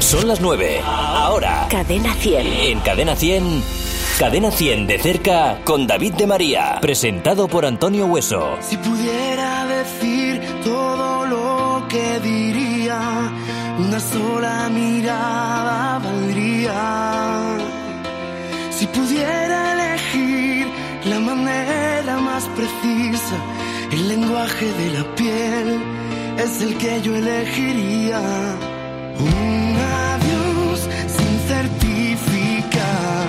Son 0.00 0.28
las 0.28 0.40
9. 0.40 0.80
Ahora. 0.84 1.66
Cadena 1.70 2.14
100. 2.14 2.46
En 2.46 2.80
Cadena 2.80 3.16
100. 3.16 3.62
Cadena 4.18 4.52
100 4.52 4.86
de 4.86 4.98
cerca 5.00 5.58
con 5.64 5.88
David 5.88 6.14
de 6.14 6.26
María. 6.28 6.78
Presentado 6.80 7.48
por 7.48 7.66
Antonio 7.66 8.06
Hueso. 8.06 8.56
Si 8.60 8.76
pudiera 8.76 9.66
decir 9.66 10.40
todo 10.62 11.26
lo 11.26 11.88
que 11.88 12.20
diría, 12.20 13.32
una 13.76 13.98
sola 13.98 14.68
mirada 14.68 15.98
valdría. 15.98 17.58
Si 18.70 18.86
pudiera 18.86 19.72
elegir 19.72 20.68
la 21.06 21.18
manera 21.18 22.18
más 22.20 22.44
precisa, 22.54 23.36
el 23.90 24.08
lenguaje 24.08 24.66
de 24.74 24.90
la 24.92 25.14
piel 25.16 25.82
es 26.38 26.62
el 26.62 26.78
que 26.78 27.02
yo 27.02 27.16
elegiría. 27.16 28.20
Un 29.18 29.76
adiós 29.76 30.80
sin 31.16 31.38
certificar 31.48 33.28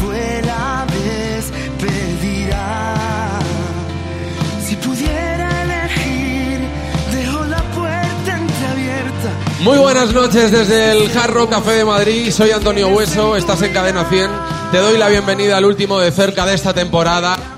fue 0.00 0.42
la 0.44 0.86
despedida. 0.86 2.64
Si 4.64 4.76
pudiera 4.76 5.62
elegir, 5.62 6.60
dejo 7.12 7.44
la 7.44 7.62
puerta 7.74 8.36
entreabierta. 8.36 9.30
Muy 9.60 9.78
buenas 9.78 10.12
noches 10.12 10.52
desde 10.52 10.92
el 10.92 11.10
Jarro 11.10 11.48
Café 11.48 11.72
de 11.72 11.84
Madrid. 11.84 12.30
Soy 12.30 12.52
Antonio 12.52 12.88
Hueso, 12.88 13.36
estás 13.36 13.62
en 13.62 13.72
Cadena 13.72 14.04
100. 14.08 14.30
Te 14.70 14.78
doy 14.78 14.98
la 14.98 15.08
bienvenida 15.08 15.56
al 15.56 15.64
último 15.64 15.98
de 15.98 16.12
cerca 16.12 16.46
de 16.46 16.54
esta 16.54 16.72
temporada. 16.72 17.57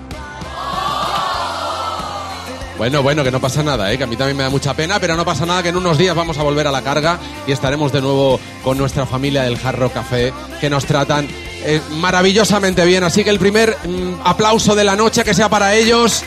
Bueno, 2.80 3.02
bueno, 3.02 3.22
que 3.22 3.30
no 3.30 3.42
pasa 3.42 3.62
nada, 3.62 3.92
¿eh? 3.92 3.98
que 3.98 4.04
a 4.04 4.06
mí 4.06 4.16
también 4.16 4.38
me 4.38 4.42
da 4.42 4.48
mucha 4.48 4.72
pena, 4.72 4.98
pero 4.98 5.14
no 5.14 5.22
pasa 5.22 5.44
nada, 5.44 5.62
que 5.62 5.68
en 5.68 5.76
unos 5.76 5.98
días 5.98 6.16
vamos 6.16 6.38
a 6.38 6.42
volver 6.42 6.66
a 6.66 6.70
la 6.70 6.80
carga 6.80 7.18
y 7.46 7.52
estaremos 7.52 7.92
de 7.92 8.00
nuevo 8.00 8.40
con 8.64 8.78
nuestra 8.78 9.04
familia 9.04 9.42
del 9.42 9.58
Jarro 9.58 9.90
Café, 9.90 10.32
que 10.62 10.70
nos 10.70 10.86
tratan 10.86 11.28
eh, 11.62 11.82
maravillosamente 11.98 12.82
bien. 12.86 13.04
Así 13.04 13.22
que 13.22 13.28
el 13.28 13.38
primer 13.38 13.76
mm, 13.84 14.22
aplauso 14.24 14.74
de 14.74 14.84
la 14.84 14.96
noche 14.96 15.24
que 15.24 15.34
sea 15.34 15.50
para 15.50 15.74
ellos. 15.74 16.24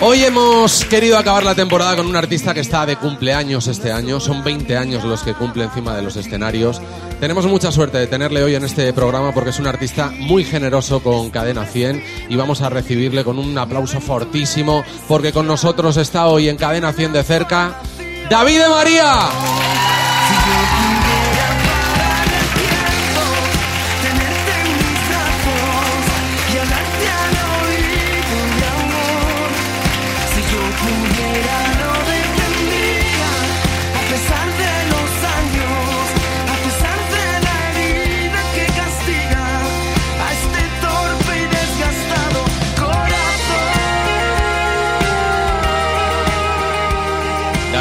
Hoy 0.00 0.24
hemos 0.24 0.84
querido 0.84 1.16
acabar 1.16 1.44
la 1.44 1.54
temporada 1.54 1.96
con 1.96 2.06
un 2.06 2.16
artista 2.16 2.52
que 2.52 2.60
está 2.60 2.84
de 2.84 2.96
cumpleaños 2.96 3.68
este 3.68 3.92
año. 3.92 4.18
Son 4.18 4.42
20 4.42 4.76
años 4.76 5.04
los 5.04 5.22
que 5.22 5.34
cumple 5.34 5.64
encima 5.64 5.94
de 5.94 6.02
los 6.02 6.16
escenarios. 6.16 6.82
Tenemos 7.20 7.46
mucha 7.46 7.70
suerte 7.70 7.98
de 7.98 8.08
tenerle 8.08 8.42
hoy 8.42 8.56
en 8.56 8.64
este 8.64 8.92
programa 8.92 9.32
porque 9.32 9.50
es 9.50 9.58
un 9.60 9.68
artista 9.68 10.12
muy 10.18 10.44
generoso 10.44 11.00
con 11.00 11.30
Cadena 11.30 11.64
100 11.64 12.02
y 12.28 12.36
vamos 12.36 12.60
a 12.60 12.70
recibirle 12.70 13.24
con 13.24 13.38
un 13.38 13.56
aplauso 13.56 14.00
fortísimo 14.00 14.84
porque 15.06 15.32
con 15.32 15.46
nosotros 15.46 15.96
está 15.96 16.26
hoy 16.26 16.48
en 16.48 16.56
Cadena 16.56 16.92
100 16.92 17.12
de 17.12 17.22
cerca 17.22 17.80
David 18.28 18.58
de 18.58 18.68
María. 18.68 20.13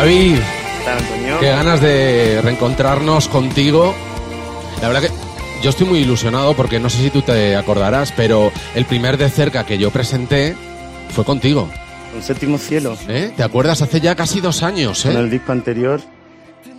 David, 0.04 0.36
tal, 0.84 0.98
Antonio? 0.98 1.40
qué 1.40 1.48
ganas 1.48 1.80
de 1.80 2.42
reencontrarnos 2.44 3.30
contigo. 3.30 3.96
La 4.82 4.90
verdad 4.90 5.04
que 5.04 5.10
yo 5.64 5.70
estoy 5.70 5.88
muy 5.88 6.00
ilusionado 6.00 6.54
porque 6.58 6.78
no 6.78 6.90
sé 6.90 7.02
si 7.04 7.10
tú 7.10 7.22
te 7.22 7.56
acordarás, 7.56 8.12
pero 8.12 8.52
el 8.76 8.84
primer 8.84 9.16
de 9.18 9.30
cerca 9.30 9.66
que 9.66 9.78
yo 9.78 9.92
presenté 9.92 10.58
fue 11.08 11.24
contigo. 11.24 11.70
Un 12.14 12.22
séptimo 12.22 12.58
cielo. 12.58 12.98
¿eh? 13.08 13.32
¿Te 13.38 13.44
acuerdas? 13.44 13.82
Hace 13.82 14.02
ya 14.02 14.14
casi 14.14 14.42
dos 14.42 14.62
años, 14.62 15.06
En 15.06 15.14
¿eh? 15.16 15.20
el 15.22 15.30
disco 15.30 15.54
anterior, 15.54 16.02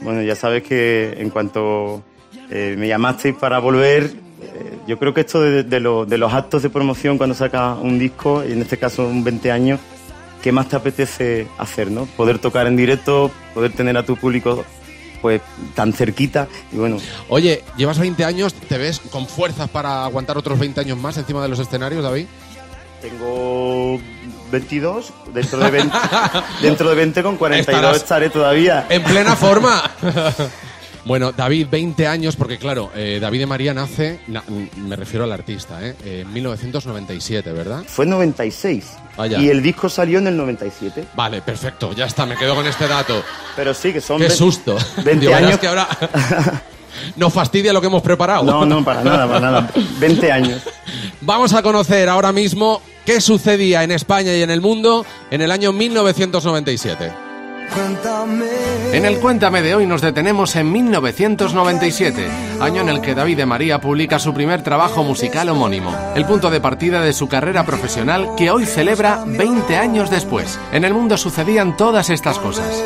bueno, 0.03 0.21
ya 0.21 0.37
sabes 0.37 0.63
que 0.63 1.15
en 1.17 1.31
cuanto 1.31 2.03
eh, 2.51 2.75
me 2.77 2.89
llamasteis 2.89 3.35
para 3.37 3.59
volver, 3.59 4.03
eh, 4.43 4.79
yo 4.87 4.99
creo 4.99 5.15
que 5.15 5.23
esto 5.23 5.41
de, 5.41 5.63
de 5.63 5.81
lo- 5.81 6.05
de 6.05 6.19
los 6.19 6.31
actos 6.35 6.63
de 6.63 6.69
promoción 6.69 7.17
cuando 7.17 7.35
sacas 7.35 7.79
un 7.81 7.99
disco, 7.99 8.45
y 8.47 8.53
en 8.53 8.61
este 8.61 8.77
caso 8.77 9.07
un 9.09 9.25
20 9.25 9.51
años, 9.51 9.81
¿qué 10.45 10.53
más 10.53 10.69
te 10.69 10.77
apetece 10.77 11.49
hacer, 11.57 11.91
no? 11.91 12.05
Poder 12.05 12.39
tocar 12.39 12.67
en 12.67 12.77
directo, 12.77 13.31
poder 13.55 13.73
tener 13.73 13.97
a 13.97 14.03
tu 14.05 14.15
público 14.17 14.63
pues 15.23 15.41
tan 15.75 15.95
cerquita 15.95 16.49
y 16.71 16.77
bueno, 16.77 16.99
Oye, 17.31 17.65
llevas 17.79 17.99
20 17.99 18.27
años, 18.27 18.53
¿te 18.53 18.77
ves 18.77 19.01
con 19.11 19.27
fuerzas 19.27 19.71
para 19.71 20.05
aguantar 20.05 20.37
otros 20.37 20.59
20 20.59 20.79
años 20.83 20.99
más 20.99 21.17
encima 21.17 21.43
de 21.43 21.49
los 21.49 21.59
escenarios, 21.59 22.05
David? 22.05 22.27
tengo 23.01 23.99
22, 24.51 25.13
dentro 25.35 25.59
de 25.61 25.71
20, 25.71 25.97
dentro 26.63 26.89
de 26.91 26.95
20 26.97 27.23
con 27.23 27.37
42 27.37 27.75
Estarás- 27.85 27.97
estaré 27.97 28.31
todavía. 28.31 28.87
En 28.91 29.03
plena 29.03 29.35
forma. 29.37 29.91
Bueno, 31.05 31.33
David, 31.33 31.67
20 31.71 32.07
años, 32.07 32.35
porque 32.35 32.57
claro, 32.57 32.91
eh, 32.95 33.19
David 33.21 33.41
de 33.41 33.47
María 33.47 33.75
nace, 33.75 34.21
na- 34.27 34.43
me 34.77 34.97
refiero 34.97 35.25
al 35.25 35.33
artista, 35.33 35.79
¿eh? 35.87 35.95
en 36.05 36.33
1997, 36.33 37.53
¿verdad? 37.53 37.83
Fue 37.87 38.07
en 38.07 38.11
96. 38.13 38.87
Vaya. 39.17 39.39
Y 39.39 39.51
el 39.51 39.63
disco 39.63 39.89
salió 39.91 40.19
en 40.19 40.29
el 40.29 40.37
97. 40.37 41.05
Vale, 41.15 41.43
perfecto, 41.43 41.93
ya 41.93 42.07
está, 42.07 42.25
me 42.25 42.37
quedo 42.37 42.55
con 42.55 42.67
este 42.67 42.89
dato. 42.89 43.23
Pero 43.55 43.75
sí, 43.75 43.93
que 43.93 44.01
son 44.01 44.19
Qué 44.19 44.31
susto. 44.31 44.77
20 45.05 45.15
Digo, 45.27 45.35
años. 45.35 45.59
que 45.59 45.67
ahora 45.69 45.87
nos 47.17 47.33
fastidia 47.33 47.73
lo 47.75 47.83
que 47.83 47.89
hemos 47.89 48.03
preparado. 48.03 48.45
No, 48.45 48.65
no, 48.65 48.83
para 48.83 49.05
nada, 49.05 49.27
para 49.27 49.41
nada. 49.41 49.71
20 49.99 50.33
años. 50.33 50.63
Vamos 51.21 51.53
a 51.53 51.63
conocer 51.63 52.09
ahora 52.09 52.33
mismo 52.33 52.81
qué 53.05 53.21
sucedía 53.21 53.85
en 53.85 53.91
España 53.91 54.35
y 54.35 54.41
en 54.43 54.51
el 54.51 54.63
mundo 54.63 55.05
en 55.31 55.43
el 55.43 55.51
año 55.51 55.71
1997. 55.73 57.13
En 58.93 59.05
el 59.05 59.19
Cuéntame 59.19 59.63
de 59.63 59.75
hoy 59.75 59.87
nos 59.87 60.01
detenemos 60.01 60.55
en 60.57 60.71
1997, 60.71 62.29
año 62.61 62.83
en 62.83 62.89
el 62.89 63.01
que 63.01 63.15
David 63.15 63.45
María 63.45 63.81
publica 63.81 64.19
su 64.19 64.33
primer 64.33 64.63
trabajo 64.63 65.03
musical 65.03 65.49
homónimo, 65.49 65.95
el 66.15 66.25
punto 66.25 66.51
de 66.51 66.61
partida 66.61 67.01
de 67.03 67.13
su 67.13 67.29
carrera 67.29 67.65
profesional 67.65 68.31
que 68.37 68.51
hoy 68.51 68.67
celebra 68.67 69.25
20 69.27 69.77
años 69.77 70.11
después. 70.11 70.59
En 70.73 70.85
el 70.85 70.95
mundo 70.95 71.17
sucedían 71.17 71.77
todas 71.77 72.11
estas 72.11 72.39
cosas. 72.39 72.83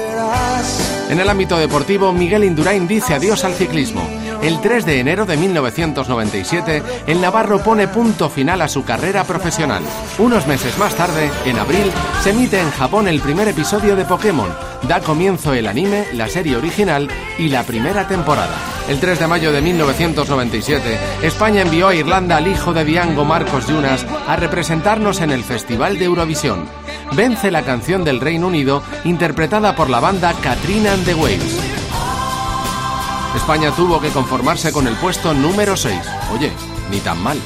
En 1.11 1.21
el 1.21 1.29
ámbito 1.29 1.57
deportivo, 1.57 2.13
Miguel 2.13 2.45
Indurain 2.45 2.87
dice 2.87 3.15
adiós 3.15 3.45
al 3.45 3.55
ciclismo. 3.55 4.07
El 4.43 4.61
3 4.61 4.85
de 4.87 5.01
enero 5.01 5.27
de 5.27 5.37
1997, 5.37 6.83
el 7.07 7.21
Navarro 7.21 7.63
pone 7.63 7.89
punto 7.89 8.29
final 8.29 8.63
a 8.63 8.69
su 8.69 8.85
carrera 8.85 9.25
profesional. 9.25 9.83
Unos 10.19 10.47
meses 10.47 10.79
más 10.79 10.95
tarde, 10.95 11.31
en 11.45 11.59
abril, 11.59 11.91
se 12.23 12.31
emite 12.31 12.61
en 12.61 12.71
Japón 12.71 13.09
el 13.09 13.21
primer 13.21 13.49
episodio 13.49 13.97
de 13.97 14.05
Pokémon. 14.05 14.68
Da 14.83 15.01
comienzo 15.01 15.53
el 15.55 15.67
anime, 15.67 16.07
la 16.15 16.29
serie 16.29 16.57
original 16.57 17.09
y 17.37 17.49
la 17.49 17.65
primera 17.65 18.07
temporada. 18.07 18.55
El 18.89 19.01
3 19.01 19.19
de 19.19 19.27
mayo 19.27 19.53
de 19.53 19.61
1997, 19.61 20.99
España 21.23 21.63
envió 21.63 21.89
a 21.89 21.95
Irlanda 21.95 22.37
al 22.37 22.47
hijo 22.47 22.73
de 22.73 22.85
Diango 22.85 23.25
Marcos 23.25 23.67
Yunas 23.67 24.07
a 24.27 24.37
representarnos 24.37 25.21
en 25.21 25.31
el 25.31 25.45
Festival 25.45 25.99
de 25.99 26.05
Eurovisión. 26.07 26.67
Vence 27.13 27.51
la 27.51 27.63
canción 27.63 28.05
del 28.05 28.21
Reino 28.21 28.47
Unido 28.47 28.83
interpretada 29.05 29.75
por 29.75 29.91
la 29.91 30.01
banda 30.01 30.33
Katrina 30.43 30.93
and 30.93 31.05
the 31.05 31.15
Waves. 31.15 31.59
España 33.37 33.71
tuvo 33.73 34.01
que 34.01 34.11
conformarse 34.11 34.73
con 34.73 34.87
el 34.87 34.95
puesto 34.95 35.35
número 35.35 35.77
6. 35.77 35.95
Oye, 36.33 36.53
ni 36.91 36.99
tan 37.01 37.23
mal. 37.23 37.39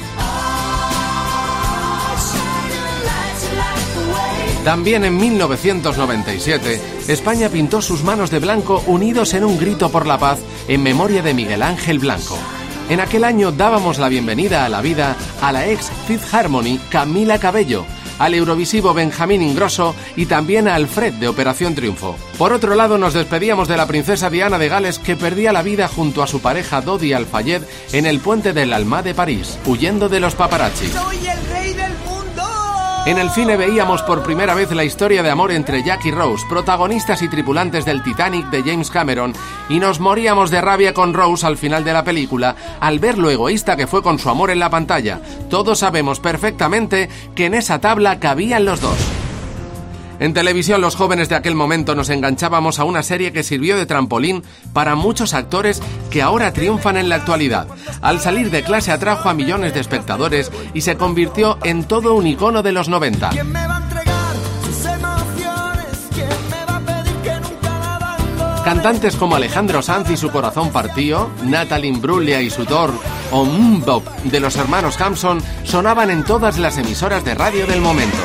También 4.63 5.03
en 5.03 5.17
1997, 5.17 6.79
España 7.09 7.49
pintó 7.49 7.81
sus 7.81 8.01
manos 8.03 8.31
de 8.31 8.39
blanco 8.39 8.81
unidos 8.87 9.33
en 9.33 9.43
un 9.43 9.57
grito 9.59 9.91
por 9.91 10.07
la 10.07 10.17
paz 10.17 10.39
en 10.69 10.81
memoria 10.81 11.21
de 11.21 11.33
Miguel 11.33 11.61
Ángel 11.61 11.99
Blanco. 11.99 12.37
En 12.89 13.01
aquel 13.01 13.25
año 13.25 13.51
dábamos 13.51 13.99
la 13.99 14.07
bienvenida 14.07 14.65
a 14.65 14.69
la 14.69 14.81
vida 14.81 15.17
a 15.41 15.51
la 15.51 15.67
ex 15.67 15.91
Fifth 16.07 16.33
Harmony 16.33 16.79
Camila 16.89 17.39
Cabello, 17.39 17.85
al 18.19 18.35
Eurovisivo 18.35 18.93
Benjamín 18.93 19.41
Ingrosso 19.41 19.95
y 20.15 20.27
también 20.27 20.69
a 20.69 20.75
Alfred 20.75 21.13
de 21.15 21.27
Operación 21.27 21.75
Triunfo. 21.75 22.15
Por 22.37 22.53
otro 22.53 22.75
lado, 22.75 22.97
nos 22.97 23.13
despedíamos 23.13 23.67
de 23.67 23.75
la 23.75 23.85
princesa 23.85 24.29
Diana 24.29 24.57
de 24.59 24.69
Gales 24.69 24.97
que 24.97 25.17
perdía 25.17 25.51
la 25.51 25.61
vida 25.61 25.89
junto 25.89 26.23
a 26.23 26.27
su 26.27 26.41
pareja 26.41 26.79
Dodi 26.79 27.11
Al-Fayed 27.11 27.63
en 27.91 28.05
el 28.05 28.21
puente 28.21 28.53
del 28.53 28.71
Alma 28.71 29.03
de 29.03 29.13
París, 29.13 29.59
huyendo 29.65 30.07
de 30.07 30.21
los 30.21 30.35
paparazzi. 30.35 30.87
En 33.05 33.17
el 33.17 33.29
cine 33.31 33.57
veíamos 33.57 34.01
por 34.01 34.23
primera 34.23 34.55
vez 34.55 34.71
la 34.71 34.85
historia 34.85 35.21
de 35.21 35.29
amor 35.29 35.51
entre 35.51 35.83
Jack 35.83 36.05
y 36.05 36.11
Rose, 36.11 36.45
protagonistas 36.47 37.21
y 37.21 37.27
tripulantes 37.27 37.83
del 37.83 38.01
Titanic 38.01 38.49
de 38.49 38.63
James 38.63 38.89
Cameron, 38.89 39.33
y 39.67 39.79
nos 39.79 39.99
moríamos 39.99 40.49
de 40.51 40.61
rabia 40.61 40.93
con 40.93 41.13
Rose 41.13 41.45
al 41.45 41.57
final 41.57 41.83
de 41.83 41.91
la 41.91 42.05
película 42.05 42.55
al 42.79 42.99
ver 42.99 43.17
lo 43.17 43.29
egoísta 43.29 43.75
que 43.75 43.87
fue 43.87 44.01
con 44.01 44.19
su 44.19 44.29
amor 44.29 44.51
en 44.51 44.59
la 44.59 44.69
pantalla. 44.69 45.19
Todos 45.49 45.79
sabemos 45.79 46.21
perfectamente 46.21 47.09
que 47.35 47.47
en 47.47 47.55
esa 47.55 47.79
tabla 47.81 48.21
cabían 48.21 48.63
los 48.63 48.79
dos. 48.79 48.97
En 50.23 50.33
televisión 50.33 50.79
los 50.79 50.95
jóvenes 50.95 51.27
de 51.27 51.35
aquel 51.35 51.53
momento 51.53 51.95
nos 51.95 52.07
enganchábamos 52.07 52.79
a 52.79 52.85
una 52.85 53.03
serie 53.03 53.33
que 53.33 53.43
sirvió 53.43 53.75
de 53.75 53.85
trampolín 53.85 54.41
para 54.71 54.95
muchos 54.95 55.33
actores 55.33 55.81
que 56.09 56.21
ahora 56.21 56.53
triunfan 56.53 56.95
en 56.95 57.09
la 57.09 57.15
actualidad. 57.15 57.67
Al 58.01 58.21
salir 58.21 58.49
de 58.49 58.63
clase 58.63 58.93
atrajo 58.93 59.27
a 59.27 59.33
millones 59.33 59.73
de 59.73 59.81
espectadores 59.81 60.49
y 60.73 60.79
se 60.79 60.95
convirtió 60.95 61.57
en 61.65 61.83
todo 61.83 62.13
un 62.13 62.25
icono 62.25 62.63
de 62.63 62.71
los 62.71 62.87
90. 62.87 63.31
¿Quién 63.31 63.51
me 63.51 63.67
va 63.67 63.75
a 63.75 63.83
entregar 63.83 64.35
sus 64.63 64.85
emociones? 64.85 65.85
¿Quién 66.13 66.29
me 66.49 66.65
va 66.71 66.77
a 66.77 66.79
pedir 66.79 67.15
que 67.17 67.35
nunca 67.41 67.79
la 67.79 67.95
abandone? 67.95 68.63
Cantantes 68.63 69.15
como 69.17 69.35
Alejandro 69.35 69.81
Sanz 69.81 70.09
y 70.09 70.15
su 70.15 70.31
corazón 70.31 70.71
partió, 70.71 71.31
Natalie 71.43 71.89
Imbruglia 71.89 72.41
y 72.41 72.49
su 72.49 72.63
Thor 72.63 72.93
o 73.31 73.43
Mbop 73.43 74.07
de 74.23 74.39
los 74.39 74.55
hermanos 74.55 75.01
Hampson 75.01 75.43
sonaban 75.65 76.09
en 76.09 76.23
todas 76.23 76.59
las 76.59 76.77
emisoras 76.77 77.25
de 77.25 77.35
radio 77.35 77.67
del 77.67 77.81
momento. 77.81 78.15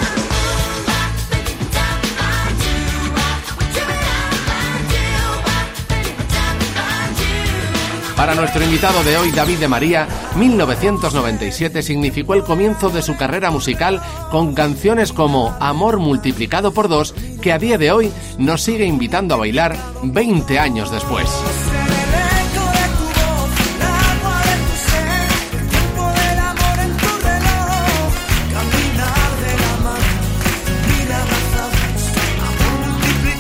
Para 8.19 8.35
nuestro 8.35 8.65
invitado 8.65 9.05
de 9.05 9.17
hoy, 9.17 9.31
David 9.31 9.59
de 9.59 9.69
María, 9.69 10.09
1997 10.35 11.85
significó 11.85 12.35
el 12.35 12.43
comienzo 12.43 12.91
de 12.91 13.01
su 13.01 13.17
carrera 13.17 13.53
musical 13.53 14.03
con 14.33 14.55
canciones 14.55 15.13
como 15.13 15.57
Amor 15.61 15.99
multiplicado 15.99 16.73
por 16.73 16.89
dos, 16.89 17.15
que 17.41 17.53
a 17.53 17.61
día 17.61 17.79
de 17.79 17.93
hoy 17.93 18.13
nos 18.37 18.63
sigue 18.63 18.87
invitando 18.87 19.37
a 19.37 19.39
bailar 19.39 19.77
20 20.03 20.59
años 20.59 20.91
después. 20.91 21.29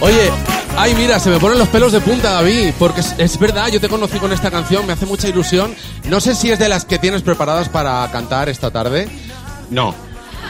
Oye, 0.00 0.30
ay, 0.78 0.94
mira, 0.94 1.18
se 1.18 1.30
me 1.30 1.38
ponen 1.38 1.58
los 1.58 1.68
pelos 1.68 1.90
de 1.92 2.00
punta, 2.00 2.32
David, 2.32 2.72
porque 2.78 3.00
es, 3.00 3.14
es 3.18 3.38
verdad, 3.38 3.68
yo 3.68 3.80
te 3.80 3.88
conocí 3.88 4.18
con 4.18 4.32
esta 4.32 4.50
canción, 4.50 4.86
me 4.86 4.92
hace 4.92 5.06
mucha 5.06 5.28
ilusión. 5.28 5.74
No 6.04 6.20
sé 6.20 6.34
si 6.34 6.50
es 6.50 6.58
de 6.58 6.68
las 6.68 6.84
que 6.84 6.98
tienes 6.98 7.22
preparadas 7.22 7.68
para 7.68 8.08
cantar 8.12 8.48
esta 8.48 8.70
tarde. 8.70 9.08
No. 9.70 9.94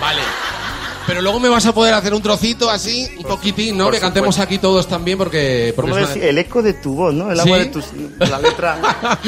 Vale. 0.01 0.48
Pero 1.09 1.23
luego 1.23 1.41
me 1.41 1.49
vas 1.49 1.65
a 1.65 1.73
poder 1.73 1.95
hacer 1.95 2.13
un 2.13 2.21
trocito 2.21 2.69
así, 2.69 3.09
un 3.17 3.25
poquitín, 3.25 3.79
¿no? 3.79 3.91
Que 3.91 3.99
cantemos 3.99 4.35
supuesto. 4.35 4.55
aquí 4.55 4.59
todos 4.59 4.87
también 4.87 5.17
porque... 5.17 5.73
porque 5.75 5.91
¿Cómo 5.91 6.03
es 6.03 6.09
decir? 6.09 6.23
El 6.23 6.37
eco 6.37 6.61
de 6.63 6.75
tu 6.75 6.95
voz, 6.95 7.15
¿no? 7.15 7.33
El 7.33 7.41
agua 7.41 7.59
de 7.59 7.65
tus... 7.67 7.87
La 8.19 8.39
letra... 8.39 8.79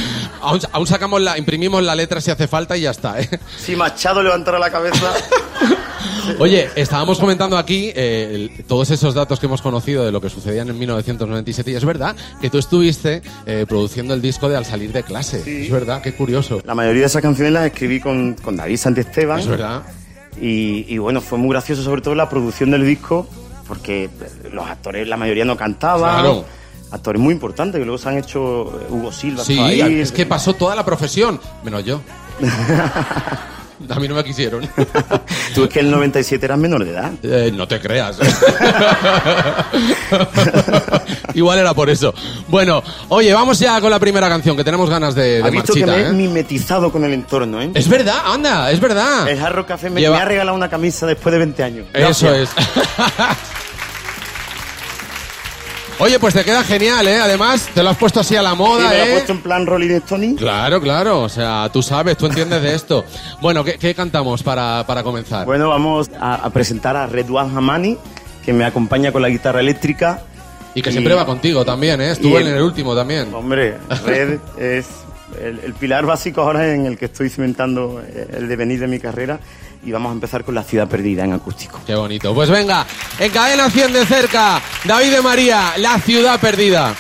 aún, 0.43 0.61
aún 0.73 0.87
sacamos 0.87 1.23
la, 1.23 1.39
imprimimos 1.39 1.83
la 1.83 1.95
letra 1.95 2.21
si 2.21 2.31
hace 2.31 2.47
falta 2.47 2.77
y 2.77 2.83
ya 2.83 2.91
está, 2.91 3.19
¿eh? 3.19 3.31
Si 3.59 3.75
Machado 3.75 4.23
levantara 4.23 4.59
la 4.59 4.71
cabeza... 4.71 5.11
Oye, 6.39 6.69
estábamos 6.77 7.19
comentando 7.19 7.57
aquí 7.57 7.91
eh, 7.95 8.51
el- 8.59 8.65
todos 8.67 8.91
esos 8.91 9.15
datos 9.15 9.41
que 9.41 9.47
hemos 9.47 9.63
conocido 9.63 10.05
de 10.05 10.13
lo 10.13 10.21
que 10.21 10.29
sucedía 10.29 10.63
en 10.63 10.79
1997 10.79 11.71
y 11.71 11.75
es 11.75 11.85
verdad 11.85 12.15
que 12.43 12.51
tú 12.51 12.59
estuviste 12.59 13.23
eh, 13.47 13.65
produciendo 13.67 14.13
el 14.15 14.21
disco 14.23 14.49
de 14.51 14.57
Al 14.57 14.67
salir 14.67 14.93
de 14.93 15.03
clase. 15.03 15.43
Sí. 15.43 15.65
Es 15.65 15.71
verdad, 15.71 16.03
qué 16.03 16.15
curioso. 16.15 16.61
La 16.65 16.75
mayoría 16.75 17.01
de 17.01 17.07
esas 17.07 17.23
canciones 17.23 17.55
las 17.55 17.65
escribí 17.67 18.01
con, 18.01 18.35
con 18.35 18.55
David 18.57 18.77
Santiesteban. 18.77 19.41
Es 19.41 19.47
verdad. 19.49 19.83
Y, 20.41 20.85
y 20.89 20.99
bueno, 20.99 21.21
fue 21.21 21.39
muy 21.39 21.51
gracioso 21.51 21.83
sobre 21.83 22.03
todo 22.03 22.15
la 22.15 22.29
producción 22.29 22.71
del 22.71 22.87
disco, 22.87 23.27
porque 23.67 24.11
los 24.53 24.67
actores, 24.69 25.07
la 25.09 25.17
mayoría 25.17 25.45
no 25.45 25.57
cantaban. 25.57 26.21
Claro. 26.21 26.45
Actores 26.93 27.23
muy 27.23 27.33
importantes, 27.33 27.79
que 27.79 27.85
luego 27.85 27.99
se 27.99 28.09
han 28.09 28.19
hecho 28.19 28.81
eh, 28.81 28.87
Hugo 28.91 29.13
Silva. 29.13 29.45
Sí, 29.45 29.59
ahí. 29.61 30.01
es 30.01 30.11
que 30.11 30.27
pasó 30.27 30.55
toda 30.55 30.75
la 30.75 30.85
profesión, 30.85 31.41
menos 31.63 31.85
yo. 31.85 32.01
A 33.89 33.99
mí 33.99 34.07
no 34.09 34.15
me 34.15 34.23
quisieron. 34.25 34.69
Tú 35.55 35.65
es 35.65 35.71
que 35.71 35.81
el 35.81 35.91
97 35.91 36.45
eras 36.45 36.59
menor 36.59 36.85
de 36.85 36.91
edad. 36.93 37.13
Eh, 37.23 37.51
no 37.55 37.67
te 37.67 37.81
creas. 37.81 38.19
Igual 41.35 41.59
era 41.59 41.75
por 41.75 41.89
eso. 41.91 42.15
Bueno, 42.49 42.83
oye, 43.09 43.33
vamos 43.33 43.59
ya 43.59 43.81
con 43.81 43.91
la 43.91 43.99
primera 43.99 44.29
canción, 44.29 44.57
que 44.57 44.65
tenemos 44.65 44.89
ganas 44.91 45.15
de, 45.15 45.43
de 45.43 45.43
Has 45.45 45.51
visto 45.51 45.75
que 45.75 45.87
marchita, 45.87 45.97
me 46.03 46.09
he 46.09 46.11
¿eh? 46.11 46.13
mimetizado 46.13 46.91
con 46.93 47.05
el 47.05 47.13
entorno, 47.13 47.61
¿eh? 47.63 47.71
Es 47.75 47.89
verdad, 47.89 48.21
anda, 48.27 48.71
es 48.71 48.81
verdad. 48.81 49.29
El 49.29 49.39
Jarro 49.39 49.65
Café 49.67 49.91
me, 49.91 50.01
Lleva- 50.01 50.17
me 50.17 50.23
ha 50.23 50.25
regalado 50.27 50.57
una 50.57 50.69
camisa 50.69 51.07
después 51.07 51.33
de 51.33 51.39
20 51.39 51.63
años. 51.63 51.87
Eso 51.93 52.27
Gracias. 52.27 52.51
es. 52.57 53.60
Oye, 56.01 56.19
pues 56.19 56.33
te 56.33 56.45
queda 56.45 56.65
genial, 56.65 57.07
¿eh? 57.07 57.19
Además, 57.19 57.69
te 57.75 57.83
lo 57.83 57.91
has 57.91 57.97
puesto 57.99 58.21
así 58.21 58.35
a 58.35 58.41
la 58.41 58.53
Sí, 58.53 58.57
moda, 58.57 58.89
me 58.89 58.97
lo 58.97 59.05
he 59.05 59.09
¿eh? 59.11 59.13
puesto 59.13 59.33
en 59.33 59.41
plan 59.43 59.67
Rolling 59.67 59.91
Stone. 59.97 60.35
Claro, 60.35 60.81
claro. 60.81 61.21
O 61.21 61.29
sea, 61.29 61.69
tú 61.71 61.83
sabes, 61.83 62.17
tú 62.17 62.25
entiendes 62.27 62.63
de 62.63 62.75
esto. 62.75 63.05
Bueno, 63.43 63.63
¿qué, 63.63 63.75
qué 63.79 63.95
cantamos 63.95 64.43
para, 64.43 64.85
para 64.87 65.03
comenzar? 65.03 65.45
Bueno, 65.45 65.69
vamos 65.69 66.11
a, 66.19 66.37
a 66.37 66.51
presentar 66.51 66.97
a 66.97 67.07
Redwan 67.07 67.55
Hamani, 67.55 67.99
que 68.45 68.53
me 68.55 68.65
acompaña 68.65 69.13
con 69.13 69.21
la 69.21 69.29
guitarra 69.29 69.61
eléctrica. 69.61 70.23
y 70.75 70.81
que 70.81 70.91
siempre 70.91 71.13
va 71.15 71.27
contigo 71.27 71.67
también, 71.67 72.01
¿eh? 72.01 72.13
Estuvo 72.13 72.39
y 72.39 72.43
el- 72.43 72.49
en 72.49 72.57
el 72.57 72.63
último 72.63 72.95
también. 72.97 73.35
Hombre, 73.35 73.77
Red 74.07 74.39
es 74.59 74.87
el, 75.43 75.59
el 75.61 75.75
pilar 75.75 76.07
básico 76.07 76.41
ahora 76.41 76.73
en 76.73 76.87
el 76.87 76.97
que 76.97 77.05
estoy 77.07 77.29
cimentando 77.29 78.03
el 78.33 78.49
devenir 78.49 78.81
de 78.81 78.87
mi 78.87 78.99
carrera. 79.01 79.39
Y 79.83 79.93
vamos 79.93 80.11
a 80.11 80.13
empezar 80.13 80.45
con 80.45 80.55
La 80.55 80.63
Ciudad 80.63 80.89
Perdida 80.89 81.25
en 81.25 81.33
acústico. 81.33 81.81
Qué 81.87 81.95
bonito. 81.95 82.35
Pues 82.35 82.51
venga, 82.51 82.87
en 83.19 83.31
cadena 83.31 83.71
100 83.71 83.93
de 83.93 84.07
cerca, 84.07 84.61
David 84.85 85.13
de 85.13 85.23
María, 85.23 85.75
La 85.79 85.99
Ciudad 85.99 86.39
Perdida. 86.39 86.95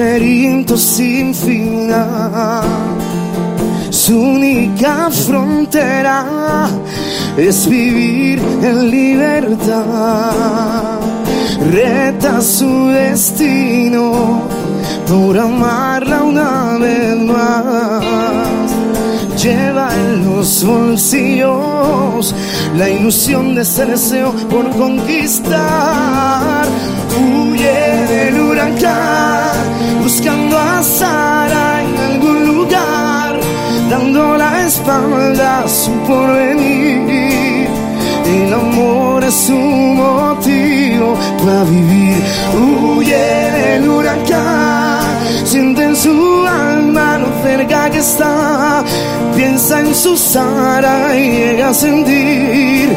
Laberinto 0.00 0.76
sin 0.78 1.34
final. 1.34 2.64
Su 3.90 4.18
única 4.18 5.10
frontera 5.10 6.68
es 7.36 7.68
vivir 7.68 8.38
en 8.62 8.90
libertad. 8.90 10.32
Reta 11.70 12.40
su 12.40 12.86
destino 12.88 14.42
por 15.06 15.38
amarla 15.38 16.22
una 16.22 16.78
vez 16.78 17.16
más 17.18 18.40
lleva 19.42 19.88
en 19.94 20.24
los 20.24 20.64
bolsillos 20.64 22.34
la 22.76 22.90
ilusión 22.90 23.54
de 23.54 23.62
ese 23.62 23.86
deseo 23.86 24.32
por 24.50 24.68
conquistar. 24.70 26.66
Huye 27.18 28.06
del 28.08 28.40
huracán, 28.40 29.29
buscando 30.10 30.58
a 30.58 30.82
Sara 30.82 31.82
en 31.84 31.96
algún 31.96 32.44
lugar, 32.44 33.38
dando 33.88 34.36
la 34.36 34.66
espalda 34.66 35.62
a 35.62 35.68
su 35.68 35.92
porvenir. 36.08 37.68
El 38.26 38.52
amor 38.52 39.22
es 39.22 39.34
su 39.34 39.56
motivo 40.02 41.16
para 41.38 41.62
vivir. 41.62 42.20
Huye 42.60 43.26
del 43.58 43.88
huracán, 43.88 45.04
siente 45.44 45.84
en 45.84 45.94
su 45.94 46.44
alma 46.44 47.18
lo 47.18 47.28
cerca 47.44 47.88
que 47.90 47.98
está. 47.98 48.82
Piensa 49.36 49.78
en 49.78 49.94
su 49.94 50.16
Sara 50.16 51.16
y 51.16 51.30
llega 51.38 51.68
a 51.68 51.74
sentir 51.74 52.88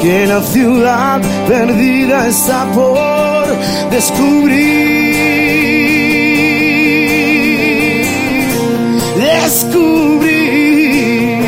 que 0.00 0.26
la 0.26 0.40
ciudad 0.42 1.20
perdida 1.46 2.26
está 2.26 2.64
por 2.72 3.44
descubrir. 3.90 5.13
Descubrir. 9.44 11.44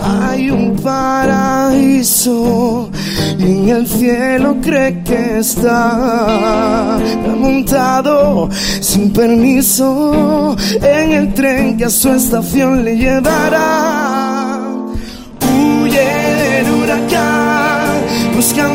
Hay 0.00 0.48
un 0.48 0.76
paraíso 0.76 2.88
y 3.36 3.42
en 3.42 3.68
el 3.68 3.88
cielo 3.88 4.58
cree 4.62 5.02
que 5.02 5.40
está 5.40 7.00
montado 7.36 8.48
sin 8.80 9.12
permiso 9.12 10.56
en 10.80 11.10
el 11.10 11.34
tren 11.34 11.76
que 11.76 11.86
a 11.86 11.90
su 11.90 12.10
estación 12.10 12.84
le 12.84 12.96
llevará. 12.96 14.11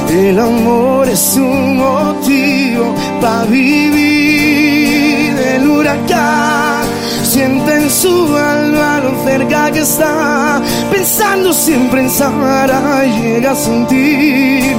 El 0.09 0.39
amor 0.39 1.09
es 1.09 1.35
un 1.35 1.77
motivo 1.77 2.95
para 3.21 3.45
vivir 3.45 5.35
el 5.55 5.67
huracán. 5.67 6.83
Siente 7.23 7.75
en 7.75 7.89
su 7.89 8.35
alma 8.35 8.99
lo 9.01 9.23
cerca 9.23 9.71
que 9.71 9.79
está, 9.81 10.61
pensando 10.91 11.53
siempre 11.53 12.01
en 12.01 12.09
Sara, 12.09 13.03
llega 13.05 13.51
a 13.51 13.55
sentir 13.55 14.75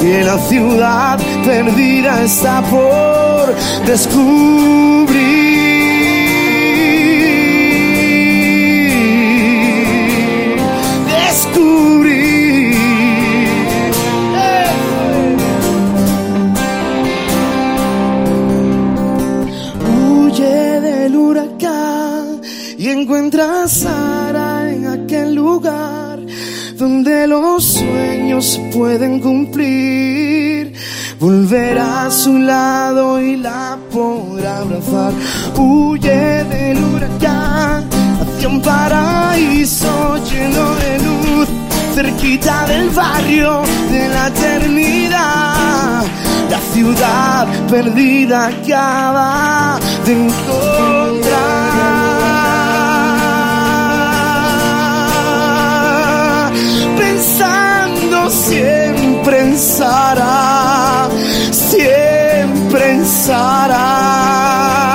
que 0.00 0.24
la 0.24 0.38
ciudad 0.38 1.18
perdida 1.44 2.22
está 2.22 2.62
por 2.62 3.54
descubrir. 3.86 5.47
Y 23.28 23.30
encuentra 23.30 23.64
a 23.64 23.68
Sara 23.68 24.72
en 24.72 24.86
aquel 24.86 25.34
lugar 25.34 26.18
donde 26.76 27.26
los 27.26 27.62
sueños 27.62 28.58
pueden 28.72 29.20
cumplir. 29.20 30.72
Volverá 31.20 32.06
a 32.06 32.10
su 32.10 32.38
lado 32.38 33.20
y 33.20 33.36
la 33.36 33.76
podrá 33.92 34.60
abrazar. 34.60 35.12
Huye 35.56 36.44
del 36.44 36.82
huracán 36.82 37.86
hacia 38.20 38.48
un 38.48 38.62
paraíso 38.62 40.16
lleno 40.30 40.74
de 40.76 40.98
luz, 41.04 41.48
cerquita 41.94 42.66
del 42.66 42.88
barrio 42.90 43.60
de 43.90 44.08
la 44.08 44.28
eternidad. 44.28 46.04
La 46.50 46.60
ciudad 46.72 47.46
perdida 47.68 48.46
acaba 48.46 49.78
de 50.06 50.12
encontrar. 50.12 52.17
Pensando 57.18 58.30
siempre 58.30 59.40
en 59.40 59.58
Sara, 59.58 61.08
siempre 61.50 62.92
en 62.92 63.04
Sara. 63.04 64.87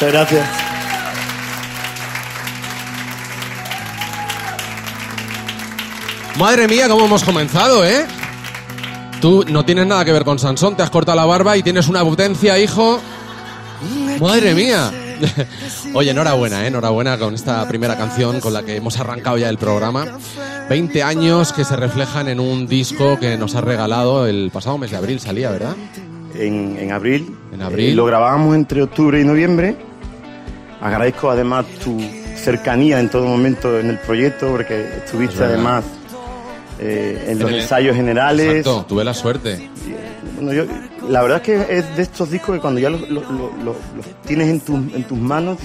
Muchas 0.00 0.12
gracias. 0.14 0.48
Madre 6.38 6.68
mía, 6.68 6.88
cómo 6.88 7.04
hemos 7.04 7.22
comenzado, 7.22 7.84
¿eh? 7.84 8.06
Tú 9.20 9.44
no 9.46 9.62
tienes 9.66 9.86
nada 9.86 10.02
que 10.06 10.12
ver 10.12 10.24
con 10.24 10.38
Sansón, 10.38 10.74
te 10.74 10.82
has 10.82 10.88
cortado 10.88 11.16
la 11.16 11.26
barba 11.26 11.54
y 11.58 11.62
tienes 11.62 11.86
una 11.88 12.02
potencia, 12.02 12.58
hijo. 12.58 12.98
Madre 14.18 14.54
mía. 14.54 14.90
Oye, 15.92 16.12
enhorabuena, 16.12 16.64
¿eh? 16.64 16.68
enhorabuena 16.68 17.18
con 17.18 17.34
esta 17.34 17.68
primera 17.68 17.94
canción 17.98 18.40
con 18.40 18.54
la 18.54 18.62
que 18.62 18.76
hemos 18.76 18.98
arrancado 18.98 19.36
ya 19.36 19.50
el 19.50 19.58
programa. 19.58 20.06
20 20.70 21.02
años 21.02 21.52
que 21.52 21.66
se 21.66 21.76
reflejan 21.76 22.28
en 22.28 22.40
un 22.40 22.66
disco 22.66 23.18
que 23.18 23.36
nos 23.36 23.54
has 23.54 23.64
regalado 23.64 24.26
el 24.26 24.50
pasado 24.50 24.78
mes 24.78 24.92
de 24.92 24.96
abril, 24.96 25.20
salía, 25.20 25.50
¿verdad? 25.50 25.76
En, 26.34 26.78
en 26.78 26.90
abril. 26.90 27.36
En 27.52 27.60
abril. 27.60 27.90
Eh, 27.90 27.94
lo 27.94 28.06
grabábamos 28.06 28.54
entre 28.54 28.82
octubre 28.82 29.20
y 29.20 29.24
noviembre. 29.24 29.89
Agradezco 30.80 31.30
además 31.30 31.66
tu 31.84 32.00
cercanía 32.36 32.98
en 33.00 33.08
todo 33.10 33.26
momento 33.26 33.78
en 33.78 33.90
el 33.90 33.98
proyecto, 33.98 34.48
porque 34.50 34.80
estuviste 35.04 35.34
Es 35.36 35.40
además 35.42 35.84
eh, 36.78 37.26
en 37.28 37.38
los 37.38 37.50
el- 37.50 37.60
ensayos 37.60 37.94
generales. 37.96 38.46
Exacto, 38.66 38.86
tuve 38.88 39.04
la 39.04 39.12
suerte. 39.14 39.68
Bueno, 40.36 40.52
yo- 40.52 40.64
la 41.08 41.20
verdad 41.22 41.38
es 41.38 41.42
que 41.44 41.78
es 41.78 41.96
de 41.96 42.02
estos 42.02 42.30
discos 42.30 42.54
que 42.54 42.60
cuando 42.60 42.80
ya 42.80 42.88
los, 42.88 43.02
los- 43.10 43.30
los- 43.30 43.56
los 43.64 43.76
tienes 44.26 44.48
en, 44.48 44.60
tu- 44.60 44.76
en 44.76 45.04
tus 45.04 45.18
manos, 45.18 45.58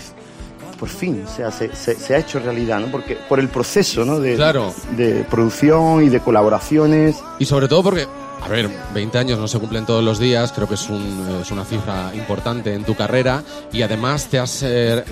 por 0.78 0.90
fin, 0.90 1.24
o 1.26 1.34
sea, 1.34 1.52
se, 1.52 1.74
se- 1.74 1.96
se 1.96 2.16
ha 2.16 2.18
hecho 2.18 2.40
realidad, 2.40 2.82
¿no? 2.82 2.88
Porque 2.88 3.16
por 3.30 3.40
el 3.40 3.48
proceso, 3.48 4.04
¿no? 4.04 4.20
De, 4.20 4.36
Claro. 4.36 4.74
de 4.98 5.26
producción 5.30 6.04
y 6.04 6.10
de 6.10 6.20
colaboraciones. 6.20 7.16
Y 7.40 7.46
sobre 7.46 7.70
todo 7.70 7.82
porque, 7.84 8.06
a 8.42 8.48
ver, 8.48 8.70
20 8.94 9.18
años 9.18 9.40
no 9.40 9.48
se 9.48 9.60
cumplen 9.60 9.86
todos 9.86 10.04
los 10.04 10.20
días, 10.20 10.52
creo 10.52 10.68
que 10.68 10.76
es, 10.76 10.90
un- 10.90 11.40
es 11.42 11.52
una 11.52 11.66
cifra 11.66 12.12
importante 12.14 12.74
en 12.74 12.84
tu 12.84 12.96
carrera 12.96 13.44
y 13.72 13.82
además 13.82 14.28
te 14.28 14.38
has, 14.40 14.62
eh, 14.64 15.04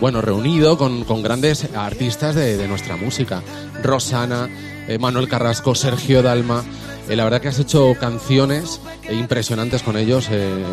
bueno, 0.00 0.20
reunido 0.22 0.78
con, 0.78 1.04
grandes 1.22 1.68
artistas 1.74 2.34
de, 2.34 2.66
nuestra 2.68 2.96
música. 2.96 3.42
Rosana, 3.82 4.48
eh, 4.88 4.98
Manuel 4.98 5.28
Carrasco, 5.28 5.74
Sergio 5.74 6.22
Dalma. 6.22 6.64
Eh, 7.08 7.16
la 7.16 7.24
verdad 7.24 7.42
que 7.42 7.48
has 7.48 7.58
hecho 7.58 7.94
canciones 8.00 8.80
eh, 9.02 9.14
impresionantes 9.14 9.82
con 9.82 9.98
ellos 9.98 10.28
eh, 10.30 10.64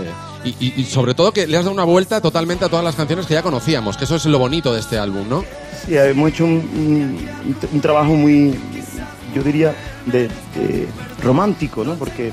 y, 0.45 0.83
sobre 0.85 1.13
todo 1.13 1.33
que 1.33 1.45
le 1.45 1.57
has 1.57 1.65
dado 1.65 1.73
una 1.73 1.83
vuelta 1.83 2.21
totalmente 2.21 2.63
a 2.63 2.69
todas 2.69 2.85
las 2.85 2.95
canciones 2.95 3.25
que 3.25 3.33
ya 3.33 3.41
conocíamos, 3.43 3.97
que 3.97 4.05
eso 4.05 4.15
es 4.15 4.25
lo 4.25 4.39
bonito 4.39 4.73
de 4.73 4.79
este 4.79 4.97
álbum, 4.97 5.27
¿no? 5.27 5.43
Sí, 5.85 5.97
hemos 5.97 6.31
hecho 6.31 6.45
un 6.45 7.17
trabajo 7.81 8.13
muy, 8.13 8.57
yo 9.33 9.41
diría, 9.43 9.75
de, 10.05 10.29
romántico, 11.23 11.83
¿no? 11.83 11.95
Porque 11.95 12.31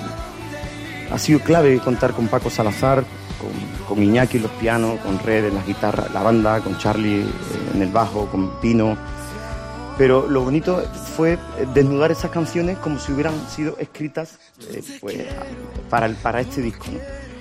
ha 1.10 1.18
sido 1.18 1.40
clave 1.40 1.78
contar 1.78 2.12
con 2.12 2.28
Paco 2.28 2.50
Salazar, 2.50 3.04
con, 3.40 3.86
con 3.96 4.02
Iñaki 4.02 4.36
en 4.38 4.42
los 4.44 4.52
pianos, 4.52 4.98
con 5.00 5.18
Red 5.20 5.46
en 5.46 5.54
las 5.54 5.66
guitarras, 5.66 6.12
la 6.12 6.22
banda, 6.22 6.60
con 6.60 6.76
Charlie 6.78 7.22
eh, 7.22 7.26
en 7.74 7.82
el 7.82 7.88
bajo, 7.90 8.26
con 8.26 8.60
Pino. 8.60 8.96
Pero 9.96 10.28
lo 10.28 10.42
bonito 10.42 10.82
fue 11.16 11.32
eh, 11.32 11.38
desnudar 11.74 12.10
esas 12.12 12.30
canciones 12.30 12.78
como 12.78 12.98
si 12.98 13.12
hubieran 13.12 13.34
sido 13.48 13.76
escritas 13.78 14.38
eh, 14.72 14.82
pues, 15.00 15.16
para, 15.90 16.06
el- 16.06 16.14
para 16.16 16.40
este 16.40 16.60
disco. 16.62 16.86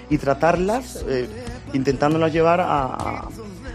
Y 0.09 0.17
tratarlas, 0.17 1.03
intentándolas 1.73 2.31
llevar 2.31 2.61
a- 2.61 3.27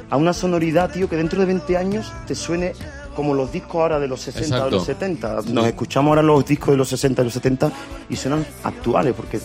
a 0.08 0.16
una 0.16 0.32
sonoridad, 0.32 0.90
tío, 0.90 1.08
que 1.08 1.16
dentro 1.16 1.38
de 1.40 1.46
20 1.46 1.76
años 1.76 2.10
te 2.26 2.34
suene 2.34 2.72
como 3.14 3.34
los 3.34 3.52
discos 3.52 3.76
ahora 3.82 3.98
de 3.98 4.08
los 4.08 4.20
60 4.20 4.62
o 4.62 4.64
de 4.66 4.70
los 4.72 4.88
Exacto. 4.88 5.06
70. 5.06 5.52
Nos 5.52 5.66
escuchamos 5.66 6.08
ahora 6.10 6.22
los 6.22 6.44
discos 6.44 6.70
de 6.70 6.76
los 6.76 6.88
60 6.88 7.22
y 7.22 7.24
los 7.24 7.34
70 7.34 7.72
y 8.08 8.16
suenan 8.16 8.44
actuales 8.64 9.14
porque 9.16 9.38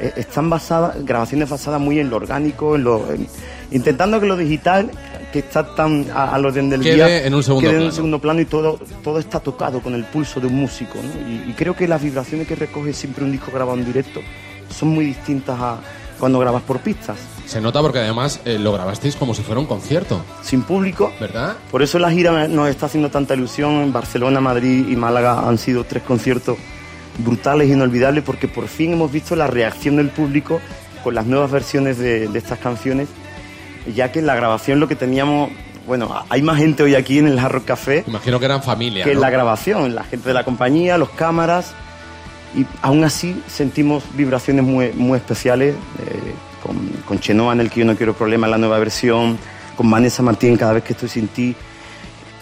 eh, 0.00 0.12
están 0.16 0.48
basadas, 0.50 1.04
grabaciones 1.04 1.48
basadas 1.48 1.80
muy 1.80 1.98
en 1.98 2.10
lo 2.10 2.16
orgánico, 2.16 2.76
en 2.76 2.84
lo, 2.84 3.12
en- 3.12 3.26
intentando 3.70 4.20
que 4.20 4.26
lo 4.26 4.36
digital, 4.36 4.90
que 5.32 5.38
está 5.40 5.74
tan 5.74 6.06
a, 6.14 6.34
a 6.34 6.38
lo 6.38 6.52
del 6.52 6.68
Quede 6.80 6.94
día, 6.94 7.24
en 7.26 7.34
un 7.34 7.42
segundo 7.42 7.68
quede 7.68 7.78
en 7.80 7.86
un 7.86 7.92
segundo 7.92 8.18
plano 8.18 8.40
y 8.40 8.44
todo, 8.44 8.78
todo 9.02 9.18
está 9.18 9.40
tocado 9.40 9.80
con 9.80 9.94
el 9.94 10.04
pulso 10.04 10.40
de 10.40 10.46
un 10.48 10.54
músico. 10.56 10.98
¿no? 11.02 11.28
Y, 11.28 11.50
y 11.50 11.54
creo 11.54 11.74
que 11.74 11.88
las 11.88 12.02
vibraciones 12.02 12.46
que 12.46 12.54
recoge 12.54 12.92
siempre 12.92 13.24
un 13.24 13.32
disco 13.32 13.50
grabado 13.52 13.78
en 13.78 13.84
directo 13.86 14.20
son 14.68 14.88
muy 14.90 15.04
distintas 15.06 15.58
a 15.58 15.78
cuando 16.18 16.38
grabas 16.38 16.62
por 16.62 16.78
pistas, 16.80 17.16
Se 17.46 17.60
nota 17.60 17.80
porque 17.82 17.98
además 17.98 18.40
eh, 18.44 18.58
lo 18.58 18.72
grabasteis 18.72 19.16
como 19.16 19.34
si 19.34 19.42
fuera 19.42 19.60
un 19.60 19.66
concierto, 19.66 20.22
sin 20.42 20.62
público. 20.62 21.12
¿verdad? 21.20 21.56
Por 21.70 21.82
eso 21.82 21.98
la 21.98 22.10
gira 22.10 22.48
nos 22.48 22.68
está 22.68 22.86
haciendo 22.86 23.10
tanta 23.10 23.34
ilusión. 23.34 23.82
En 23.82 23.92
Barcelona, 23.92 24.40
Madrid 24.40 24.86
y 24.88 24.96
Málaga 24.96 25.40
han 25.46 25.58
sido 25.58 25.84
tres 25.84 26.02
conciertos 26.02 26.56
brutales 27.18 27.68
e 27.68 27.72
inolvidables 27.74 28.24
porque 28.24 28.48
por 28.48 28.68
fin 28.68 28.94
hemos 28.94 29.12
visto 29.12 29.36
la 29.36 29.46
reacción 29.46 29.96
del 29.96 30.08
público 30.08 30.60
con 31.04 31.14
las 31.14 31.26
nuevas 31.26 31.50
versiones 31.50 31.98
de, 31.98 32.28
de 32.28 32.38
estas 32.38 32.58
canciones, 32.58 33.08
ya 33.94 34.10
que 34.12 34.20
en 34.20 34.26
la 34.26 34.34
grabación 34.34 34.80
lo 34.80 34.88
que 34.88 34.94
teníamos, 34.96 35.50
bueno, 35.86 36.24
hay 36.30 36.40
más 36.42 36.56
gente 36.58 36.84
hoy 36.84 36.94
aquí 36.94 37.18
en 37.18 37.26
el 37.26 37.38
Hard 37.38 37.52
Rock 37.52 37.64
Café 37.66 38.04
Imagino 38.06 38.38
que 38.38 38.44
eran 38.46 38.62
familia. 38.62 39.04
que 39.04 39.10
en 39.10 39.16
¿no? 39.16 39.22
la 39.22 39.30
grabación, 39.30 39.94
la 39.94 40.04
gente 40.04 40.28
de 40.28 40.34
la 40.34 40.44
compañía, 40.44 40.96
los 40.96 41.10
cámaras. 41.10 41.72
y 42.56 42.64
aún 42.82 43.02
así 43.04 43.42
sentimos 43.48 44.04
vibraciones 44.14 44.64
muy, 44.64 44.92
muy 44.92 45.18
especiales 45.18 45.74
eh, 45.74 46.32
con, 46.62 46.76
con 47.06 47.18
Chenoa 47.18 47.52
en 47.52 47.60
el 47.60 47.70
que 47.70 47.80
yo 47.80 47.86
no 47.86 47.96
quiero 47.96 48.14
problema 48.14 48.46
en 48.46 48.52
la 48.52 48.58
nueva 48.58 48.78
versión, 48.78 49.38
con 49.76 49.90
Vanessa 49.90 50.22
Martín 50.22 50.56
cada 50.56 50.72
vez 50.72 50.84
que 50.84 50.92
estoy 50.92 51.08
sin 51.08 51.28
ti. 51.28 51.54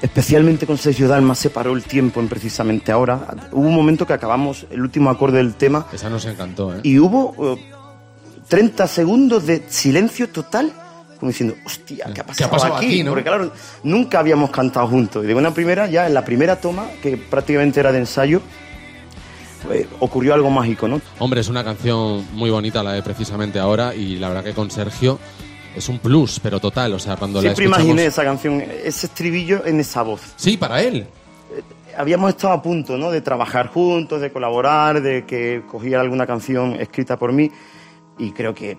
Especialmente 0.02 0.66
con 0.66 0.78
Sergio 0.78 1.08
Dalma 1.08 1.34
se 1.34 1.50
paró 1.50 1.74
el 1.74 1.82
tiempo 1.82 2.20
en 2.20 2.28
precisamente 2.28 2.90
ahora. 2.90 3.20
Hubo 3.52 3.68
un 3.68 3.74
momento 3.74 4.06
que 4.06 4.14
acabamos 4.14 4.66
el 4.70 4.80
último 4.80 5.10
acorde 5.10 5.38
del 5.38 5.54
tema 5.54 5.86
Esa 5.92 6.08
nos 6.08 6.24
encantó, 6.24 6.74
¿eh? 6.74 6.80
y 6.82 6.98
hubo 6.98 7.54
eh, 7.54 7.72
30 8.48 8.86
segundos 8.86 9.46
de 9.46 9.64
silencio 9.68 10.30
total, 10.30 10.72
como 11.18 11.30
diciendo, 11.30 11.54
hostia, 11.66 12.06
¿qué 12.14 12.22
ha 12.22 12.24
pasado, 12.24 12.36
¿Qué 12.36 12.44
ha 12.44 12.50
pasado 12.50 12.76
aquí, 12.76 13.04
no? 13.04 13.10
Porque 13.10 13.24
claro, 13.24 13.52
nunca 13.84 14.20
habíamos 14.20 14.50
cantado 14.50 14.88
juntos. 14.88 15.22
Y 15.22 15.28
de 15.28 15.34
una 15.34 15.52
primera, 15.52 15.86
ya 15.86 16.06
en 16.06 16.14
la 16.14 16.24
primera 16.24 16.56
toma, 16.56 16.86
que 17.02 17.18
prácticamente 17.18 17.78
era 17.78 17.92
de 17.92 17.98
ensayo, 17.98 18.40
pues, 19.66 19.86
ocurrió 20.00 20.34
algo 20.34 20.50
mágico, 20.50 20.88
¿no? 20.88 21.00
Hombre, 21.18 21.40
es 21.40 21.48
una 21.48 21.64
canción 21.64 22.26
muy 22.32 22.50
bonita 22.50 22.82
la 22.82 22.92
de 22.92 23.02
precisamente 23.02 23.58
ahora 23.58 23.94
y 23.94 24.16
la 24.16 24.28
verdad 24.28 24.44
que 24.44 24.54
con 24.54 24.70
Sergio 24.70 25.18
es 25.74 25.88
un 25.88 25.98
plus, 25.98 26.40
pero 26.40 26.60
total, 26.60 26.94
o 26.94 26.98
sea, 26.98 27.16
cuando 27.16 27.40
Siempre 27.40 27.64
la 27.64 27.76
escuchamos... 27.76 27.86
imaginé 27.86 28.06
esa 28.06 28.24
canción, 28.24 28.60
ese 28.60 29.06
estribillo 29.06 29.64
en 29.64 29.80
esa 29.80 30.02
voz. 30.02 30.20
Sí, 30.36 30.56
para 30.56 30.82
él. 30.82 31.06
Habíamos 31.96 32.30
estado 32.30 32.54
a 32.54 32.62
punto, 32.62 32.96
¿no? 32.96 33.10
De 33.10 33.20
trabajar 33.20 33.68
juntos, 33.68 34.20
de 34.20 34.32
colaborar, 34.32 35.02
de 35.02 35.24
que 35.26 35.62
cogiera 35.68 36.00
alguna 36.00 36.26
canción 36.26 36.74
escrita 36.80 37.18
por 37.18 37.32
mí. 37.32 37.50
Y 38.18 38.32
creo 38.32 38.54
que 38.54 38.78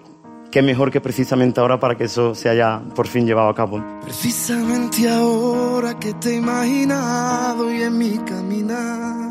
qué 0.52 0.62
mejor 0.62 0.92
que 0.92 1.02
precisamente 1.02 1.60
ahora 1.60 1.80
para 1.80 1.96
que 1.96 2.06
eso 2.06 2.36
se 2.36 2.50
haya 2.50 2.82
por 2.96 3.08
fin 3.08 3.26
llevado 3.26 3.50
a 3.50 3.56
cabo. 3.56 3.84
Precisamente 4.04 5.10
ahora 5.10 5.98
que 6.00 6.14
te 6.16 6.32
he 6.32 6.36
imaginado 6.36 7.72
y 7.72 7.82
en 7.84 7.98
mi 7.98 8.18
caminar. 8.20 9.31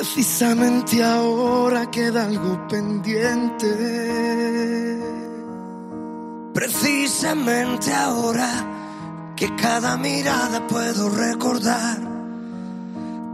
Precisamente 0.00 1.04
ahora 1.04 1.90
queda 1.90 2.24
algo 2.24 2.66
pendiente. 2.68 3.68
Precisamente 6.54 7.92
ahora 7.92 8.48
que 9.36 9.54
cada 9.56 9.98
mirada 9.98 10.66
puedo 10.68 11.10
recordar. 11.10 11.98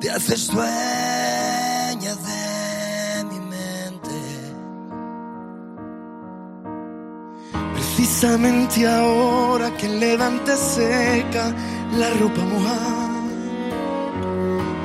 Te 0.01 0.11
haces 0.11 0.49
dueña 0.49 2.15
de 2.27 3.25
mi 3.31 3.39
mente. 3.49 4.21
Precisamente 7.75 8.89
ahora 8.89 9.71
que 9.77 9.87
el 9.87 10.01
levante 10.01 10.57
seca 10.57 11.55
la 11.97 12.11
ropa 12.19 12.43
mojada. 12.43 13.16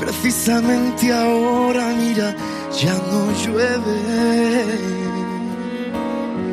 Precisamente 0.01 1.13
ahora, 1.13 1.93
mira, 1.93 2.35
ya 2.81 2.93
no 3.09 3.31
llueve. 3.43 3.99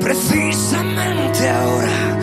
Precisamente 0.01 1.49
ahora 1.49 2.19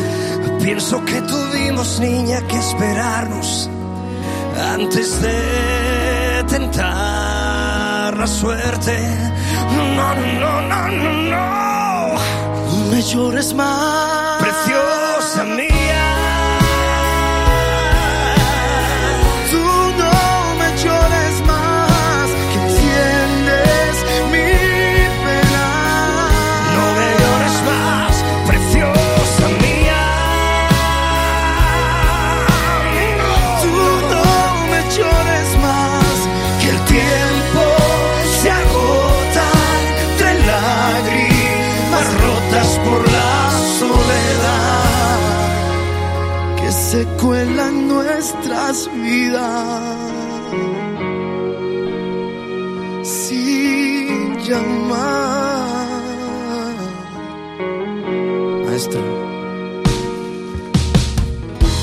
pienso 0.65 1.03
que 1.05 1.21
tuvimos 1.21 1.99
niña 1.99 2.41
que 2.47 2.57
esperarnos 2.57 3.69
antes 4.73 5.21
de 5.21 6.43
tentar 6.47 8.17
la 8.17 8.27
suerte. 8.27 8.97
No, 9.75 9.83
no, 9.95 10.15
no, 10.41 10.61
no, 10.61 10.87
no, 10.87 11.11
no. 11.31 12.15
Me 12.91 13.01
llores 13.01 13.53
más, 13.53 14.24
vidas 48.83 49.83
sin 53.03 54.37
llamar. 54.47 55.75
Maestro. 58.65 59.01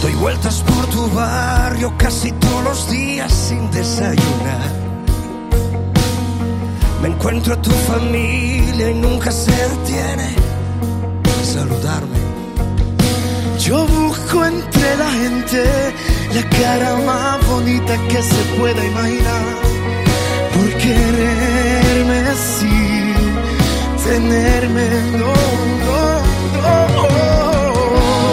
Doy 0.03 0.15
vueltas 0.15 0.63
por 0.63 0.87
tu 0.87 1.09
barrio 1.11 1.95
casi 1.97 2.31
todos 2.33 2.65
los 2.65 2.91
días 2.91 3.33
sin 3.33 3.71
desayunar. 3.71 4.71
Me 7.01 7.09
encuentro 7.09 7.55
a 7.55 7.63
tu 7.63 7.71
familia 7.71 8.91
y 8.91 8.95
nunca 8.95 9.31
se 9.33 9.53
detiene 9.53 10.29
a 11.41 11.45
saludarme. 11.45 12.21
Yo 13.59 13.87
busco 13.87 14.45
entre 14.45 14.97
la 14.97 15.11
gente 15.11 15.92
la 16.35 16.43
cara 16.49 16.97
más 17.05 17.47
bonita 17.47 17.95
que 18.09 18.23
se 18.23 18.43
pueda 18.57 18.85
imaginar. 18.85 19.57
Por 20.55 20.69
quererme 20.83 22.21
sin 22.35 23.15
tenerme, 24.05 24.89
no, 25.19 25.33
no, 25.85 26.03
no. 26.95 27.23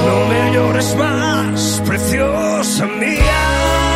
No 0.08 0.26
me 0.30 0.54
llores 0.54 0.96
más, 0.96 1.82
preciosa 1.86 2.86
mía. 2.86 3.89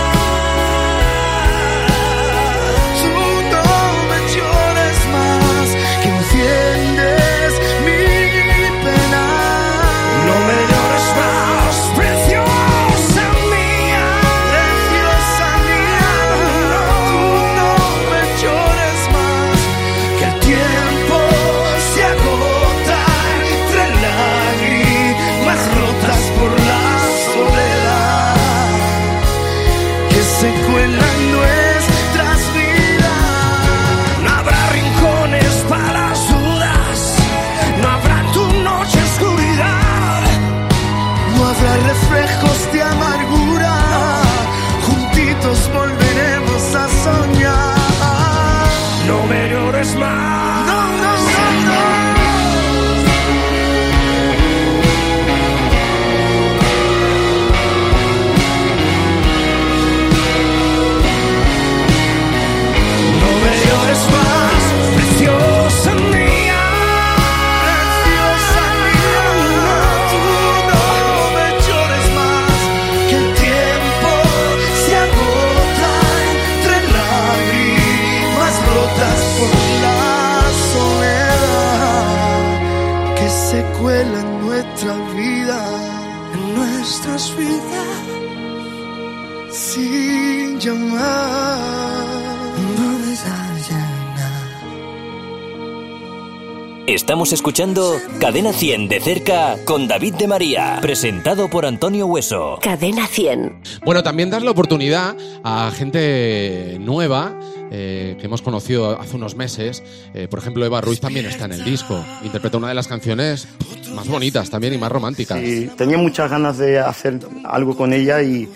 Escuchando 97.34 98.00
Cadena 98.20 98.54
100 98.54 98.90
de 98.90 99.00
cerca 99.00 99.58
con 99.66 99.88
David 99.88 100.14
de 100.14 100.28
María, 100.28 100.78
presentado 100.82 101.50
por 101.50 101.66
Antonio 101.66 102.06
Hueso. 102.06 102.60
Cadena 102.62 103.08
100. 103.08 103.62
Bueno, 103.84 104.04
también 104.04 104.30
dar 104.30 104.44
la 104.44 104.52
oportunidad 104.52 105.18
a 105.44 105.72
gente 105.76 106.78
nueva 106.80 107.36
eh, 107.72 108.16
que 108.20 108.28
hemos 108.28 108.44
conocido 108.44 109.00
hace 109.00 109.16
unos 109.16 109.36
meses. 109.36 109.84
Eh, 110.14 110.28
por 110.30 110.40
ejemplo, 110.40 110.64
Eva 110.64 110.80
Ruiz 110.80 111.00
también 111.00 111.26
está 111.26 111.46
en 111.46 111.54
el 111.54 111.64
disco. 111.64 112.06
Interpreta 112.24 112.58
una 112.58 112.70
de 112.70 112.76
las 112.76 112.88
canciones 112.88 113.48
más 113.96 114.08
bonitas 114.08 114.52
también 114.52 114.76
y 114.76 114.78
más 114.78 114.92
románticas. 114.92 115.40
Sí, 115.40 115.72
tenía 115.76 115.98
muchas 115.98 116.30
ganas 116.30 116.60
de 116.60 116.80
hacer 116.80 117.20
algo 117.46 117.76
con 117.76 117.94
ella 117.94 118.22
y, 118.22 118.48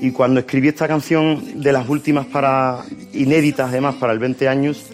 y 0.00 0.10
cuando 0.10 0.40
escribí 0.40 0.68
esta 0.68 0.88
canción 0.88 1.60
de 1.60 1.70
las 1.70 1.86
últimas 1.86 2.24
para 2.26 2.78
inéditas 3.12 3.68
además 3.68 3.96
para 3.96 4.14
el 4.14 4.18
20 4.18 4.48
años, 4.48 4.84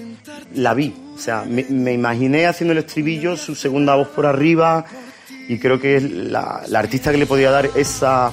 la 0.55 0.74
vi. 0.74 0.92
O 1.18 1.20
sea, 1.20 1.44
me, 1.48 1.64
me 1.68 1.92
imaginé 1.92 2.46
haciendo 2.46 2.72
el 2.72 2.78
estribillo, 2.78 3.37
su 3.37 3.54
segunda 3.57 3.96
voz 3.96 4.07
por 4.09 4.24
arriba 4.24 4.85
y 5.48 5.59
creo 5.59 5.81
que 5.81 5.96
es 5.96 6.02
la, 6.04 6.62
la 6.68 6.78
artista 6.78 7.11
que 7.11 7.18
le 7.18 7.26
podía 7.26 7.50
dar 7.50 7.68
esa 7.74 8.31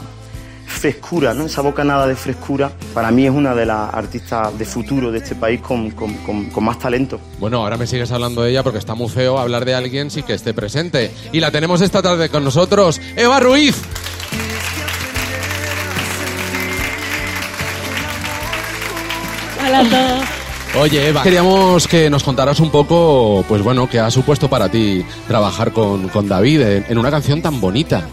frescura, 0.67 1.33
¿no? 1.33 1.45
esa 1.45 1.61
bocanada 1.61 2.05
de 2.07 2.15
frescura, 2.15 2.71
para 2.93 3.09
mí 3.11 3.25
es 3.25 3.31
una 3.31 3.55
de 3.55 3.65
las 3.65 3.93
artistas 3.93 4.57
de 4.57 4.65
futuro 4.65 5.11
de 5.11 5.19
este 5.19 5.33
país 5.35 5.61
con, 5.61 5.91
con- 5.91 6.13
con- 6.17 6.49
con 6.49 6.63
más 6.63 6.77
talento. 6.77 7.19
Bueno, 7.39 7.57
ahora 7.63 7.77
me 7.77 7.87
sigues 7.87 8.11
hablando 8.11 8.41
de 8.43 8.51
ella 8.51 8.61
porque 8.63 8.79
está 8.79 8.93
muy 8.93 9.09
feo 9.09 9.39
hablar 9.39 9.65
de 9.65 9.73
alguien 9.73 10.11
sin 10.11 10.23
que 10.23 10.33
esté 10.33 10.53
presente. 10.53 11.11
Y 11.31 11.39
la 11.39 11.49
tenemos 11.51 11.81
esta 11.81 12.01
tarde 12.03 12.29
con 12.29 12.43
nosotros, 12.43 12.99
Eva 13.15 13.39
Ruiz. 13.39 13.75
Hola 19.65 19.79
a 19.79 19.89
todos. 19.89 20.44
Oye, 20.79 21.07
Eva, 21.07 21.23
queríamos 21.23 21.87
que 21.87 22.09
nos 22.09 22.23
contaras 22.23 22.59
un 22.59 22.69
poco, 22.69 23.45
pues 23.47 23.61
bueno, 23.63 23.87
qué 23.89 23.99
ha 23.99 24.11
supuesto 24.11 24.49
para 24.49 24.67
ti 24.69 25.05
trabajar 25.27 25.71
con, 25.71 26.09
con 26.09 26.27
David 26.27 26.61
en, 26.61 26.85
en 26.89 26.97
una 26.97 27.09
canción 27.09 27.41
tan 27.41 27.61
bonita. 27.61 28.05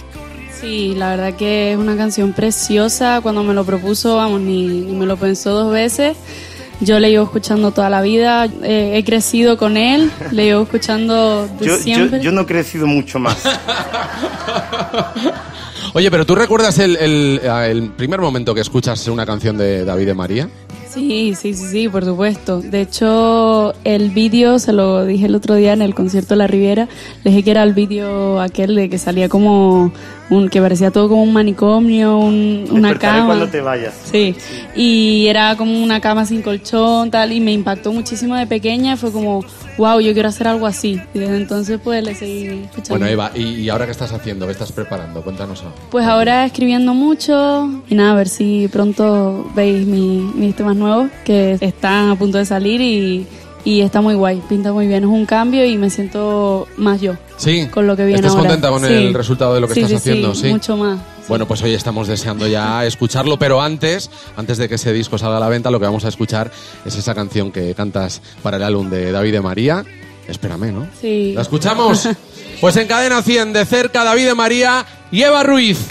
Sí, 0.60 0.94
la 0.96 1.10
verdad 1.10 1.34
que 1.34 1.72
es 1.72 1.78
una 1.78 1.96
canción 1.96 2.32
preciosa. 2.32 3.20
Cuando 3.20 3.42
me 3.42 3.52
lo 3.52 3.64
propuso, 3.64 4.16
vamos, 4.16 4.40
ni, 4.40 4.66
ni 4.68 4.92
me 4.92 5.06
lo 5.06 5.16
pensó 5.16 5.50
dos 5.50 5.72
veces. 5.72 6.16
Yo 6.80 7.00
le 7.00 7.10
llevo 7.10 7.24
escuchando 7.24 7.72
toda 7.72 7.90
la 7.90 8.00
vida, 8.00 8.46
eh, 8.62 8.92
he 8.96 9.04
crecido 9.04 9.56
con 9.56 9.76
él, 9.76 10.10
le 10.30 10.44
llevo 10.46 10.62
escuchando 10.62 11.46
de 11.58 11.66
Yo, 11.66 11.76
yo, 11.76 11.82
siempre. 11.82 12.20
yo 12.20 12.32
no 12.32 12.40
he 12.42 12.46
crecido 12.46 12.86
mucho 12.86 13.18
más. 13.18 13.38
Oye, 15.94 16.10
pero 16.10 16.24
¿tú 16.24 16.34
recuerdas 16.34 16.78
el, 16.78 16.96
el- 16.96 17.40
el 17.44 17.90
primer 17.90 18.20
momento 18.20 18.54
que 18.54 18.62
escuchas 18.62 19.06
una 19.08 19.26
canción 19.26 19.58
de 19.58 19.84
David 19.84 20.06
de 20.06 20.14
María? 20.14 20.48
Sí, 20.92 21.34
sí, 21.34 21.54
sí, 21.54 21.66
sí, 21.70 21.88
por 21.88 22.04
supuesto. 22.04 22.60
De 22.60 22.82
hecho, 22.82 23.72
el 23.82 24.10
vídeo, 24.10 24.58
se 24.58 24.74
lo 24.74 25.06
dije 25.06 25.24
el 25.24 25.34
otro 25.34 25.54
día 25.54 25.72
en 25.72 25.80
el 25.80 25.94
concierto 25.94 26.34
de 26.34 26.36
La 26.36 26.46
Riviera, 26.46 26.86
le 27.24 27.30
dije 27.30 27.42
que 27.44 27.50
era 27.50 27.62
el 27.62 27.72
vídeo 27.72 28.38
aquel 28.40 28.74
de 28.74 28.90
que 28.90 28.98
salía 28.98 29.30
como 29.30 29.90
un, 30.34 30.48
que 30.48 30.60
parecía 30.60 30.90
todo 30.90 31.08
como 31.08 31.22
un 31.22 31.32
manicomio, 31.32 32.16
un- 32.18 32.66
una 32.70 32.98
cama. 32.98 33.26
cuando 33.26 33.48
te 33.48 33.60
vayas. 33.60 33.94
Sí, 34.10 34.34
y 34.74 35.26
era 35.26 35.56
como 35.56 35.82
una 35.82 36.00
cama 36.00 36.24
sin 36.26 36.42
colchón, 36.42 37.10
tal, 37.10 37.32
y 37.32 37.40
me 37.40 37.52
impactó 37.52 37.92
muchísimo 37.92 38.34
de 38.36 38.46
pequeña. 38.46 38.96
Fue 38.96 39.12
como, 39.12 39.44
wow, 39.78 40.00
yo 40.00 40.12
quiero 40.12 40.28
hacer 40.28 40.48
algo 40.48 40.66
así. 40.66 41.00
Y 41.14 41.18
desde 41.18 41.36
entonces, 41.36 41.80
pues 41.82 42.02
le 42.02 42.14
seguí 42.14 42.46
escuchando. 42.64 42.88
Bueno, 42.90 43.06
Eva, 43.06 43.30
¿y, 43.34 43.42
y 43.60 43.68
ahora 43.68 43.84
qué 43.86 43.92
estás 43.92 44.12
haciendo? 44.12 44.46
¿Qué 44.46 44.52
estás 44.52 44.72
preparando? 44.72 45.22
Cuéntanos 45.22 45.60
algo. 45.62 45.74
Pues 45.90 46.06
ahora 46.06 46.44
escribiendo 46.46 46.94
mucho 46.94 47.82
y 47.88 47.94
nada, 47.94 48.12
a 48.12 48.14
ver 48.14 48.28
si 48.28 48.68
pronto 48.68 49.50
veis 49.54 49.86
mi- 49.86 50.30
mis 50.34 50.54
temas 50.56 50.76
nuevos 50.76 51.10
que 51.24 51.58
están 51.60 52.10
a 52.10 52.16
punto 52.16 52.38
de 52.38 52.44
salir 52.44 52.80
y, 52.80 53.26
y 53.64 53.80
está 53.82 54.00
muy 54.00 54.14
guay, 54.14 54.42
pinta 54.48 54.72
muy 54.72 54.86
bien, 54.86 55.04
es 55.04 55.10
un 55.10 55.24
cambio 55.26 55.64
y 55.64 55.76
me 55.78 55.88
siento 55.90 56.66
más 56.76 57.00
yo. 57.00 57.14
Sí, 57.36 57.66
Con 57.72 57.86
lo 57.86 57.96
que 57.96 58.04
viene 58.04 58.20
¿Estás 58.20 58.32
ahora. 58.32 58.42
contenta 58.50 58.68
con 58.70 58.84
Sí. 58.86 58.92
el 58.92 59.14
resultado 59.14 59.54
de 59.54 59.60
lo 59.60 59.68
que 59.68 59.74
Sí, 59.74 59.80
estás 59.80 59.90
sí, 60.02 60.10
haciendo? 60.10 60.34
Sí, 60.34 60.48
mucho 60.48 60.76
más. 60.76 61.00
Bueno, 61.28 61.46
pues 61.46 61.62
hoy 61.62 61.72
estamos 61.74 62.08
deseando 62.08 62.46
ya 62.48 62.84
escucharlo, 62.86 63.38
pero 63.38 63.60
antes, 63.62 64.10
antes 64.36 64.58
de 64.58 64.68
que 64.68 64.74
ese 64.74 64.92
disco 64.92 65.18
salga 65.18 65.36
a 65.36 65.40
la 65.40 65.48
venta, 65.48 65.70
lo 65.70 65.78
que 65.78 65.86
vamos 65.86 66.04
a 66.04 66.08
escuchar 66.08 66.50
es 66.84 66.96
esa 66.96 67.14
canción 67.14 67.52
que 67.52 67.74
cantas 67.74 68.20
para 68.42 68.56
el 68.56 68.62
álbum 68.64 68.90
de 68.90 69.12
David 69.12 69.32
de 69.32 69.40
María. 69.40 69.84
Espérame, 70.28 70.72
¿no? 70.72 70.86
Sí. 71.00 71.32
¿La 71.34 71.42
escuchamos? 71.42 72.08
Pues 72.60 72.76
en 72.76 72.86
cadena 72.86 73.22
100 73.22 73.52
de 73.54 73.64
cerca 73.64 74.04
David 74.04 74.24
de 74.26 74.34
María 74.36 74.86
y 75.10 75.22
Eva 75.22 75.42
Ruiz. 75.42 75.84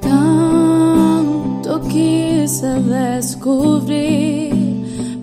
Tanto 0.00 1.80
quise 1.88 2.66
descubrir 2.82 4.52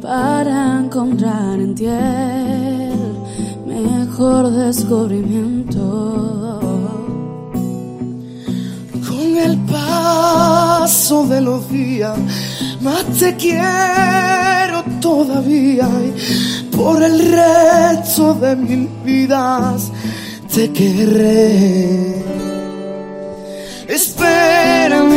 para 0.01 0.79
encontrar 0.79 1.59
en 1.59 1.75
ti 1.75 1.87
el 1.87 2.95
mejor 3.65 4.49
descubrimiento. 4.49 6.61
Con 9.05 9.37
el 9.37 9.57
paso 9.69 11.27
de 11.27 11.41
los 11.41 11.69
días, 11.69 12.17
más 12.81 13.03
te 13.19 13.35
quiero 13.35 14.85
todavía. 15.01 15.89
Por 16.71 17.03
el 17.03 17.29
resto 17.29 18.35
de 18.35 18.55
mil 18.55 18.87
vidas 19.03 19.88
te 20.53 20.71
querré. 20.71 22.23
Espérame 23.87 25.13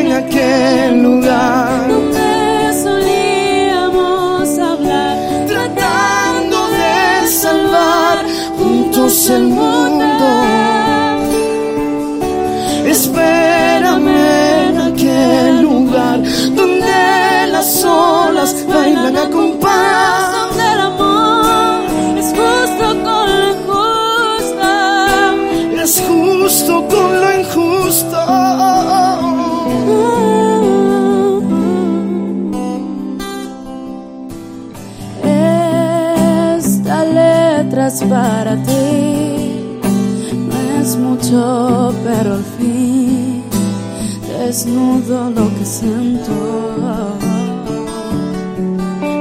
en 0.00 0.12
aquel 0.12 1.02
lugar, 1.02 1.88
Donde 1.88 2.82
solíamos 2.82 4.58
hablar, 4.58 5.16
tratando 5.46 6.58
de 6.68 7.28
salvar 7.28 8.18
juntos 8.58 9.30
el 9.30 9.44
mundo. 9.44 10.26
Espérame 12.86 14.08
en 14.68 14.78
aquel 14.78 15.62
lugar 15.62 16.22
donde 16.54 17.46
las 17.52 17.84
olas 17.84 18.66
bailan 18.66 19.16
para 38.20 38.54
ti, 38.68 38.80
no 40.48 40.58
es 40.80 40.90
mucho, 40.96 41.94
pero 42.04 42.34
al 42.34 42.46
fin 42.56 43.44
desnudo 44.26 45.30
lo 45.30 45.46
que 45.56 45.64
siento. 45.78 46.34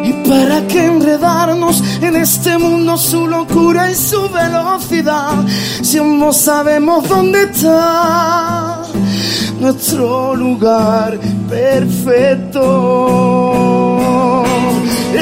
¿Y 0.10 0.12
para 0.28 0.58
qué 0.68 0.86
enredarnos 0.86 1.84
en 2.02 2.16
este 2.16 2.58
mundo 2.58 2.98
su 2.98 3.28
locura 3.28 3.92
y 3.92 3.96
su 3.96 4.22
velocidad? 4.30 5.36
Si 5.84 6.00
aún 6.00 6.18
no 6.20 6.34
sabemos 6.34 7.08
dónde 7.08 7.44
está 7.44 8.82
nuestro 9.60 10.36
lugar 10.36 11.20
perfecto. 11.50 12.64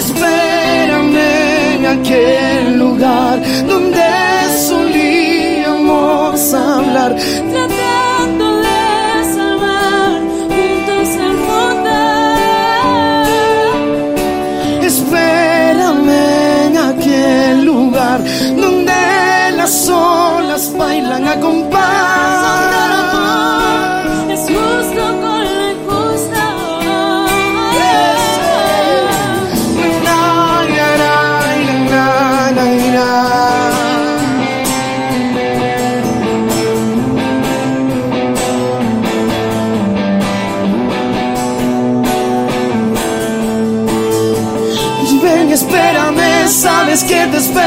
Espérame 0.01 1.44
en 1.85 1.99
aquel 1.99 2.79
lugar 2.79 3.39
donde 3.67 4.01
solíamos 4.67 6.53
hablar. 6.53 7.15
Tratando 7.15 8.57
de 8.57 8.79
salvar 9.35 10.19
juntos 10.55 11.09
el 11.27 11.35
mundo. 11.47 11.95
Espérame 14.91 16.21
en 16.65 16.77
aquel 16.77 17.65
lugar 17.65 18.19
donde 18.57 19.01
las 19.55 19.89
olas 19.89 20.73
bailan 20.77 21.27
a 21.27 21.39
compás. 21.39 22.94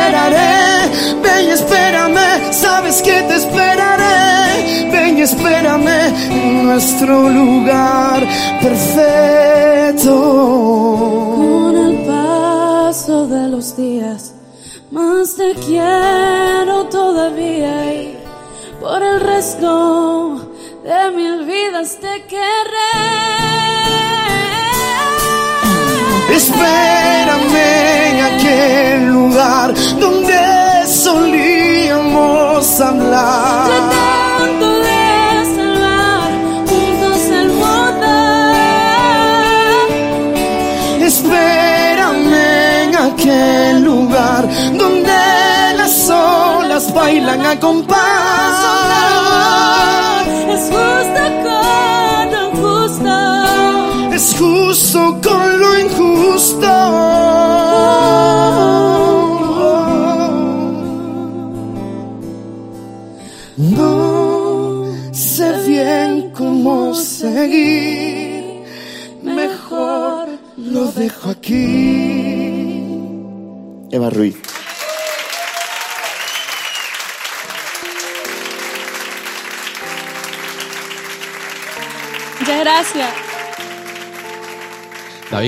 Esperaré. 0.09 0.89
Ven 1.23 1.45
y 1.47 1.51
espérame, 1.51 2.53
sabes 2.53 3.03
que 3.03 3.23
te 3.23 3.37
esperaré. 3.37 4.91
Ven 4.91 5.19
y 5.19 5.23
espérame 5.23 6.15
en 6.31 6.67
nuestro 6.67 7.29
lugar 7.29 8.27
perfecto. 8.63 10.15
Con 11.37 11.77
el 11.77 12.07
paso 12.07 13.27
de 13.27 13.49
los 13.49 13.77
días, 13.77 14.35
más 14.91 15.37
te 15.37 15.55
quiero 15.55 16.85
todavía 16.85 17.95
y 17.95 18.19
por 18.81 19.03
el 19.03 19.21
resto 19.21 20.51
de 20.85 21.11
mil 21.17 21.45
vidas 21.45 21.99
te 22.01 22.25
querré. 22.25 22.95
Espérame 26.35 27.98
aquel 28.49 29.07
lugar 29.07 29.75
donde 30.01 30.87
solíamos 30.87 32.81
hablar. 32.81 33.67
Tratando 33.69 34.79
de 34.79 35.45
salvar 35.57 36.31
juntos 36.71 37.21
el 37.41 37.49
mundo. 37.61 38.13
Espérame 41.11 42.45
en 42.85 42.97
aquel 42.97 43.85
lugar 43.85 44.49
donde 44.79 45.21
las 45.77 46.11
olas 46.11 46.93
bailan 46.95 47.45
a 47.47 47.61
compás. 47.61 48.28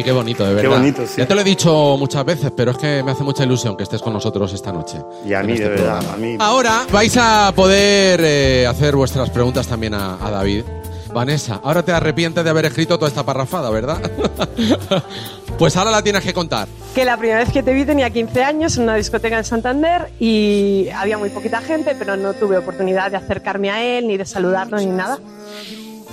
Qué 0.03 0.13
bonito, 0.13 0.45
de 0.45 0.51
Qué 0.51 0.63
verdad. 0.63 0.79
bonito, 0.79 1.03
sí. 1.07 1.15
Ya 1.19 1.27
te 1.27 1.35
lo 1.35 1.41
he 1.41 1.45
dicho 1.45 1.97
muchas 1.99 2.25
veces, 2.25 2.53
pero 2.57 2.71
es 2.73 2.79
que 2.79 3.03
me 3.03 3.13
hace 3.13 3.23
mucha 3.25 3.45
ilusión 3.45 3.77
que 3.77 3.83
estés 3.85 4.01
con 4.03 4.13
nosotros 4.13 4.53
esta 4.53 4.73
noche. 4.73 4.99
Y 5.27 5.33
a 5.35 5.43
mí, 5.43 5.53
este 5.53 5.65
de 5.65 5.71
verdad, 5.71 5.99
programa. 5.99 6.15
a 6.15 6.17
mí. 6.17 6.37
Ahora 6.39 6.87
vais 6.93 7.17
a 7.17 7.53
poder 7.55 8.21
eh, 8.23 8.67
hacer 8.67 8.97
vuestras 8.97 9.31
preguntas 9.31 9.67
también 9.67 9.95
a, 9.95 10.15
a 10.25 10.31
David. 10.31 10.65
Vanessa, 11.13 11.61
ahora 11.65 11.83
te 11.83 11.91
arrepientes 11.91 12.45
de 12.45 12.51
haber 12.51 12.67
escrito 12.67 12.97
toda 12.97 13.09
esta 13.09 13.25
parrafada, 13.25 13.69
¿verdad? 13.71 13.99
pues 15.59 15.77
ahora 15.77 15.91
la 15.91 16.03
tienes 16.03 16.23
que 16.23 16.33
contar. 16.33 16.69
Que 16.95 17.05
la 17.05 17.17
primera 17.17 17.41
vez 17.41 17.51
que 17.53 17.63
te 17.65 17.73
vi 17.73 17.85
tenía 17.85 18.11
15 18.11 18.45
años 18.45 18.77
en 18.77 18.85
una 18.85 18.95
discoteca 18.95 19.37
en 19.39 19.45
Santander 19.45 20.11
y 20.21 20.89
había 20.95 21.19
muy 21.19 21.31
poquita 21.31 21.61
gente, 21.61 21.97
pero 21.99 22.17
no 22.17 22.33
tuve 22.35 22.59
oportunidad 22.59 23.11
de 23.11 23.17
acercarme 23.17 23.71
a 23.71 23.83
él, 23.85 24.07
ni 24.07 24.17
de 24.17 24.25
saludarlo, 24.25 24.77
ni 24.79 24.87
nada. 24.87 25.19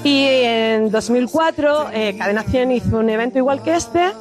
Y 0.03 0.25
en 0.25 0.91
2004, 0.91 1.89
eh, 1.91 2.15
Cadena 2.17 2.43
100 2.43 2.71
hizo 2.71 2.97
un 2.97 3.09
evento 3.09 3.37
igual 3.37 3.61
que 3.63 3.75
este 3.75 4.11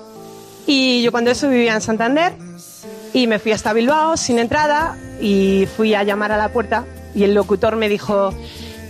y 0.66 1.02
yo 1.02 1.12
cuando 1.12 1.30
eso 1.30 1.48
vivía 1.48 1.74
en 1.74 1.80
Santander 1.80 2.32
y 3.12 3.26
me 3.28 3.38
fui 3.38 3.52
hasta 3.52 3.72
Bilbao 3.72 4.16
sin 4.16 4.38
entrada 4.38 4.96
y 5.20 5.68
fui 5.76 5.94
a 5.94 6.02
llamar 6.02 6.32
a 6.32 6.36
la 6.36 6.48
puerta 6.48 6.84
y 7.14 7.22
el 7.24 7.34
locutor 7.34 7.76
me 7.76 7.88
dijo, 7.88 8.34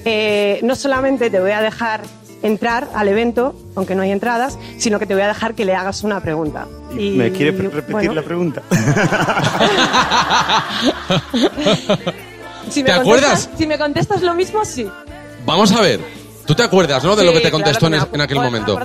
eh, 0.05 0.61
no 0.63 0.75
solamente 0.75 1.29
te 1.29 1.41
voy 1.41 1.51
a 1.53 1.61
dejar 1.61 2.01
entrar 2.43 2.89
al 2.95 3.09
evento, 3.09 3.55
aunque 3.75 3.95
no 3.95 4.03
hay 4.03 4.11
entradas, 4.13 4.59
sino 4.79 4.99
que 4.99 5.07
te 5.07 5.15
voy 5.15 5.23
a 5.23 5.29
dejar 5.29 5.55
que 5.55 5.65
le 5.65 5.75
hagas 5.75 6.03
una 6.03 6.21
pregunta. 6.21 6.67
Y 6.97 7.11
¿Me 7.11 7.31
quiere 7.33 7.53
pre- 7.53 7.69
repetir 7.69 7.93
bueno, 7.93 8.15
la 8.15 8.23
pregunta? 8.23 8.63
si 12.71 12.83
¿Te 12.83 12.93
me 12.93 12.99
acuerdas? 12.99 13.47
contestas- 13.49 13.59
Si 13.59 13.67
me 13.67 13.79
contestas 13.79 14.23
lo 14.23 14.35
mismo, 14.35 14.65
sí. 14.65 14.87
Vamos 15.45 15.73
a 15.73 15.81
ver. 15.81 16.01
¿Tú 16.47 16.55
te 16.55 16.63
acuerdas, 16.63 17.03
no? 17.05 17.17
De 17.17 17.25
lo 17.25 17.33
que 17.33 17.39
te 17.41 17.51
claro 17.51 17.57
contestó 17.65 17.89
que 17.91 17.97
en, 17.97 18.03
es- 18.21 18.21
aquel 18.21 18.39
momento. 18.39 18.79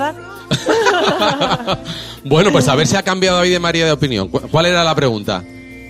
bueno, 2.25 2.51
pues 2.51 2.67
a 2.67 2.75
ver 2.75 2.87
si 2.87 2.95
ha 2.95 3.03
cambiado 3.03 3.37
David 3.37 3.51
de 3.53 3.59
María 3.59 3.85
de 3.85 3.91
opinión. 3.91 4.27
¿Cu- 4.29 4.41
¿Cuál 4.51 4.65
era 4.67 4.83
la 4.83 4.95
pregunta? 4.95 5.43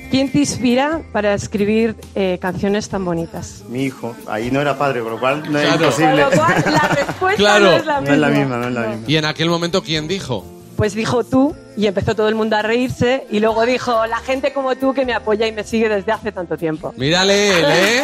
¿Quién 0.10 0.30
te 0.32 0.40
inspira 0.40 1.02
para 1.14 1.34
escribir 1.34 1.96
eh, 2.16 2.38
canciones 2.42 2.90
tan 2.90 3.06
bonitas? 3.06 3.64
Mi 3.70 3.84
hijo. 3.86 4.14
Ahí 4.28 4.52
no 4.52 4.60
era 4.60 4.78
padre, 4.78 5.02
por 5.02 5.14
lo 5.14 5.20
cual 5.20 5.44
no 5.50 5.58
es 5.58 5.66
Claro. 5.68 5.86
imposible. 5.86 6.24
Con 6.24 6.32
lo 6.32 6.38
cual, 6.38 6.64
la 6.66 6.88
respuesta 6.90 7.38
Claro. 7.38 7.66
no 7.66 7.72
es 7.78 7.86
la 7.86 7.94
No 7.96 8.02
misma. 8.02 8.14
es 8.16 8.20
la 8.20 8.28
misma, 8.30 8.58
no 8.58 8.68
es 8.68 8.74
la 8.74 8.82
misma. 8.88 9.04
Y 9.08 9.16
en 9.16 9.26
aquel 9.26 9.50
momento, 9.50 9.82
¿quién 9.82 10.08
dijo? 10.10 10.46
Pues 10.76 10.96
dijo 10.96 11.24
tú 11.24 11.56
y 11.78 11.86
empezó 11.88 12.16
todo 12.16 12.28
el 12.28 12.36
mundo 12.36 12.56
a 12.58 12.62
reírse 12.62 13.26
y 13.32 13.40
luego 13.40 13.66
dijo 13.66 14.06
la 14.08 14.18
gente 14.18 14.52
como 14.52 14.76
tú 14.76 14.94
que 14.94 15.06
me 15.06 15.14
apoya 15.14 15.48
y 15.48 15.52
me 15.54 15.64
sigue 15.64 15.88
desde 15.88 16.12
hace 16.12 16.32
tanto 16.34 16.58
tiempo. 16.58 16.94
Mírale 16.98 17.60
él, 17.60 17.66
¿eh? 17.70 18.04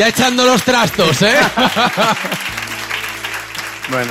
Ya 0.00 0.08
echando 0.08 0.46
los 0.46 0.62
trastos, 0.62 1.20
¿eh? 1.20 1.34
Bueno, 3.90 4.10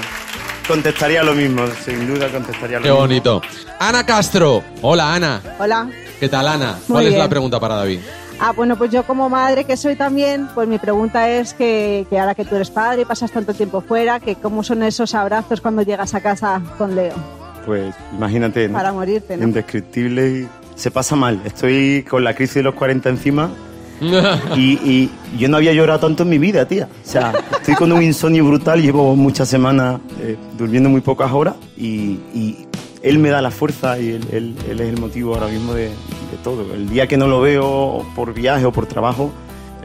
contestaría 0.68 1.24
lo 1.24 1.34
mismo, 1.34 1.66
sin 1.84 2.06
duda 2.06 2.30
contestaría 2.30 2.78
lo 2.78 2.84
Qué 2.84 2.90
mismo. 2.90 3.00
bonito. 3.02 3.42
Ana 3.80 4.06
Castro. 4.06 4.64
Hola, 4.84 5.16
Ana. 5.16 5.42
Hola. 5.58 5.90
¿Qué 6.20 6.30
tal, 6.30 6.48
Ana? 6.48 6.74
Muy 6.88 6.94
¿Cuál 6.96 7.08
es 7.08 7.18
la 7.18 7.28
pregunta 7.28 7.60
para 7.60 7.74
David? 7.78 8.02
Ah, 8.40 8.52
bueno, 8.52 8.76
pues 8.78 8.92
yo 8.92 9.02
como 9.02 9.30
madre 9.32 9.64
que 9.64 9.76
soy 9.76 9.96
también, 9.96 10.48
pues 10.54 10.68
mi 10.68 10.78
pregunta 10.78 11.28
es 11.28 11.56
que, 11.56 12.06
que 12.08 12.20
ahora 12.20 12.36
que 12.36 12.46
tú 12.46 12.56
eres 12.56 12.70
padre 12.70 13.02
y 13.02 13.06
pasas 13.06 13.32
tanto 13.32 13.56
tiempo 13.56 13.82
fuera, 13.82 14.20
que 14.20 14.36
cómo 14.36 14.64
son 14.64 14.84
esos 14.84 15.16
abrazos 15.16 15.60
cuando 15.60 15.82
llegas 15.82 16.14
a 16.14 16.22
casa 16.22 16.62
con 16.78 16.96
Leo, 16.96 17.16
Pues 17.66 17.96
imagínate, 18.16 18.68
¿no? 18.68 18.76
para 18.76 18.94
morirte, 18.94 19.38
¿no? 19.38 19.44
indescriptible 19.46 20.28
y 20.30 20.48
se 20.76 20.92
pasa 20.92 21.16
mal. 21.16 21.42
Estoy 21.46 22.06
con 22.08 22.24
la 22.24 22.36
crisis 22.36 22.54
de 22.56 22.64
los 22.64 22.76
40 22.76 23.10
encima 23.10 23.50
y, 24.56 25.10
yo 25.38 25.48
no 25.48 25.58
había 25.58 25.74
llorado 25.74 26.00
tanto 26.00 26.24
en 26.24 26.30
mi 26.30 26.38
vida, 26.40 26.68
tía. 26.68 26.88
O 27.06 27.08
sea, 27.08 27.34
estoy 27.52 27.76
con 27.76 27.92
un 27.92 28.02
insomnio 28.02 28.46
brutal, 28.46 28.82
llevo 28.82 29.16
muchas 29.16 29.48
semanas 29.48 30.00
eh, 30.20 30.38
durmiendo 30.58 30.90
muy 30.90 31.02
pocas 31.02 31.32
horas 31.32 31.56
y, 31.78 32.20
él 33.02 33.18
me 33.18 33.30
da 33.30 33.42
la 33.42 33.50
fuerza 33.50 33.98
y 33.98 34.10
él, 34.10 34.56
es 34.68 34.82
el 34.82 35.00
motivo 35.00 35.34
ahora 35.34 35.48
mismo 35.48 35.74
de, 35.74 35.92
todo. 36.44 36.74
El 36.74 36.90
día 36.90 37.08
que 37.08 37.16
no 37.18 37.28
lo 37.28 37.40
veo 37.42 38.06
por 38.16 38.34
viaje 38.34 38.66
o 38.66 38.72
por 38.72 38.88
trabajo, 38.88 39.32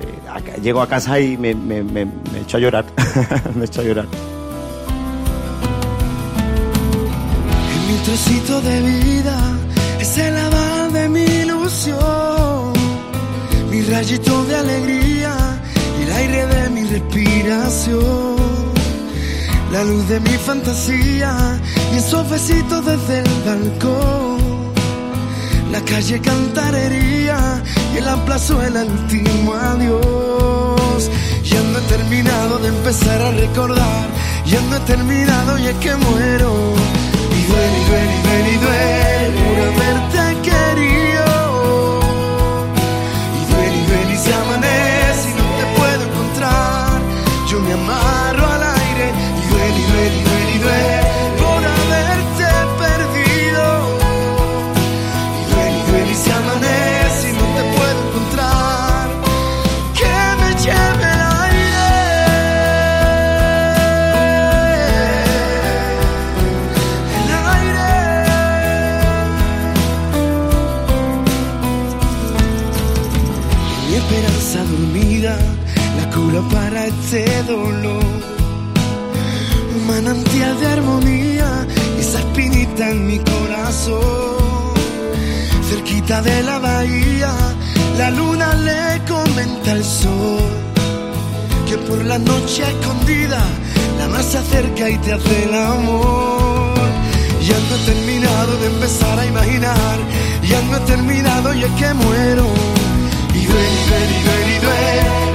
eh, 0.00 0.61
llego 0.61 0.83
a 0.83 0.88
casa 0.88 1.20
y 1.20 1.37
me, 1.37 1.55
me, 1.55 1.83
me, 1.83 2.09
echo 2.42 2.57
a 2.57 2.61
llorar. 2.61 2.85
me 3.55 3.64
echo 3.66 3.83
a 3.83 3.85
llorar. 3.85 4.07
Mi 7.88 7.96
trocito 8.05 8.61
de 8.61 8.81
vida 8.81 9.59
es 10.00 10.18
el 10.18 10.37
aval 10.37 10.92
de 10.92 11.09
mi 11.09 11.22
ilusión, 11.22 11.98
mi 13.74 13.82
rayito 13.82 14.44
de 14.44 14.54
alegría 14.54 15.34
y 15.98 16.02
el 16.04 16.12
aire 16.12 16.46
de 16.46 16.70
mi 16.70 16.84
respiración, 16.84 18.37
la 19.72 19.82
luz 19.82 20.08
de 20.08 20.20
mi 20.20 20.37
fantasía 20.48 21.60
y 21.92 21.96
esos 21.96 22.30
besitos 22.30 22.87
desde 22.87 23.18
el 23.18 23.30
balcón, 23.44 24.38
la 25.72 25.80
calle 25.80 26.20
cantarería 26.20 27.38
y 27.94 27.98
en 27.98 28.04
la 28.04 28.14
el 28.68 28.90
último 28.98 29.54
adiós. 29.54 31.10
Ya 31.42 31.60
no 31.60 31.78
he 31.78 31.82
terminado 31.96 32.58
de 32.58 32.68
empezar 32.68 33.20
a 33.22 33.30
recordar, 33.32 34.06
ya 34.46 34.60
no 34.68 34.76
he 34.76 34.80
terminado 34.92 35.58
y 35.58 35.66
es 35.66 35.76
que 35.82 35.96
muero. 35.96 36.52
Y 37.38 37.42
duele, 37.50 37.78
y 37.80 37.84
duele, 37.90 38.14
y 38.14 38.22
duele, 38.22 38.50
y 38.52 38.58
duele 38.64 39.43
este 77.14 77.42
dolor. 77.44 78.05
Un 79.77 79.87
manantial 79.87 80.59
de 80.61 80.66
armonía, 80.66 81.66
esa 81.98 82.18
espinita 82.18 82.90
en 82.90 83.07
mi 83.07 83.18
corazón. 83.18 84.74
cerquita 85.68 86.22
de 86.22 86.42
la 86.42 86.59
bahía, 86.59 87.33
la 87.98 88.11
luna 88.11 88.55
le 88.55 89.00
comenta 89.07 89.72
al 89.72 89.85
sol 89.85 90.50
que 91.68 91.77
por 91.79 92.05
la 92.05 92.18
noche 92.18 92.62
escondida 92.62 93.40
la 93.98 94.09
más 94.09 94.27
se 94.27 94.38
acerca 94.38 94.90
y 94.90 94.98
te 94.98 95.12
hace 95.12 95.44
el 95.44 95.55
amor. 95.55 96.74
Ya 97.48 97.59
no 97.68 97.77
he 97.77 97.85
terminado 97.92 98.57
de 98.59 98.66
empezar 98.66 99.18
a 99.18 99.27
imaginar, 99.27 99.96
ya 100.42 100.61
no 100.62 100.77
he 100.77 100.81
terminado 100.81 101.55
y 101.55 101.62
es 101.62 101.72
que 101.72 101.94
muero. 101.94 102.46
Y 103.35 103.46
duele, 103.46 103.98
y 104.16 104.24
duele, 104.24 104.57
y 104.57 104.61
duele 104.64 105.34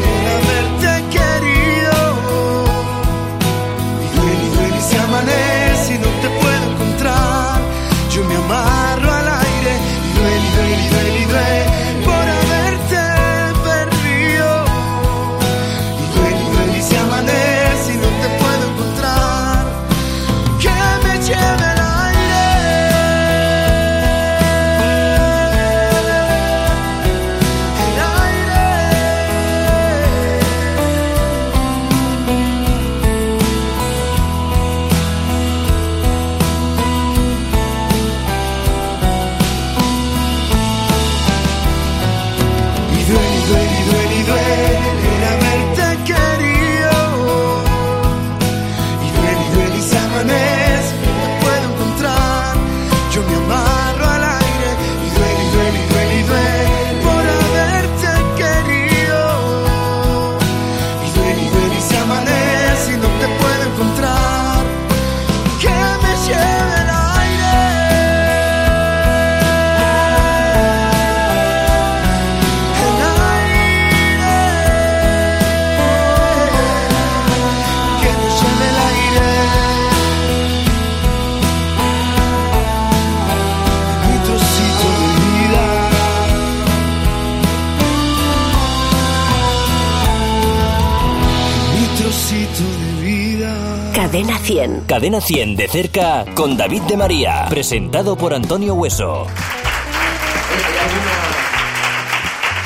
100. 94.59 94.81
Cadena 94.87 95.21
100 95.21 95.55
de 95.55 95.67
cerca 95.69 96.25
con 96.35 96.57
David 96.57 96.81
de 96.81 96.97
María. 96.97 97.45
Presentado 97.49 98.17
por 98.17 98.33
Antonio 98.33 98.73
Hueso. 98.73 99.25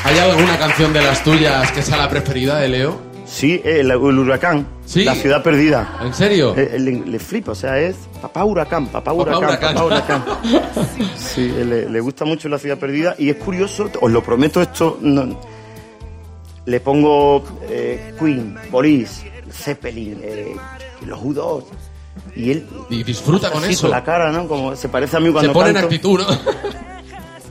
¿Hay 0.03 0.17
alguna 0.17 0.57
canción 0.57 0.91
de 0.91 1.01
las 1.03 1.23
tuyas 1.23 1.71
que 1.71 1.83
sea 1.83 1.97
la 1.97 2.09
preferida 2.09 2.57
de 2.57 2.67
Leo? 2.69 2.99
Sí, 3.27 3.61
el, 3.63 3.91
el 3.91 3.97
huracán. 3.97 4.65
Sí. 4.87 5.03
La 5.03 5.13
ciudad 5.13 5.43
perdida. 5.43 5.99
¿En 6.01 6.13
serio? 6.15 6.55
Eh, 6.57 6.77
le, 6.79 6.93
le 7.05 7.19
flipa, 7.19 7.51
o 7.51 7.55
sea, 7.55 7.77
es 7.77 7.95
papá 8.21 8.43
huracán, 8.43 8.87
papá 8.87 9.11
Papá 9.11 9.13
huracán, 9.13 9.43
huracán. 9.43 9.73
papá 9.75 9.85
huracán. 9.85 10.25
Sí, 11.15 11.53
eh, 11.55 11.63
le, 11.63 11.89
le 11.89 11.99
gusta 11.99 12.25
mucho 12.25 12.49
la 12.49 12.57
ciudad 12.57 12.77
perdida 12.79 13.15
y 13.19 13.29
es 13.29 13.35
curioso, 13.35 13.89
os 14.01 14.11
lo 14.11 14.23
prometo 14.23 14.61
esto, 14.63 14.97
no- 15.01 15.39
le 16.65 16.79
pongo 16.79 17.43
eh, 17.69 18.13
Queen, 18.19 18.55
Police, 18.71 19.31
Zeppelin, 19.51 20.19
eh, 20.23 20.55
los 21.05 21.19
U2 21.19 21.63
y 22.35 22.51
él 22.51 22.65
Y 22.89 23.03
disfruta 23.03 23.51
con 23.51 23.63
así 23.63 23.73
eso. 23.73 23.83
con 23.83 23.91
la 23.91 24.03
cara, 24.03 24.31
¿no? 24.31 24.47
Como 24.47 24.75
se 24.75 24.89
parece 24.89 25.17
a 25.17 25.19
mí 25.19 25.31
cuando 25.31 25.49
Se 25.51 25.53
pone 25.53 25.69
en 25.69 25.77
actitud, 25.77 26.19
¿no? 26.19 26.27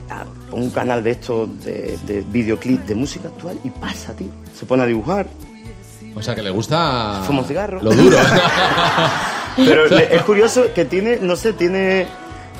Ah, 0.09 0.25
un 0.51 0.69
canal 0.69 1.03
de 1.03 1.11
estos 1.11 1.63
de, 1.63 1.97
de 2.05 2.21
videoclip 2.29 2.81
de 2.85 2.95
música 2.95 3.27
actual 3.29 3.57
y 3.63 3.69
pasa, 3.69 4.13
tío. 4.13 4.27
Se 4.57 4.65
pone 4.65 4.83
a 4.83 4.85
dibujar, 4.85 5.25
O 6.15 6.21
sea, 6.21 6.35
que 6.35 6.43
le 6.43 6.49
gusta... 6.51 7.21
Fuma 7.25 7.39
un 7.41 7.45
cigarro. 7.47 7.81
Lo 7.81 7.91
duro. 7.91 8.17
Pero 9.55 9.85
es 9.97 10.21
curioso 10.23 10.65
que 10.73 10.85
tiene, 10.85 11.17
no 11.21 11.35
sé, 11.35 11.53
tiene, 11.53 12.07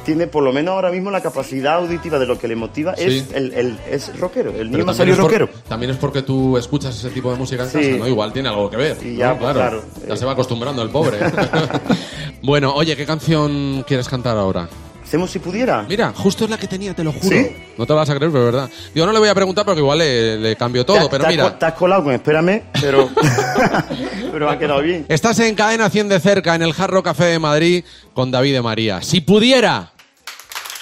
tiene 0.05 0.27
por 0.27 0.43
lo 0.43 0.51
menos 0.53 0.73
ahora 0.73 0.91
mismo 0.91 1.09
la 1.11 1.21
capacidad 1.21 1.75
auditiva 1.75 2.19
de 2.19 2.25
lo 2.25 2.37
que 2.39 2.47
le 2.47 2.55
motiva 2.55 2.95
Sí. 2.95 3.03
es 3.05 3.25
el, 3.33 3.53
el- 3.53 3.77
es 3.89 4.17
rockero. 4.19 4.51
El 4.51 4.71
niño 4.71 4.89
es, 4.91 4.97
por- 4.97 5.17
rockero. 5.17 5.49
también 5.67 5.91
es 5.91 5.97
porque 5.97 6.21
tú 6.21 6.57
escuchas 6.57 6.95
ese 6.97 7.09
tipo 7.09 7.31
de 7.31 7.37
música 7.37 7.63
en 7.63 7.69
Sí. 7.69 7.77
casa, 7.77 7.97
¿no? 7.99 8.07
Igual 8.07 8.33
tiene 8.33 8.49
algo 8.49 8.69
que 8.69 8.77
ver. 8.77 8.97
Y 9.03 9.11
¿no? 9.13 9.19
ya, 9.19 9.37
pues, 9.39 9.53
claro. 9.53 9.83
Ya 10.07 10.15
se 10.17 10.25
va 10.25 10.33
acostumbrando 10.33 10.81
el 10.81 10.89
pobre. 10.89 11.17
bueno, 12.41 12.73
oye, 12.73 12.95
¿qué 12.95 13.05
canción 13.05 13.83
quieres 13.87 14.07
cantar 14.07 14.37
ahora? 14.37 14.67
Hacemos 15.03 15.29
si 15.29 15.37
pudiera. 15.37 15.85
Mira, 15.87 16.11
justo 16.15 16.45
es 16.45 16.49
la 16.49 16.57
que 16.57 16.67
tenía, 16.67 16.95
te 16.95 17.03
lo 17.03 17.11
juro. 17.11 17.27
¿Sí? 17.37 17.55
No 17.77 17.85
te 17.85 17.93
lo 17.93 17.97
vas 17.97 18.09
a 18.09 18.15
creer, 18.15 18.31
pero 18.31 18.47
es 18.47 18.53
verdad. 18.53 18.69
Yo 18.95 19.05
no 19.05 19.11
le 19.11 19.19
voy 19.19 19.29
a 19.29 19.35
preguntar 19.35 19.63
porque 19.63 19.79
igual 19.81 19.99
le, 19.99 20.39
le 20.39 20.55
cambio 20.55 20.83
Te- 20.85 20.93
todo, 20.93 21.07
pero 21.09 21.25
te 21.25 21.29
mira. 21.29 21.43
co- 21.43 21.53
Te 21.53 21.65
has 21.67 21.73
colado 21.73 22.03
con 22.03 22.13
espérame, 22.13 22.63
pero, 22.81 23.09
pero 24.31 24.49
ha 24.49 24.57
quedado 24.57 24.81
bien. 24.81 25.05
Estás 25.09 25.37
en 25.39 25.53
Cadena 25.53 25.89
100 25.89 26.09
de 26.09 26.19
cerca, 26.19 26.55
en 26.55 26.63
el 26.63 26.73
Jarro 26.73 27.03
Café 27.03 27.25
de 27.25 27.37
Madrid, 27.39 27.83
con 28.15 28.31
David 28.31 28.53
de 28.53 28.61
María. 28.63 29.01
Si 29.03 29.21
pudiera. 29.21 29.91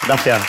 Gracias. 0.07 0.41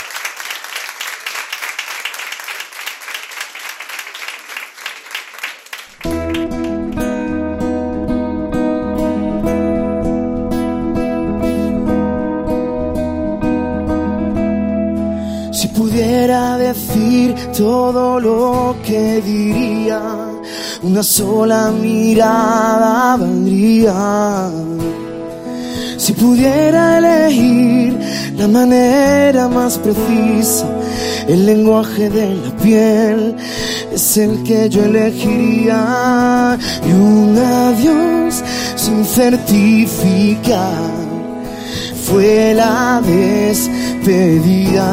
Si 15.53 15.69
pudiera 15.69 16.57
decir 16.57 17.35
todo 17.57 18.19
lo 18.19 18.75
que 18.85 19.21
diría, 19.21 20.01
una 20.83 21.03
sola 21.03 21.71
mirada 21.71 23.17
valdría. 23.17 24.51
Si 25.99 26.12
pudiera 26.15 26.99
elegir 26.99 28.12
la 28.43 28.49
manera 28.49 29.47
más 29.47 29.79
precisa, 29.79 30.67
el 31.29 31.47
lenguaje 31.47 32.11
de 32.11 32.35
la 32.35 32.51
piel 32.57 33.37
es 33.95 34.17
el 34.17 34.43
que 34.43 34.69
yo 34.69 34.85
elegiría. 34.85 36.59
Y 36.85 36.93
un 36.93 37.39
adiós 37.39 38.43
sin 38.75 39.05
certificar 39.05 40.91
fue 42.05 42.53
la 42.55 43.01
despedida. 43.07 44.89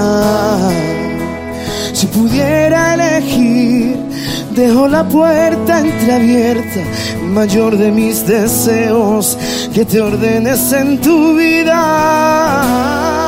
Si 1.92 2.06
pudiera 2.06 2.94
elegir, 2.94 3.98
dejo 4.52 4.88
la 4.88 5.04
puerta 5.08 5.80
entreabierta, 5.80 6.82
mayor 7.34 7.76
de 7.80 7.90
mis 7.92 8.28
deseos, 8.28 9.40
que 9.74 9.86
te 9.86 10.00
ordenes 10.00 10.72
en 10.72 11.02
tu 11.02 11.36
vida. 11.36 13.19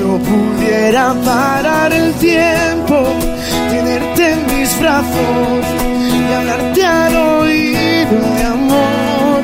Yo 0.00 0.16
pudiera 0.16 1.14
parar 1.26 1.92
el 1.92 2.14
tiempo, 2.14 3.04
tenerte 3.68 4.32
en 4.32 4.46
mis 4.46 4.80
brazos 4.80 5.62
y 6.10 6.32
hablarte 6.32 6.82
al 6.82 7.16
oído 7.16 8.16
de 8.34 8.42
amor. 8.44 9.42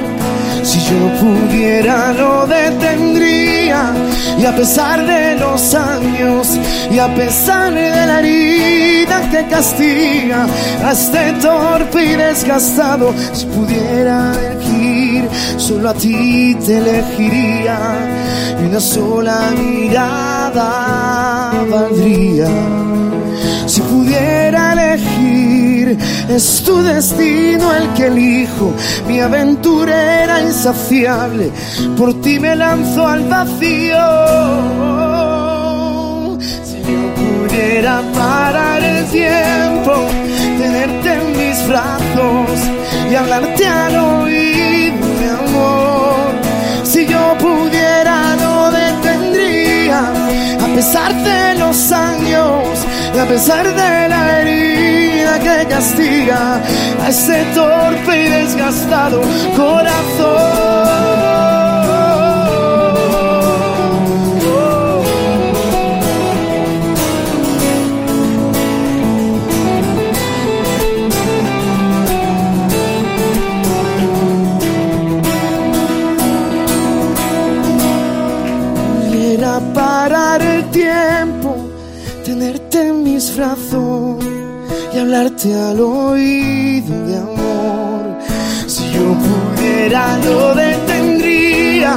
Si 0.62 0.80
yo 0.80 0.96
pudiera 1.20 2.14
lo 2.14 2.46
detendría 2.46 3.92
y 4.38 4.46
a 4.46 4.56
pesar 4.56 5.06
de 5.06 5.36
los 5.36 5.74
años 5.74 6.58
y 6.90 6.98
a 7.00 7.14
pesar 7.14 7.74
de 7.74 8.06
la 8.06 8.20
herida 8.20 9.30
que 9.30 9.44
castiga 9.48 10.46
a 10.82 10.92
este 10.92 11.34
torpe 11.34 12.02
y 12.02 12.16
desgastado, 12.16 13.12
si 13.34 13.44
pudiera 13.44 14.32
elegir, 14.32 15.28
solo 15.58 15.90
a 15.90 15.94
ti 15.94 16.56
te 16.64 16.78
elegiría 16.78 17.78
y 18.58 18.64
una 18.64 18.80
sola 18.80 19.50
mirada 19.50 20.35
valdría. 20.56 22.48
Si 23.66 23.80
pudiera 23.82 24.72
elegir, 24.72 25.98
es 26.28 26.62
tu 26.64 26.82
destino 26.82 27.72
el 27.74 27.88
que 27.94 28.06
elijo. 28.06 28.72
Mi 29.06 29.20
aventura 29.20 30.22
era 30.24 30.40
insaciable, 30.42 31.50
por 31.96 32.20
ti 32.20 32.38
me 32.38 32.56
lanzo 32.56 33.06
al 33.06 33.24
vacío. 33.28 34.06
pudiera 37.16 38.02
parar 38.14 38.82
el 38.82 39.04
tiempo, 39.06 39.92
tenerte 40.58 41.12
en 41.12 41.26
mis 41.38 41.68
brazos 41.68 42.50
y 43.10 43.14
hablarte 43.14 43.66
al 43.66 43.96
oído 43.96 44.15
pesar 50.86 51.12
de 51.16 51.58
los 51.58 51.90
años, 51.90 52.86
a 53.20 53.26
pesar 53.26 53.66
de 53.74 54.08
la 54.08 54.40
herida 54.40 55.36
que 55.40 55.66
castiga 55.66 56.60
a 57.04 57.08
ese 57.08 57.44
torpe 57.56 58.24
y 58.24 58.28
desgastado 58.28 59.20
corazón. 59.56 61.15
Hablarte 85.06 85.54
al 85.54 85.78
oído 85.78 87.06
de 87.06 87.16
amor. 87.16 88.18
Si 88.66 88.82
yo 88.92 89.14
pudiera 89.26 90.18
lo 90.18 90.52
detendría 90.54 91.92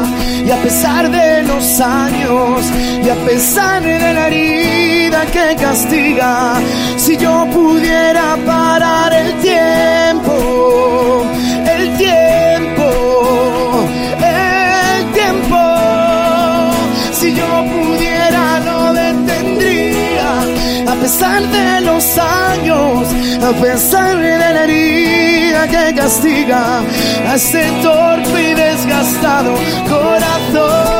y 0.45 0.51
a 0.51 0.57
pesar 0.57 1.09
de 1.09 1.41
los 1.43 1.81
años 1.81 2.61
y 3.03 3.09
a 3.09 3.15
pesar 3.25 3.81
de 3.81 4.13
la 4.13 4.27
herida 4.27 5.25
que 5.25 5.55
castiga, 5.55 6.61
si 6.97 7.17
yo 7.17 7.47
pudiera 7.51 8.37
parar 8.45 9.11
el 9.13 9.33
tiempo, 9.41 10.08
de 21.47 21.81
los 21.81 22.17
años, 22.17 23.07
a 23.43 23.51
pesar 23.61 24.17
de 24.17 24.37
la 24.37 24.63
herida 24.63 25.67
que 25.67 25.95
castiga 25.95 26.81
a 27.27 27.35
ese 27.35 27.63
torpe 27.81 28.51
y 28.51 28.53
desgastado 28.53 29.53
corazón. 29.89 30.99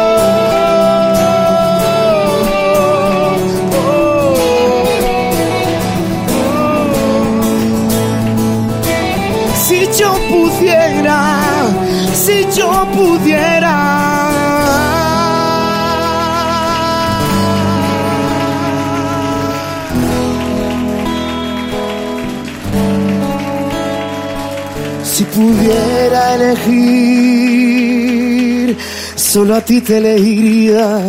Si 9.65 9.87
yo 9.99 10.13
pudiera, 10.29 11.35
si 12.13 12.45
yo 12.57 12.87
pudiera. 12.93 13.58
Solo 29.15 29.55
a 29.55 29.61
ti 29.61 29.81
te 29.81 29.97
elegiría. 29.97 31.07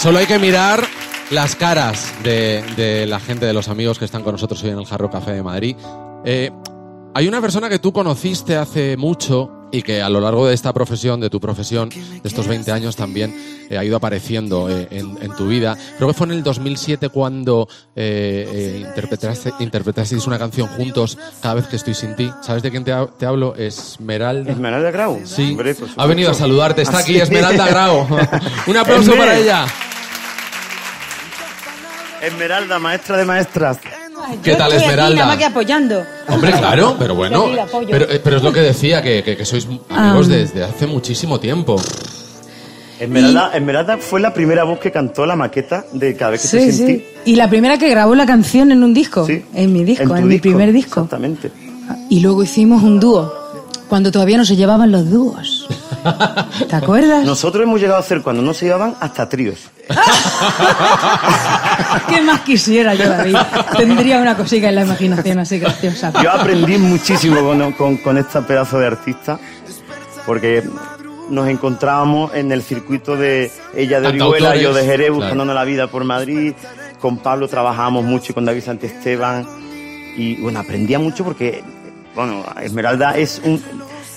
Solo 0.00 0.18
hay 0.18 0.26
que 0.26 0.38
mirar 0.38 0.84
las 1.30 1.56
caras 1.56 2.12
de, 2.22 2.62
de 2.76 3.06
la 3.06 3.18
gente, 3.18 3.46
de 3.46 3.52
los 3.52 3.68
amigos 3.68 3.98
que 3.98 4.04
están 4.04 4.22
con 4.22 4.32
nosotros 4.32 4.62
hoy 4.62 4.70
en 4.70 4.78
el 4.78 4.86
Jarro 4.86 5.10
Café 5.10 5.32
de 5.32 5.42
Madrid. 5.42 5.76
Eh, 6.24 6.50
hay 7.14 7.26
una 7.26 7.40
persona 7.40 7.68
que 7.68 7.78
tú 7.78 7.92
conociste 7.92 8.56
hace 8.56 8.96
mucho 8.96 9.55
y 9.72 9.82
que 9.82 10.00
a 10.00 10.08
lo 10.08 10.20
largo 10.20 10.46
de 10.46 10.54
esta 10.54 10.72
profesión, 10.72 11.20
de 11.20 11.28
tu 11.30 11.40
profesión, 11.40 11.88
de 11.90 12.20
estos 12.24 12.46
20 12.46 12.70
años 12.72 12.94
también 12.96 13.34
eh, 13.68 13.76
ha 13.76 13.84
ido 13.84 13.96
apareciendo 13.96 14.70
eh, 14.70 14.86
en, 14.90 15.18
en 15.20 15.34
tu 15.36 15.48
vida. 15.48 15.76
Creo 15.96 16.08
que 16.08 16.14
fue 16.14 16.26
en 16.28 16.32
el 16.34 16.42
2007 16.42 17.08
cuando 17.08 17.68
eh, 17.96 18.48
eh, 18.50 18.84
interpretaste, 18.88 19.52
interpretasteis 19.58 20.26
una 20.26 20.38
canción 20.38 20.68
juntos, 20.68 21.18
Cada 21.42 21.54
vez 21.54 21.66
que 21.66 21.76
estoy 21.76 21.94
sin 21.94 22.14
ti. 22.16 22.30
¿Sabes 22.42 22.62
de 22.62 22.70
quién 22.70 22.84
te, 22.84 22.92
ha- 22.92 23.06
te 23.06 23.26
hablo? 23.26 23.54
Esmeralda. 23.56 24.52
Esmeralda 24.52 24.90
Grau. 24.90 25.20
Sí, 25.24 25.50
Hombre, 25.50 25.74
ha 25.96 26.06
venido 26.06 26.30
a 26.30 26.34
saludarte. 26.34 26.82
Está 26.82 26.98
Ah, 26.98 27.00
aquí 27.00 27.14
sí. 27.14 27.20
Esmeralda 27.20 27.66
Grau. 27.68 28.06
Un 28.68 28.76
aplauso 28.76 29.14
para 29.16 29.36
ella. 29.36 29.66
Esmeralda, 32.22 32.78
maestra 32.78 33.16
de 33.16 33.24
maestras. 33.24 33.78
¿Qué 34.42 34.54
tal, 34.54 34.72
estoy 34.72 34.76
aquí, 34.76 34.84
Esmeralda? 34.84 35.14
nada 35.16 35.26
más 35.28 35.36
que 35.36 35.44
apoyando. 35.44 36.04
Hombre, 36.28 36.52
claro, 36.52 36.96
pero 36.98 37.14
bueno. 37.14 37.48
Yo 37.54 37.62
aquí. 37.62 37.86
Pero, 37.90 38.10
eh, 38.10 38.20
pero 38.22 38.36
es 38.38 38.42
lo 38.42 38.52
que 38.52 38.60
decía, 38.60 39.02
que, 39.02 39.22
que- 39.22 39.36
que 39.36 39.44
sois 39.44 39.66
amigos 39.90 40.28
desde 40.28 40.64
hace 40.64 40.86
muchísimo 40.86 41.38
tiempo. 41.40 41.76
Esmeralda, 42.98 43.50
Esmeralda 43.54 43.98
fue 43.98 44.20
la 44.20 44.32
primera 44.32 44.64
voz 44.64 44.78
que 44.78 44.90
cantó 44.90 45.26
la 45.26 45.36
maqueta 45.36 45.84
de 45.92 46.16
Cada 46.16 46.30
vez 46.32 46.42
que 46.42 46.48
Sí, 46.48 46.56
te 46.58 46.72
sentí. 46.72 46.94
sí. 46.94 47.04
Y 47.26 47.36
la 47.36 47.48
primera 47.50 47.76
que 47.78 47.90
grabó 47.90 48.14
la 48.14 48.24
canción 48.24 48.72
en 48.72 48.82
un 48.82 48.94
disco. 48.94 49.26
Sí. 49.26 49.44
En 49.54 49.72
mi 49.72 49.84
disco, 49.84 50.02
en, 50.16 50.22
tu 50.22 50.26
mi 50.28 50.38
primer 50.38 50.72
disco. 50.72 51.00
Exactamente. 51.00 51.50
Y 52.08 52.20
luego 52.20 52.42
hicimos 52.42 52.82
un 52.82 52.98
dúo. 52.98 53.45
Cuando 53.88 54.10
todavía 54.10 54.36
no 54.36 54.44
se 54.44 54.56
llevaban 54.56 54.90
los 54.90 55.10
dúos. 55.10 55.68
¿Te 56.68 56.76
acuerdas? 56.76 57.24
Nosotros 57.24 57.64
hemos 57.64 57.80
llegado 57.80 57.98
a 57.98 58.00
hacer, 58.00 58.22
cuando 58.22 58.42
no 58.42 58.52
se 58.52 58.66
llevaban, 58.66 58.96
hasta 59.00 59.28
tríos. 59.28 59.58
¿Qué 62.08 62.20
más 62.22 62.40
quisiera 62.40 62.94
yo, 62.94 63.08
David? 63.08 63.36
Tendría 63.76 64.18
una 64.18 64.36
cosita 64.36 64.68
en 64.68 64.74
la 64.74 64.82
imaginación 64.82 65.38
así 65.38 65.58
graciosa. 65.58 66.12
Yo 66.22 66.32
aprendí 66.32 66.78
muchísimo 66.78 67.42
con, 67.42 67.72
con, 67.72 67.96
con 67.98 68.18
esta 68.18 68.46
pedazo 68.46 68.78
de 68.78 68.86
artista, 68.86 69.38
porque 70.24 70.64
nos 71.28 71.48
encontrábamos 71.48 72.34
en 72.34 72.52
el 72.52 72.62
circuito 72.62 73.16
de 73.16 73.50
ella 73.74 74.00
de 74.00 74.08
Orihuela, 74.08 74.56
yo 74.56 74.72
de 74.72 74.84
Jerez, 74.84 75.08
claro. 75.08 75.14
buscándonos 75.14 75.54
la 75.54 75.64
vida 75.64 75.88
por 75.88 76.04
Madrid. 76.04 76.54
Con 77.00 77.18
Pablo 77.18 77.48
trabajábamos 77.48 78.04
mucho 78.04 78.32
y 78.32 78.34
con 78.34 78.44
David 78.44 78.62
Santiesteban. 78.62 79.46
Y 80.16 80.40
bueno, 80.40 80.60
aprendía 80.60 80.98
mucho 80.98 81.24
porque, 81.24 81.62
bueno, 82.16 82.44
Esmeralda 82.60 83.16
es 83.16 83.40
un. 83.44 83.62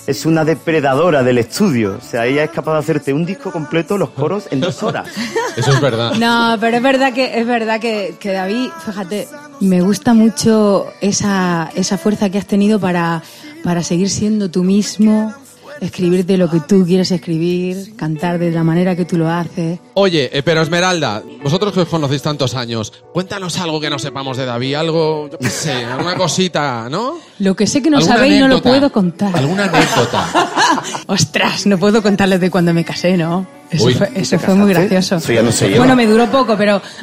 Es 0.06 0.26
una 0.26 0.44
depredadora 0.44 1.22
del 1.22 1.38
estudio. 1.38 1.98
O 1.98 2.04
sea, 2.04 2.26
ella 2.26 2.42
es 2.42 2.50
capaz 2.50 2.72
de 2.72 2.78
hacerte 2.78 3.12
un 3.12 3.24
disco 3.24 3.52
completo, 3.52 3.96
los 3.96 4.10
coros, 4.10 4.48
en 4.50 4.58
dos 4.58 4.82
horas. 4.82 5.06
Eso 5.56 5.72
es 5.72 5.80
verdad. 5.80 6.14
No, 6.14 6.56
pero 6.58 6.78
es 6.78 6.82
verdad 6.82 7.12
que 7.12 7.38
es 7.38 7.46
verdad 7.46 7.78
que, 7.78 8.16
que 8.18 8.32
David, 8.32 8.70
fíjate, 8.84 9.28
me 9.60 9.82
gusta 9.82 10.12
mucho 10.12 10.86
esa, 11.00 11.70
esa 11.76 11.96
fuerza 11.96 12.28
que 12.28 12.38
has 12.38 12.46
tenido 12.46 12.80
para, 12.80 13.22
para 13.62 13.84
seguir 13.84 14.10
siendo 14.10 14.50
tú 14.50 14.64
mismo, 14.64 15.32
escribir 15.80 16.26
de 16.26 16.36
lo 16.36 16.50
que 16.50 16.60
tú 16.60 16.84
quieres 16.86 17.10
escribir, 17.10 17.96
cantar 17.96 18.38
de 18.38 18.50
la 18.50 18.62
manera 18.64 18.94
que 18.96 19.04
tú 19.04 19.16
lo 19.16 19.28
haces. 19.28 19.78
Oye, 19.94 20.30
eh, 20.36 20.42
pero 20.42 20.62
Esmeralda, 20.62 21.22
vosotros 21.42 21.72
que 21.72 21.80
os 21.80 21.88
conocéis 21.88 22.22
tantos 22.22 22.54
años, 22.54 22.92
cuéntanos 23.12 23.58
algo 23.58 23.80
que 23.80 23.90
no 23.90 23.98
sepamos 23.98 24.36
de 24.36 24.46
David, 24.46 24.74
algo, 24.74 25.28
yo 25.30 25.38
qué 25.38 25.50
sé, 25.50 25.84
alguna 25.84 26.16
cosita, 26.16 26.88
¿no? 26.90 27.14
Lo 27.38 27.56
que 27.56 27.66
sé 27.66 27.82
que 27.82 27.90
no 27.90 27.98
¿Alguna 27.98 28.16
sabéis 28.16 28.40
no 28.40 28.48
lo 28.48 28.62
puedo 28.62 28.92
contar. 28.92 29.36
¿Alguna 29.36 29.64
anécdota? 29.64 30.26
Ostras, 31.06 31.66
no 31.66 31.78
puedo 31.78 32.02
contarles 32.02 32.40
de 32.40 32.50
cuando 32.50 32.74
me 32.74 32.84
casé, 32.84 33.16
¿no? 33.16 33.59
Eso 33.70 33.84
Uy, 33.84 33.94
fue, 33.94 34.10
eso 34.14 34.30
¿te 34.36 34.38
fue 34.44 34.54
muy 34.54 34.72
gracioso. 34.72 35.16
Eso 35.16 35.32
ya 35.32 35.42
no 35.42 35.52
se 35.52 35.66
lleva. 35.68 35.78
Bueno, 35.78 35.94
me 35.94 36.06
duró 36.06 36.26
poco, 36.26 36.56
pero... 36.56 36.82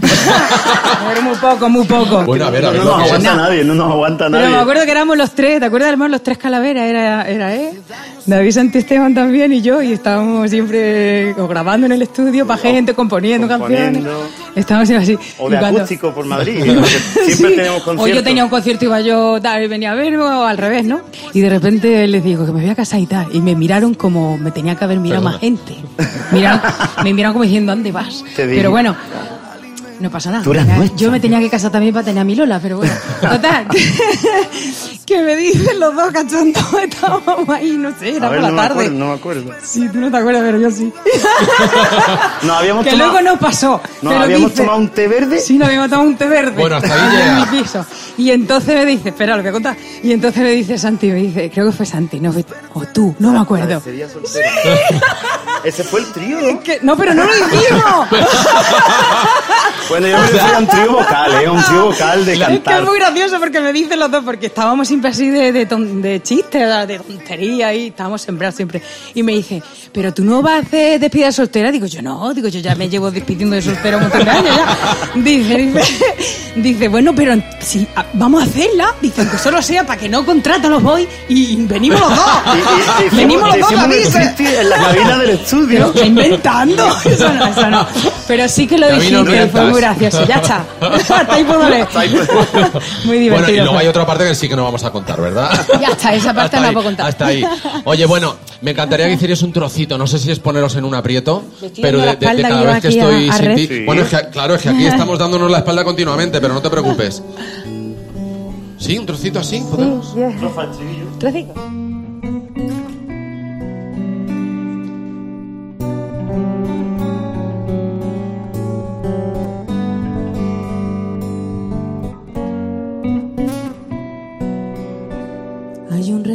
Duró 1.10 1.22
muy 1.22 1.36
poco, 1.38 1.70
muy 1.70 1.86
poco. 1.86 2.24
Bueno, 2.26 2.46
a 2.46 2.50
ver, 2.50 2.66
a 2.66 2.72
No 2.72 2.74
ver. 2.74 2.84
nos 2.84 2.86
lo 2.92 2.98
que- 2.98 3.04
aguanta 3.06 3.36
nadie, 3.36 3.64
no 3.64 3.74
nos 3.76 3.92
aguanta 3.92 4.26
Pero 4.26 4.40
nadie. 4.40 4.50
me 4.56 4.62
acuerdo 4.62 4.84
que 4.86 4.92
éramos 4.92 5.18
los 5.18 5.32
tres, 5.32 5.60
¿te 5.60 5.66
acuerdas? 5.66 5.88
Éramos 5.90 6.10
los 6.10 6.22
tres 6.24 6.38
calaveras, 6.38 6.84
era, 6.90 7.28
era 7.30 7.56
él, 7.56 7.80
David 8.26 8.52
Santiesteban 8.52 9.14
también 9.16 9.54
y 9.54 9.62
yo, 9.62 9.82
y 9.82 9.94
estábamos 9.94 10.50
siempre 10.50 11.32
o 11.36 11.48
grabando 11.48 11.86
en 11.86 11.94
el 11.94 12.02
estudio 12.02 12.46
para 12.46 12.60
gente, 12.62 12.94
componiendo, 12.94 13.48
componiendo. 13.48 14.00
canciones. 14.00 14.32
Estábamos 14.56 14.88
siempre 14.90 15.16
así. 15.16 15.34
O 15.38 15.50
de 15.50 15.58
cuando- 15.60 15.78
acústico 15.80 16.14
por 16.14 16.26
Madrid. 16.26 16.62
Siempre 17.28 17.50
Sí. 17.50 17.56
tenemos 17.56 17.82
O 17.82 17.86
conciertos. 17.86 18.16
yo 18.16 18.24
tenía 18.24 18.44
un 18.44 18.50
concierto, 18.50 18.86
iba 18.86 19.00
yo, 19.02 19.40
tal, 19.42 19.64
y 19.64 19.68
venía 19.68 19.92
a 19.92 19.96
ver, 19.96 20.18
o 20.18 20.44
al 20.46 20.58
revés, 20.58 20.84
¿no? 20.86 21.00
Y 21.34 21.40
de 21.42 21.50
repente 21.50 22.08
les 22.08 22.24
digo 22.24 22.46
que 22.46 22.52
me 22.52 22.62
voy 22.62 22.70
a 22.70 22.76
casar 22.76 23.00
y 23.00 23.06
tal. 23.06 23.28
Y 23.34 23.40
me 23.42 23.56
miraron 23.56 23.94
como 23.94 24.38
me 24.38 24.52
tenía 24.52 24.76
que 24.76 24.84
haber 24.84 25.00
mirado 25.00 25.22
Perdona. 25.24 25.32
más 25.34 25.42
gente. 25.42 25.76
Miraron- 26.32 26.57
me 27.04 27.14
miraron 27.14 27.34
como 27.34 27.44
diciendo, 27.44 27.72
¿dónde 27.72 27.92
vas? 27.92 28.24
Pero 28.36 28.72
bueno, 28.72 28.96
no 30.00 30.10
pasa 30.12 30.32
nada. 30.32 30.44
Yo 30.96 31.12
me 31.12 31.20
tenía 31.20 31.40
que 31.40 31.50
casar 31.50 31.72
también 31.72 31.94
para 31.94 32.06
tener 32.06 32.22
a 32.22 32.24
mi 32.24 32.36
Lola, 32.36 32.60
pero 32.60 32.78
bueno. 32.78 32.94
Total. 33.22 33.68
que 35.08 35.24
me 35.24 35.36
dicen 35.38 35.80
los 35.80 35.96
dos 35.96 36.12
cachondos, 36.12 36.64
estábamos 36.84 37.48
ahí, 37.50 37.72
no 37.78 37.98
sé, 37.98 38.18
era 38.18 38.28
A 38.28 38.30
ver, 38.30 38.42
por 38.42 38.44
la 38.44 38.50
no 38.50 38.56
me 38.56 38.62
tarde. 38.62 38.74
acuerdo, 38.74 38.92
no 39.00 39.06
me 39.08 39.14
acuerdo. 39.14 39.54
Sí, 39.64 39.88
tú 39.90 40.00
no 40.00 40.12
te 40.12 40.18
acuerdas, 40.18 40.44
pero 40.46 40.58
yo 40.60 40.70
sí. 40.70 40.94
No, 42.44 42.54
habíamos 42.56 42.84
que 42.84 42.92
tomado, 42.92 43.12
luego 43.14 43.30
nos 43.30 43.40
pasó. 43.40 43.82
no, 44.02 44.10
pero 44.10 44.24
habíamos 44.24 44.52
dice- 44.52 44.64
tomado 44.64 44.80
un 44.80 44.90
té 44.90 45.08
verde. 45.08 45.40
Sí, 45.40 45.58
nos 45.58 45.68
habíamos 45.70 45.90
tomado 45.90 46.10
un 46.10 46.18
té 46.18 46.28
verde. 46.28 46.52
Bueno, 46.60 46.76
hasta 46.76 46.94
ahí 46.94 47.16
en 47.22 47.36
llega. 47.36 47.46
mi 47.52 47.58
piso. 47.62 47.86
Y 48.18 48.32
entonces 48.32 48.76
me 48.76 48.86
dice, 48.86 49.10
espera, 49.10 49.36
lo 49.38 49.42
voy 49.44 49.50
a 49.50 49.54
contar. 49.54 49.78
Y 50.04 50.12
entonces 50.12 50.44
me 50.44 50.52
dice 50.52 50.78
Santi, 50.78 51.08
me 51.08 51.16
dice, 51.16 51.50
creo 51.52 51.68
que 51.68 51.72
fue 51.72 51.86
Santi, 51.86 52.20
no 52.20 52.34
fue 52.34 52.44
o 52.74 52.86
tú, 52.88 53.16
no 53.20 53.32
me 53.32 53.40
acuerdo. 53.40 53.80
Soltero. 53.82 54.10
Ese 55.64 55.84
fue 55.84 56.02
el 56.02 56.06
trío, 56.12 56.40
¿no? 56.42 56.60
Que- 56.60 56.80
no, 56.82 56.96
pero 56.98 57.14
no 57.14 57.24
lo 57.26 57.32
hicimos. 57.34 58.08
Bueno, 59.90 60.08
yo 60.08 60.18
me 60.18 60.22
refiero 60.28 60.56
a 60.56 60.60
un 60.60 60.68
trío 60.68 60.92
vocal, 60.92 61.32
¿eh? 61.42 61.50
Un 61.50 61.64
trío 61.64 61.86
vocal 61.86 62.26
de 62.26 62.34
Es 62.34 62.38
que 62.40 62.44
es 62.44 62.50
cantar. 62.60 62.84
muy 62.84 63.00
gracioso 63.00 63.40
porque 63.40 63.60
me 63.62 63.72
dicen 63.72 64.00
los 64.00 64.12
dos, 64.12 64.24
porque 64.24 64.48
estábamos 64.48 64.88
siempre 64.98 65.12
así 65.12 65.30
de, 65.30 65.52
de, 65.52 65.66
ton- 65.68 66.02
de 66.02 66.22
chistes, 66.24 66.88
de 66.88 66.98
tontería 67.00 67.72
y 67.74 67.88
estábamos 67.88 68.20
sembrados 68.22 68.56
siempre. 68.56 68.82
Y 69.14 69.22
me 69.22 69.34
dice, 69.34 69.62
pero 69.92 70.12
tú 70.14 70.24
no 70.24 70.42
vas 70.42 70.56
a 70.64 70.68
hacer 70.68 71.00
despedida 71.00 71.28
de 71.28 71.32
soltera. 71.34 71.72
Digo, 71.72 71.86
yo 71.86 72.02
no, 72.02 72.34
digo, 72.34 72.48
yo 72.48 72.60
ya 72.60 72.74
me 72.76 72.90
llevo 72.90 73.12
despidiendo 73.12 73.56
de 73.56 73.62
soltera 73.62 73.98
un 73.98 74.04
montón 74.04 74.26
de 74.26 74.32
años 74.32 74.56
ya. 74.56 74.98
Dice, 75.18 75.56
dice, 75.58 76.06
dice, 76.56 76.88
bueno, 76.88 77.14
pero 77.16 77.36
sí, 77.60 77.88
a- 77.96 78.06
vamos 78.14 78.42
a 78.42 78.46
hacerla. 78.46 78.96
Dice, 79.02 79.22
aunque 79.22 79.38
solo 79.38 79.62
sea 79.62 79.86
para 79.86 80.00
que 80.00 80.10
no 80.10 80.26
contrata 80.26 80.68
los 80.68 80.82
boys 80.82 81.08
y 81.30 81.56
venimos 81.68 82.00
los 82.00 82.10
dos. 82.10 82.26
Y- 82.58 83.04
y- 83.04 83.08
y 83.08 83.16
venimos 83.18 83.56
los 83.58 83.60
dos, 83.60 83.72
striptease 83.72 84.62
en 84.62 84.70
la 84.70 84.78
cabina 84.78 85.18
del 85.20 85.30
estudio. 85.32 85.92
Pero, 85.94 86.06
inventando. 86.06 86.88
Eso 87.06 87.34
no, 87.34 87.46
eso 87.46 87.70
no. 87.70 87.88
Pero 88.28 88.48
sí 88.50 88.66
que 88.68 88.78
lo 88.78 88.90
dijiste, 88.92 89.48
fue 89.50 89.62
muy 89.70 89.80
gracioso. 89.82 90.26
Ya 90.26 90.36
está. 90.38 90.66
Hasta 90.82 91.34
ahí 91.36 91.44
puedo 91.44 91.70
leer. 91.70 91.88
Muy 91.94 92.10
Bueno, 93.06 93.16
y 93.16 93.20
divertido. 93.20 93.64
luego 93.66 93.78
hay 93.80 93.88
otra 93.88 94.06
parte 94.06 94.26
que 94.26 94.34
sí 94.36 94.48
que 94.50 94.56
no 94.56 94.64
vamos 94.64 94.84
a 94.84 94.87
contar, 94.92 95.20
¿verdad? 95.22 95.50
Ya 95.82 95.90
está, 95.90 96.14
esa 96.14 96.34
parte 96.34 96.56
Hasta 96.56 96.58
no 96.58 96.62
la 96.64 96.68
ahí, 96.70 96.74
puedo 96.74 96.86
contar. 96.88 97.08
Hasta 97.08 97.26
ahí. 97.28 97.44
Oye, 97.86 98.06
bueno, 98.06 98.36
me 98.62 98.72
encantaría 98.72 99.08
que 99.08 99.14
hicierais 99.14 99.42
un 99.44 99.54
trocito. 99.54 99.98
No 99.98 100.08
sé 100.08 100.20
si 100.20 100.32
es 100.32 100.40
poneros 100.40 100.76
en 100.76 100.86
un 100.86 100.96
aprieto, 100.96 101.44
pero 101.82 102.00
de, 102.00 102.18
cada 102.18 102.64
vez 102.64 102.82
que 102.82 102.88
a- 102.88 102.92
estoy 102.92 103.30
a 103.30 103.34
sin 103.34 103.56
ti. 103.56 103.68
Sí. 103.68 103.86
Bueno, 103.86 104.02
es 104.04 104.10
que, 104.10 104.30
claro, 104.30 104.56
es 104.56 104.62
que 104.62 104.70
aquí 104.70 104.86
estamos 104.88 105.18
dándonos 105.20 105.50
la 105.52 105.60
espalda 105.60 105.84
continuamente, 105.84 106.40
pero 106.42 106.54
no 106.54 106.62
te 106.62 106.70
preocupes. 106.70 107.22
¿Sí? 108.80 108.98
¿Un 108.98 109.06
trocito 109.06 109.40
así? 109.40 109.60
¿Podemos? 109.72 110.14
Trocico. 111.20 111.54
Hay 111.58 111.66
un 111.66 111.87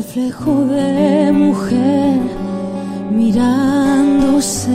reflejo 0.03 0.65
de 0.67 1.31
mujer 1.31 2.19
mirándose 3.13 4.75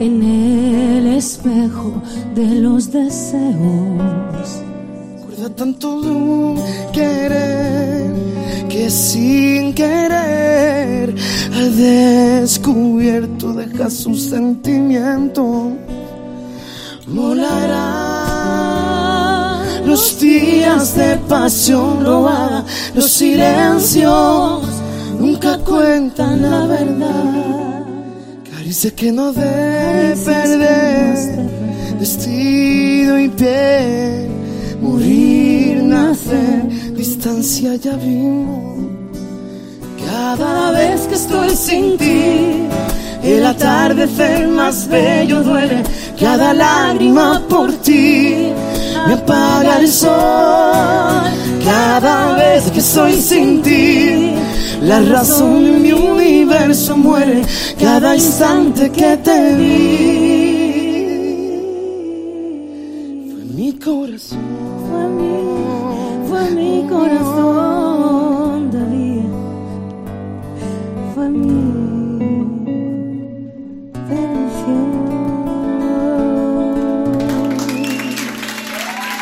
en 0.00 0.22
el 0.22 1.06
espejo 1.06 2.02
de 2.34 2.46
los 2.56 2.90
deseos. 2.90 4.48
Recuerda 5.18 5.54
tanto 5.54 6.02
de 6.02 6.10
un 6.10 6.60
querer 6.92 8.12
que 8.68 8.90
sin 8.90 9.72
querer 9.72 11.14
al 11.54 11.76
descubierto 11.76 13.52
deja 13.52 13.88
su 13.88 14.16
sentimiento. 14.16 15.70
Volará 17.06 18.11
los 19.84 20.20
días 20.20 20.96
de 20.96 21.16
pasión 21.28 22.04
robada, 22.04 22.64
los 22.94 23.10
silencios 23.10 24.62
nunca 25.18 25.58
cuentan 25.58 26.42
la 26.42 26.66
verdad. 26.66 27.84
Caricia 28.50 28.90
que 28.92 29.12
no 29.12 29.32
debe 29.32 30.16
perder, 30.24 31.50
vestido 31.98 33.18
y 33.18 33.28
piel, 33.28 34.28
morir, 34.80 35.82
nacer, 35.82 36.68
distancia 36.96 37.74
ya 37.76 37.96
vimos. 37.96 38.62
Cada 40.06 40.70
vez 40.72 41.00
que 41.02 41.14
estoy 41.14 41.50
sin 41.56 41.96
ti, 41.96 42.68
el 43.22 43.46
atardecer 43.46 44.48
más 44.48 44.88
bello 44.88 45.42
duele. 45.42 45.82
Cada 46.18 46.52
lágrima 46.54 47.42
por 47.48 47.72
ti 47.72 48.52
me 49.06 49.14
apaga 49.14 49.78
el 49.78 49.88
sol. 49.88 51.22
Cada 51.64 52.34
vez 52.34 52.70
que 52.70 52.80
estoy 52.80 53.20
sin 53.20 53.62
ti, 53.62 54.34
la 54.82 55.00
razón 55.00 55.64
de 55.64 55.70
mi 55.78 55.92
universo 55.92 56.96
muere. 56.96 57.42
Cada 57.80 58.14
instante 58.14 58.90
que 58.90 59.16
te 59.18 59.54
vi, 59.56 60.82
fue 63.30 63.44
mi 63.54 63.72
corazón. 63.74 64.38
Fue 64.88 65.04
mi, 65.18 65.32
fue 66.28 66.50
mi 66.50 66.88
corazón, 66.88 67.71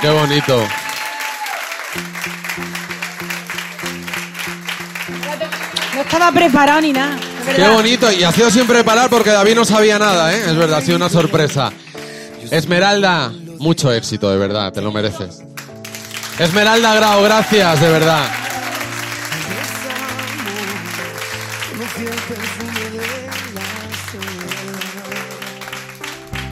Qué 0.01 0.09
bonito. 0.09 0.67
No 5.95 6.01
estaba 6.01 6.33
preparado 6.33 6.81
ni 6.81 6.93
nada. 6.93 7.19
Qué 7.55 7.69
bonito. 7.69 8.11
Y 8.11 8.25
ha 8.25 8.33
sido 8.33 8.51
sin 8.51 8.67
preparar 8.67 9.11
porque 9.11 9.31
David 9.31 9.57
no 9.57 9.65
sabía 9.65 9.99
nada, 9.99 10.35
¿eh? 10.35 10.43
Es 10.47 10.57
verdad, 10.57 10.79
ha 10.79 10.83
sido 10.83 10.97
una 10.97 11.09
sorpresa. 11.09 11.71
Esmeralda, 12.51 13.31
mucho 13.59 13.93
éxito, 13.93 14.31
de 14.31 14.39
verdad, 14.39 14.73
te 14.73 14.81
lo 14.81 14.91
mereces. 14.91 15.43
Esmeralda 16.39 16.95
Grau, 16.95 17.23
gracias, 17.23 17.81
de 17.81 17.91
verdad. 17.91 18.25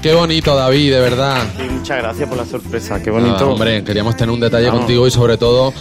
Qué 0.03 0.15
bonito, 0.15 0.55
David, 0.55 0.93
de 0.93 1.01
verdad. 1.01 1.43
Sí, 1.57 1.65
muchas 1.69 1.99
gracias 1.99 2.29
por 2.29 2.39
la 2.39 2.47
sorpresa, 2.47 3.03
qué 3.03 3.11
bonito. 3.11 3.51
hombre, 3.51 3.83
queríamos 3.83 4.17
tener 4.17 4.33
un 4.33 4.39
detalle 4.41 4.67
Vamos. 4.67 4.83
contigo 4.83 5.07
y 5.07 5.11
sobre 5.11 5.37
todo 5.37 5.73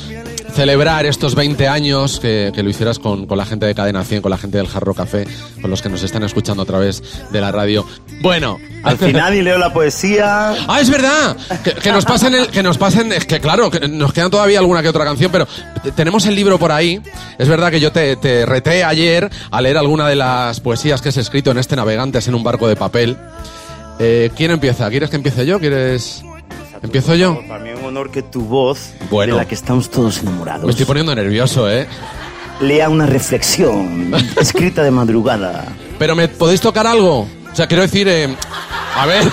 celebrar 0.55 1.05
estos 1.05 1.36
20 1.36 1.68
años 1.68 2.20
que, 2.20 2.51
que 2.55 2.63
lo 2.63 2.70
hicieras 2.72 2.97
con, 2.97 3.28
con 3.28 3.38
la 3.38 3.45
gente 3.45 3.68
de 3.68 3.76
Cadena 3.76 4.03
100, 4.03 4.24
con 4.24 4.32
la 4.32 4.39
gente 4.39 4.57
del 4.57 4.68
Jarro 4.68 4.95
Café, 4.95 5.28
con 5.61 5.70
los 5.70 5.84
que 5.84 5.89
nos 5.89 6.01
están 6.01 6.24
escuchando 6.24 6.63
a 6.63 6.65
través 6.65 7.03
de 7.30 7.39
la 7.41 7.51
radio. 7.51 7.86
Bueno, 8.22 8.57
Al 8.82 8.97
final 8.97 9.36
y 9.36 9.43
leo 9.43 9.59
la 9.59 9.72
poesía. 9.72 10.55
Ah, 10.68 10.82
es 10.82 10.89
verdad. 10.89 11.38
Que, 11.63 11.74
que 11.76 11.91
nos 11.91 12.03
pasen, 12.03 12.34
el- 12.34 12.47
que 12.47 12.63
nos 12.63 12.80
pasen, 12.80 13.13
es 13.13 13.26
que 13.26 13.39
claro, 13.39 13.70
que 13.70 13.88
nos 13.88 14.13
quedan 14.13 14.32
todavía 14.32 14.57
alguna 14.57 14.82
que 14.82 14.89
otra 14.89 15.05
canción, 15.05 15.32
pero 15.32 15.47
tenemos 15.95 16.26
el 16.26 16.34
libro 16.34 16.57
por 16.57 16.72
ahí. 16.72 16.99
Es 17.38 17.47
verdad 17.47 17.70
que 17.70 17.80
yo 17.80 17.91
te, 17.91 18.15
te 18.15 18.47
reté 18.47 18.84
ayer 18.84 19.30
a 19.51 19.61
leer 19.61 19.78
alguna 19.78 20.07
de 20.09 20.15
las 20.15 20.59
poesías 20.59 21.03
que 21.03 21.09
has 21.09 21.18
escrito 21.18 21.51
en 21.51 21.59
este 21.59 21.76
Navegantes 21.76 22.28
en 22.28 22.34
un 22.34 22.43
barco 22.43 22.68
de 22.68 22.76
papel. 22.76 23.15
Eh, 23.99 24.29
¿Quién 24.35 24.51
empieza? 24.51 24.89
¿Quieres 24.89 25.09
que 25.09 25.15
empiece 25.15 25.45
yo? 25.45 25.59
¿Quieres? 25.59 26.23
¿Empiezo 26.83 27.15
yo? 27.15 27.41
Para 27.47 27.63
mí 27.63 27.69
es 27.71 27.79
un 27.79 27.85
honor 27.85 28.11
que 28.11 28.21
tu 28.21 28.41
voz, 28.41 28.91
Bueno. 29.09 29.33
de 29.35 29.41
la 29.41 29.47
que 29.47 29.55
estamos 29.55 29.89
todos 29.89 30.19
enamorados, 30.19 30.65
Me 30.65 30.71
estoy 30.71 30.85
poniendo 30.85 31.13
nervioso, 31.15 31.69
¿eh? 31.69 31.87
lea 32.61 32.89
una 32.89 33.05
reflexión 33.05 34.13
escrita 34.39 34.83
de 34.83 34.91
madrugada. 34.91 35.65
Pero 35.99 36.15
¿me 36.15 36.27
podéis 36.27 36.61
tocar 36.61 36.85
algo? 36.87 37.27
O 37.51 37.55
sea, 37.55 37.67
quiero 37.67 37.83
decir, 37.83 38.07
eh, 38.07 38.35
a 38.95 39.05
ver. 39.07 39.23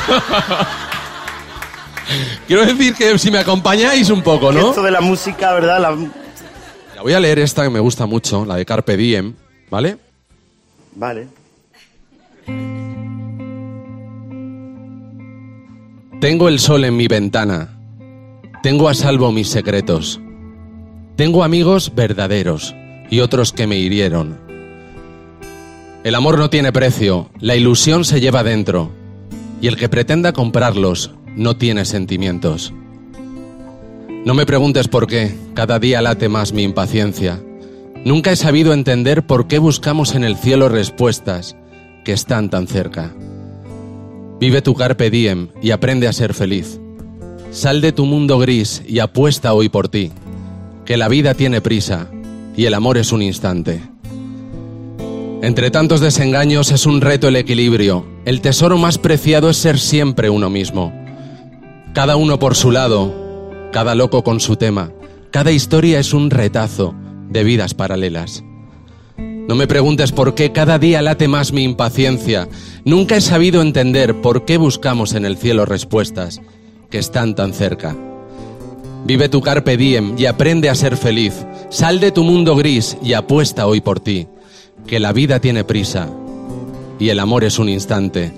quiero 2.47 2.65
decir 2.67 2.95
que 2.95 3.19
si 3.19 3.31
me 3.31 3.39
acompañáis 3.39 4.09
un 4.11 4.23
poco, 4.23 4.51
¿no? 4.53 4.71
Esto 4.71 4.83
de 4.83 4.91
la 4.91 5.01
música, 5.03 5.53
¿verdad? 5.53 5.81
La- 5.81 5.97
La 6.97 7.03
voy 7.03 7.13
a 7.13 7.21
leer 7.21 7.39
esta 7.41 7.63
que 7.65 7.71
me 7.71 7.81
gusta 7.81 8.07
mucho, 8.07 8.47
la 8.47 8.57
de 8.57 8.65
Carpe 8.65 8.97
Diem, 8.97 9.35
¿vale? 9.71 9.99
Vale. 10.97 11.27
Tengo 16.21 16.49
el 16.49 16.59
sol 16.59 16.85
en 16.85 16.97
mi 16.97 17.07
ventana. 17.07 17.77
Tengo 18.63 18.89
a 18.89 18.95
salvo 18.95 19.31
mis 19.31 19.49
secretos. 19.49 20.21
Tengo 21.17 21.45
amigos 21.45 21.93
verdaderos 21.95 22.75
y 23.11 23.21
otros 23.21 23.53
que 23.53 23.67
me 23.67 23.77
hirieron. 23.77 24.39
El 26.03 26.15
amor 26.15 26.39
no 26.39 26.51
tiene 26.51 26.73
precio, 26.73 27.31
la 27.41 27.57
ilusión 27.57 28.05
se 28.05 28.21
lleva 28.21 28.43
dentro. 28.43 28.91
Y 29.61 29.67
el 29.67 29.77
que 29.77 29.89
pretenda 29.89 30.33
comprarlos 30.33 31.11
no 31.37 31.57
tiene 31.57 31.85
sentimientos. 31.85 32.73
No 34.25 34.33
me 34.33 34.47
preguntes 34.47 34.89
por 34.89 35.07
qué, 35.07 35.35
cada 35.55 35.79
día 35.79 36.01
late 36.01 36.29
más 36.31 36.53
mi 36.53 36.63
impaciencia. 36.63 37.43
Nunca 38.05 38.33
he 38.33 38.37
sabido 38.37 38.73
entender 38.73 39.27
por 39.27 39.47
qué 39.47 39.59
buscamos 39.59 40.15
en 40.15 40.25
el 40.25 40.37
cielo 40.37 40.69
respuestas 40.69 41.57
que 42.05 42.13
están 42.13 42.51
tan 42.51 42.67
cerca. 42.67 43.13
Vive 44.41 44.63
tu 44.63 44.75
carpe 44.75 45.11
diem 45.11 45.49
y 45.63 45.71
aprende 45.71 46.09
a 46.09 46.13
ser 46.13 46.35
feliz. 46.35 46.81
Sal 47.51 47.81
de 47.81 47.93
tu 47.93 48.05
mundo 48.05 48.39
gris 48.39 48.83
y 48.87 48.99
apuesta 48.99 49.55
hoy 49.55 49.69
por 49.69 49.89
ti. 49.89 50.11
que 50.85 50.97
la 50.97 51.09
vida 51.09 51.35
tiene 51.35 51.61
prisa 51.61 52.09
y 52.57 52.67
el 52.67 52.75
amor 52.75 52.99
es 52.99 53.13
un 53.13 53.23
instante. 53.23 53.83
Entre 55.43 55.71
tantos 55.71 56.01
desengaños 56.01 56.73
es 56.73 56.87
un 56.87 57.01
reto 57.01 57.29
el 57.29 57.37
equilibrio. 57.37 58.07
El 58.25 58.41
tesoro 58.41 58.79
más 58.79 58.99
preciado 58.99 59.51
es 59.51 59.57
ser 59.57 59.79
siempre 59.79 60.31
uno 60.31 60.51
mismo. 60.51 60.93
Cada 61.93 62.17
uno 62.17 62.39
por 62.39 62.55
su 62.55 62.71
lado, 62.71 63.13
cada 63.73 63.95
loco 63.95 64.25
con 64.25 64.41
su 64.41 64.57
tema. 64.57 64.91
Cada 65.31 65.53
historia 65.53 65.99
es 65.99 66.13
un 66.13 66.31
retazo 66.31 66.95
de 67.29 67.45
vidas 67.45 67.75
paralelas. 67.75 68.45
No 69.49 69.55
me 69.55 69.67
preguntes 69.67 70.11
por 70.11 70.35
qué 70.35 70.53
cada 70.53 70.79
día 70.79 71.03
late 71.03 71.29
más 71.29 71.53
mi 71.53 71.65
impaciencia. 71.65 72.49
Nunca 72.85 73.17
he 73.17 73.21
sabido 73.21 73.61
entender 73.61 74.21
por 74.23 74.45
qué 74.47 74.57
buscamos 74.57 75.13
en 75.13 75.27
el 75.27 75.37
cielo 75.37 75.67
respuestas 75.67 76.41
que 76.91 76.99
están 76.99 77.35
tan 77.35 77.53
cerca. 77.53 77.95
Vive 79.05 79.29
tu 79.29 79.43
carpe 79.43 79.77
diem 79.77 80.15
y 80.17 80.25
aprende 80.25 80.71
a 80.71 80.75
ser 80.75 80.97
feliz. 80.97 81.45
Sal 81.69 82.01
de 82.01 82.11
tu 82.11 82.25
mundo 82.25 82.57
gris 82.57 82.97
y 83.03 83.13
apuesta 83.13 83.67
hoy 83.67 83.83
por 83.83 84.01
ti, 84.01 84.29
que 84.87 84.99
la 84.99 85.13
vida 85.13 85.41
tiene 85.41 85.63
prisa 85.63 86.09
y 86.99 87.11
el 87.11 87.21
amor 87.21 87.45
es 87.45 87.59
un 87.59 87.69
instante. 87.69 88.33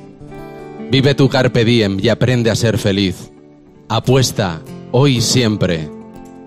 Vive 0.91 1.15
tu 1.15 1.29
carpe 1.29 1.65
diem 1.65 1.99
y 2.03 2.09
aprende 2.09 2.51
a 2.51 2.57
ser 2.57 2.79
feliz. 2.79 3.31
Apuesta 3.89 4.61
hoy 4.91 5.19
y 5.19 5.21
siempre 5.21 5.89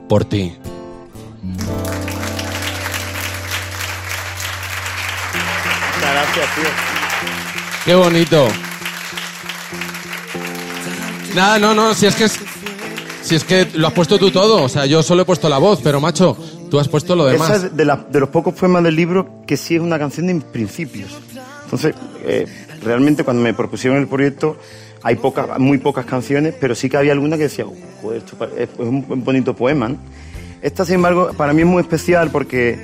por 0.10 0.26
ti. 0.26 0.52
Gracias, 6.36 6.56
tío. 6.56 6.70
Qué 7.86 7.96
bonito. 7.96 8.48
Nada, 11.36 11.60
no, 11.60 11.74
no, 11.74 11.94
si 11.94 12.06
es 12.08 12.16
que 12.16 12.24
es, 12.26 12.40
si 13.22 13.36
es 13.36 13.44
que 13.44 13.68
lo 13.76 13.88
has 13.88 13.94
puesto 13.94 14.18
tú 14.18 14.32
todo, 14.32 14.64
o 14.64 14.70
sea, 14.70 14.86
yo 14.86 15.04
solo 15.04 15.22
he 15.22 15.26
puesto 15.26 15.48
la 15.48 15.58
voz, 15.60 15.80
pero 15.84 16.02
macho, 16.02 16.36
tú 16.70 16.80
has 16.80 16.88
puesto 16.88 17.16
lo 17.16 17.26
demás. 17.26 17.50
Esa 17.52 17.68
es 17.68 17.78
de, 17.78 17.86
la- 17.86 17.98
de 18.10 18.20
los 18.20 18.30
pocos 18.30 18.54
poemas 18.56 18.84
del 18.84 18.96
libro 18.96 19.42
que 19.46 19.56
sí 19.58 19.76
es 19.76 19.82
una 19.82 20.00
canción 20.00 20.28
de 20.28 20.36
principios. 20.36 21.12
Entonces, 21.66 21.94
eh, 22.26 22.48
realmente 22.84 23.24
cuando 23.24 23.44
me 23.44 23.54
propusieron 23.54 24.00
el 24.00 24.08
proyecto, 24.08 24.58
hay 25.04 25.16
pocas, 25.16 25.60
muy 25.60 25.78
pocas 25.78 26.06
canciones, 26.06 26.56
pero 26.60 26.74
sí 26.76 26.90
que 26.90 26.98
había 26.98 27.12
alguna 27.14 27.38
que 27.38 27.44
decía, 27.44 27.66
"Oh, 27.66 27.76
joder, 28.02 28.24
esto 28.24 28.50
es 28.58 28.70
un, 28.80 29.06
un 29.08 29.24
bonito 29.24 29.56
poema. 29.56 29.88
¿no? 29.90 29.98
Esta, 30.62 30.84
sin 30.84 30.96
embargo, 30.96 31.32
para 31.38 31.54
mí 31.54 31.62
es 31.62 31.68
muy 31.68 31.82
especial 31.82 32.32
porque 32.32 32.84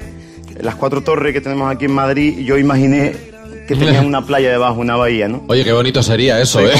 las 0.61 0.75
cuatro 0.75 1.01
torres 1.01 1.33
que 1.33 1.41
tenemos 1.41 1.69
aquí 1.73 1.85
en 1.85 1.91
Madrid, 1.93 2.37
yo 2.45 2.57
imaginé 2.57 3.33
que 3.67 3.75
tenían 3.75 4.05
una 4.05 4.25
playa 4.25 4.49
debajo, 4.51 4.79
una 4.81 4.95
bahía, 4.95 5.27
¿no? 5.27 5.43
Oye, 5.47 5.63
qué 5.63 5.71
bonito 5.73 6.01
sería 6.03 6.39
eso, 6.39 6.59
¿eh? 6.61 6.71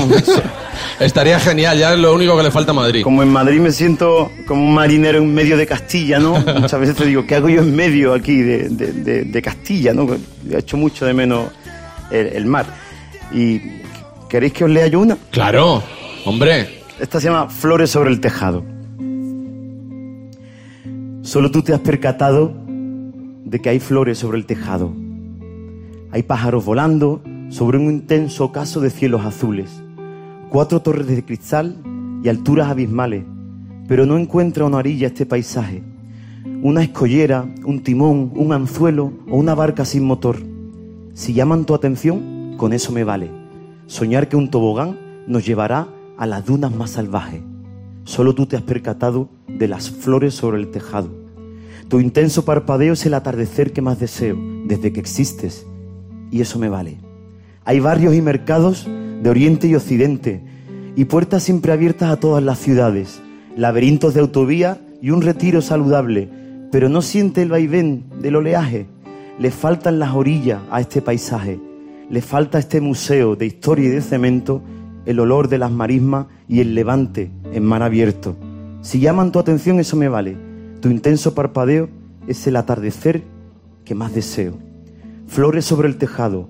Estaría 1.00 1.40
genial, 1.40 1.78
ya 1.78 1.94
es 1.94 2.00
lo 2.00 2.14
único 2.14 2.38
que 2.38 2.44
le 2.44 2.52
falta 2.52 2.72
a 2.72 2.74
Madrid. 2.76 3.04
Como 3.04 3.22
en 3.24 3.30
Madrid 3.30 3.60
me 3.60 3.72
siento 3.72 4.32
como 4.48 4.64
un 4.64 4.74
marinero 4.74 5.18
en 5.18 5.34
medio 5.34 5.58
de 5.58 5.66
Castilla, 5.66 6.20
¿no? 6.20 6.34
Muchas 6.62 6.80
veces 6.80 6.96
te 6.96 7.06
digo, 7.06 7.26
¿qué 7.26 7.36
hago 7.36 7.50
yo 7.50 7.62
en 7.62 7.76
medio 7.76 8.14
aquí 8.14 8.38
de, 8.42 8.70
de- 8.70 8.92
de- 8.94 9.24
de 9.26 9.42
Castilla, 9.42 9.94
¿no? 9.94 10.08
He 10.50 10.58
hecho 10.58 10.78
mucho 10.78 11.06
de 11.06 11.14
menos 11.14 11.50
el, 12.12 12.28
el 12.28 12.46
mar. 12.46 12.66
¿Y 13.34 13.60
queréis 14.30 14.54
que 14.54 14.64
os 14.66 14.70
lea 14.70 14.88
yo 14.88 15.00
una? 15.02 15.18
Claro, 15.32 15.84
hombre. 16.26 16.82
Esta 17.00 17.20
se 17.20 17.28
llama 17.28 17.50
Flores 17.50 17.90
sobre 17.90 18.10
el 18.12 18.22
tejado. 18.22 18.64
Solo 21.24 21.50
tú 21.52 21.62
te 21.64 21.74
has 21.74 21.80
percatado 21.80 22.54
de 22.68 23.60
que 23.60 23.70
hay 23.70 23.80
flores 23.80 24.18
sobre 24.20 24.38
el 24.38 24.46
tejado. 24.46 24.94
Hay 26.16 26.24
pájaros 26.24 26.64
volando 26.64 27.22
sobre 27.50 27.78
un 27.78 27.92
intenso 27.92 28.46
ocaso 28.46 28.80
de 28.80 28.90
cielos 28.90 29.26
azules. 29.26 29.84
Cuatro 30.48 30.82
torres 30.82 31.08
de 31.08 31.26
cristal 31.26 31.76
y 32.24 32.30
alturas 32.30 32.70
abismales. 32.70 33.26
Pero 33.90 34.06
no 34.06 34.18
encuentra 34.18 34.64
una 34.64 34.78
orilla 34.78 35.08
este 35.08 35.26
paisaje. 35.26 35.84
Una 36.62 36.84
escollera, 36.84 37.54
un 37.66 37.84
timón, 37.84 38.32
un 38.34 38.54
anzuelo 38.54 39.12
o 39.30 39.36
una 39.36 39.56
barca 39.56 39.84
sin 39.84 40.06
motor. 40.06 40.38
Si 41.14 41.34
llaman 41.34 41.66
tu 41.66 41.76
atención, 41.76 42.56
con 42.56 42.72
eso 42.72 42.94
me 42.94 43.04
vale. 43.04 43.30
Soñar 43.86 44.30
que 44.30 44.38
un 44.38 44.50
tobogán 44.50 44.98
nos 45.28 45.46
llevará 45.46 45.90
a 46.18 46.26
las 46.26 46.46
dunas 46.46 46.74
más 46.74 46.92
salvajes. 46.92 47.42
Solo 48.06 48.34
tú 48.34 48.46
te 48.46 48.56
has 48.56 48.64
percatado 48.64 49.28
de 49.50 49.68
las 49.68 49.92
flores 49.92 50.34
sobre 50.34 50.60
el 50.60 50.72
tejado. 50.72 51.10
Tu 51.90 52.00
intenso 52.00 52.46
parpadeo 52.46 52.94
es 52.94 53.06
el 53.06 53.16
atardecer 53.16 53.74
que 53.74 53.82
más 53.82 54.00
deseo 54.00 54.38
desde 54.66 54.94
que 54.94 55.02
existes. 55.02 55.68
Y 56.32 56.42
eso 56.42 56.60
me 56.60 56.70
vale. 56.70 56.98
Hay 57.64 57.80
barrios 57.80 58.16
y 58.16 58.22
mercados 58.22 58.88
de 58.88 59.30
oriente 59.30 59.68
y 59.68 59.76
occidente 59.76 60.44
y 60.96 61.06
puertas 61.06 61.44
siempre 61.44 61.72
abiertas 61.72 62.12
a 62.12 62.18
todas 62.18 62.44
las 62.44 62.60
ciudades, 62.60 63.22
laberintos 63.58 64.14
de 64.14 64.22
autovía 64.22 64.80
y 65.02 65.10
un 65.10 65.22
retiro 65.22 65.62
saludable, 65.62 66.30
pero 66.72 66.90
no 66.90 67.02
siente 67.02 67.42
el 67.42 67.50
vaivén 67.50 68.06
del 68.22 68.38
oleaje. 68.38 68.88
Le 69.40 69.52
faltan 69.52 70.00
las 70.00 70.14
orillas 70.14 70.62
a 70.72 70.80
este 70.80 71.02
paisaje, 71.02 71.60
le 72.10 72.22
falta 72.22 72.58
a 72.58 72.62
este 72.62 72.82
museo 72.82 73.36
de 73.36 73.46
historia 73.46 73.88
y 73.88 73.92
de 73.92 74.02
cemento 74.02 74.62
el 75.06 75.20
olor 75.20 75.50
de 75.50 75.58
las 75.58 75.72
marismas 75.72 76.28
y 76.48 76.62
el 76.62 76.74
levante 76.76 77.32
en 77.52 77.64
mar 77.64 77.84
abierto. 77.84 78.36
Si 78.82 79.00
llaman 79.00 79.32
tu 79.32 79.40
atención 79.40 79.80
eso 79.80 79.98
me 79.98 80.10
vale. 80.10 80.38
Tu 80.82 80.90
intenso 80.90 81.34
parpadeo 81.34 81.90
es 82.28 82.46
el 82.48 82.56
atardecer 82.56 83.24
que 83.84 83.96
más 83.96 84.14
deseo. 84.14 84.65
Flores 85.28 85.66
sobre 85.66 85.88
el 85.88 85.98
tejado, 85.98 86.50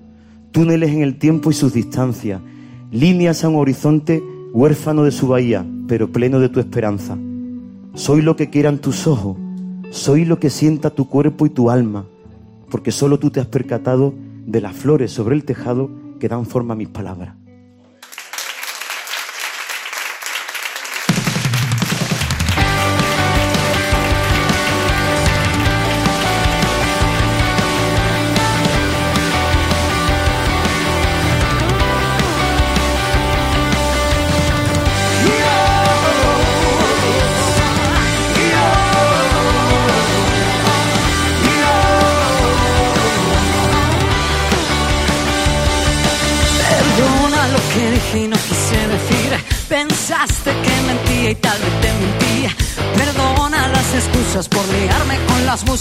túneles 0.51 0.91
en 0.91 1.01
el 1.01 1.17
tiempo 1.17 1.49
y 1.51 1.53
sus 1.53 1.73
distancias, 1.73 2.41
líneas 2.91 3.43
a 3.43 3.49
un 3.49 3.55
horizonte 3.55 4.23
huérfano 4.53 5.03
de 5.03 5.11
su 5.11 5.27
bahía, 5.27 5.65
pero 5.87 6.11
pleno 6.11 6.39
de 6.39 6.49
tu 6.49 6.59
esperanza. 6.59 7.17
Soy 7.93 8.21
lo 8.21 8.35
que 8.35 8.49
quieran 8.49 8.79
tus 8.79 9.07
ojos, 9.07 9.37
soy 9.91 10.25
lo 10.25 10.39
que 10.39 10.49
sienta 10.49 10.89
tu 10.89 11.07
cuerpo 11.07 11.45
y 11.45 11.49
tu 11.49 11.69
alma, 11.69 12.05
porque 12.69 12.91
solo 12.91 13.19
tú 13.19 13.29
te 13.29 13.39
has 13.39 13.47
percatado 13.47 14.13
de 14.45 14.61
las 14.61 14.75
flores 14.75 15.11
sobre 15.11 15.35
el 15.35 15.45
tejado 15.45 15.89
que 16.19 16.27
dan 16.27 16.45
forma 16.45 16.73
a 16.73 16.77
mis 16.77 16.89
palabras. 16.89 17.35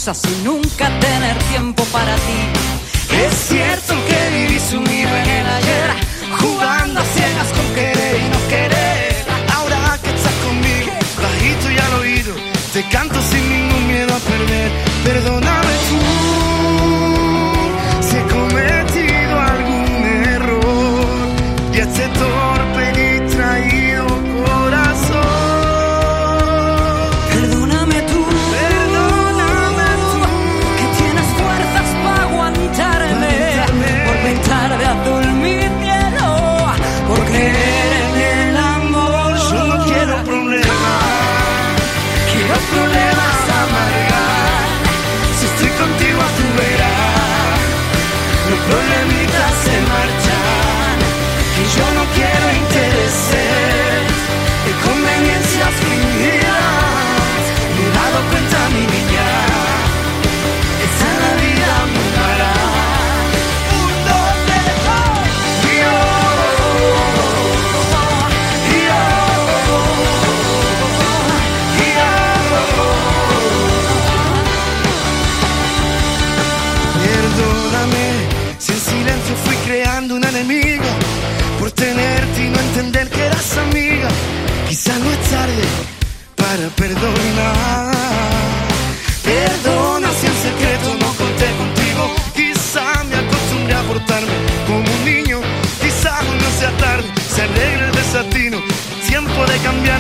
Musas 0.05 0.23
y 0.31 0.45
nunca 0.45 0.91
tener 1.01 1.39
tiempo 1.51 1.83
para 1.85 2.15
ti. 2.17 2.41
Es 3.25 3.35
cierto 3.49 3.95
que 4.07 4.37
viví 4.37 4.61
sumido 4.61 5.09
en 5.09 5.31
el 5.31 5.47
ayer, 5.47 5.91
jugando 6.41 7.01
a 7.01 7.05
ciegas 7.05 7.49
con 7.49 7.75
querer 7.75 8.21
y 8.21 8.29
no 8.29 8.49
querer. 8.49 9.25
Ahora 9.55 9.99
que 10.03 10.11
estás 10.11 10.35
conmigo, 10.45 10.93
bajito 11.23 11.71
y 11.71 11.79
al 11.79 11.95
oído, 12.01 12.35
te 12.73 12.83
canto 12.89 13.21
sin 13.23 13.49
ningún 13.49 13.87
miedo 13.87 14.15
a 14.15 14.19
perder. 14.19 14.71
Perdóname 15.05 15.75
tú, 15.89 16.01
si 18.07 18.17
he 18.17 18.23
cometido 18.37 19.41
algún 19.41 20.05
error 20.37 21.07
y 21.73 21.79
este 21.79 22.09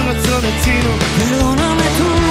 de 0.05 0.13
cambiar 0.13 0.15
nuestro 0.15 0.41
destino. 0.41 0.91
Perdóname 1.19 1.83
tú, 1.97 2.05
perdóname 2.05 2.24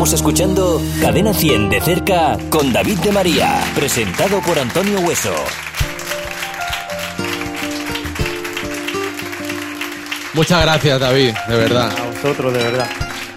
Estamos 0.00 0.14
escuchando 0.14 0.82
Cadena 1.02 1.34
100 1.34 1.68
de 1.68 1.80
cerca 1.82 2.38
con 2.48 2.72
David 2.72 3.00
de 3.00 3.12
María, 3.12 3.60
presentado 3.74 4.40
por 4.40 4.58
Antonio 4.58 4.98
Hueso. 5.00 5.34
Muchas 10.32 10.62
gracias, 10.62 10.98
David, 10.98 11.34
de 11.46 11.54
verdad. 11.54 11.92
A 11.98 12.06
vosotros, 12.06 12.50
de 12.50 12.60
verdad. 12.60 12.88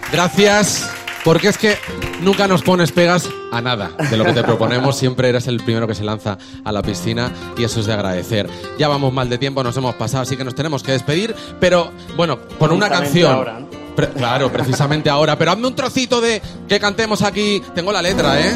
Gracias, 0.10 0.90
porque 1.26 1.50
es 1.50 1.58
que 1.58 1.76
nunca 2.22 2.48
nos 2.48 2.62
pones 2.62 2.94
pegas 2.94 3.30
a 3.52 3.60
nada 3.60 3.92
de 4.10 4.16
lo 4.16 4.24
que 4.24 4.32
te 4.32 4.44
proponemos. 4.44 4.98
Siempre 4.98 5.28
eres 5.28 5.48
el 5.48 5.60
primero 5.60 5.86
que 5.86 5.96
se 5.96 6.06
lanza 6.06 6.38
a 6.64 6.72
la 6.72 6.82
piscina 6.82 7.30
y 7.58 7.66
eso 7.66 7.82
es 7.82 7.88
de 7.88 7.94
agradecer. 7.94 8.50
Ya 8.80 8.88
vamos 8.88 9.12
mal 9.12 9.28
de 9.28 9.38
tiempo, 9.38 9.64
nos 9.64 9.76
hemos 9.76 9.96
pasado, 9.96 10.24
así 10.24 10.38
que 10.38 10.46
nos 10.46 10.56
tenemos 10.56 10.82
que 10.82 10.94
despedir. 10.94 11.36
Pero 11.60 11.92
bueno, 12.16 12.40
por 12.58 12.72
una 12.72 12.88
canción. 12.88 13.34
ahora, 13.34 13.60
¿no? 13.60 13.73
Pre- 13.96 14.10
claro, 14.10 14.52
precisamente 14.52 15.10
ahora. 15.10 15.38
Pero 15.38 15.52
hazme 15.52 15.68
un 15.68 15.76
trocito 15.76 16.20
de 16.22 16.42
que 16.68 16.80
cantemos 16.80 17.22
aquí. 17.22 17.62
Tengo 17.76 17.92
la 17.92 18.02
letra, 18.02 18.40
¿eh? 18.42 18.54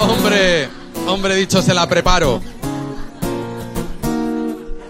Hombre, 0.00 0.68
hombre, 1.06 1.34
dicho, 1.34 1.60
se 1.62 1.74
la 1.74 1.88
preparo. 1.88 2.40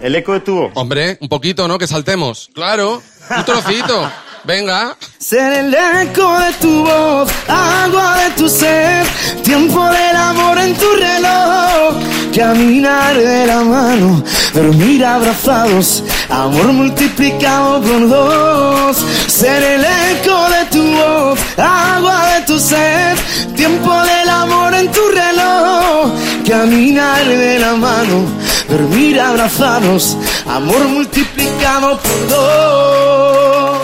El 0.01 0.15
eco 0.15 0.33
de 0.33 0.39
tu 0.39 0.55
voz. 0.55 0.71
Hombre, 0.75 1.17
un 1.21 1.27
poquito, 1.27 1.67
¿no? 1.67 1.77
Que 1.77 1.87
saltemos. 1.87 2.49
Claro, 2.53 3.01
un 3.35 3.45
trocito. 3.45 4.09
Venga. 4.45 4.95
Ser 5.17 5.51
el 5.65 5.73
eco 5.73 6.39
de 6.39 6.53
tu 6.53 6.83
voz, 6.85 7.29
agua 7.49 8.17
de 8.23 8.29
tu 8.31 8.47
ser, 8.47 9.05
tiempo 9.43 9.85
del 9.89 10.15
amor 10.15 10.57
en 10.59 10.73
tu 10.75 10.85
reloj, 10.93 11.95
caminar 12.35 13.15
de 13.15 13.45
la 13.45 13.63
mano, 13.63 14.23
dormir 14.53 15.05
abrazados, 15.05 16.03
amor 16.29 16.67
multiplicado 16.73 17.81
por 17.81 18.09
dos. 18.09 18.97
Ser 19.27 19.63
el 19.63 19.83
eco 19.83 20.49
de 20.49 20.65
tu 20.71 20.83
voz, 20.83 21.39
agua 21.57 22.33
de 22.33 22.41
tu 22.45 22.59
ser, 22.59 23.17
tiempo 23.55 23.91
del 24.03 24.29
amor 24.29 24.73
en 24.73 24.91
tu 24.91 25.01
reloj, 25.09 26.11
caminar 26.47 27.25
de 27.25 27.59
la 27.59 27.75
mano, 27.75 28.25
dormir 28.69 29.19
abrazados, 29.19 30.17
amor 30.47 30.87
multiplicado 30.87 31.99
por 31.99 32.27
dos. 32.29 33.79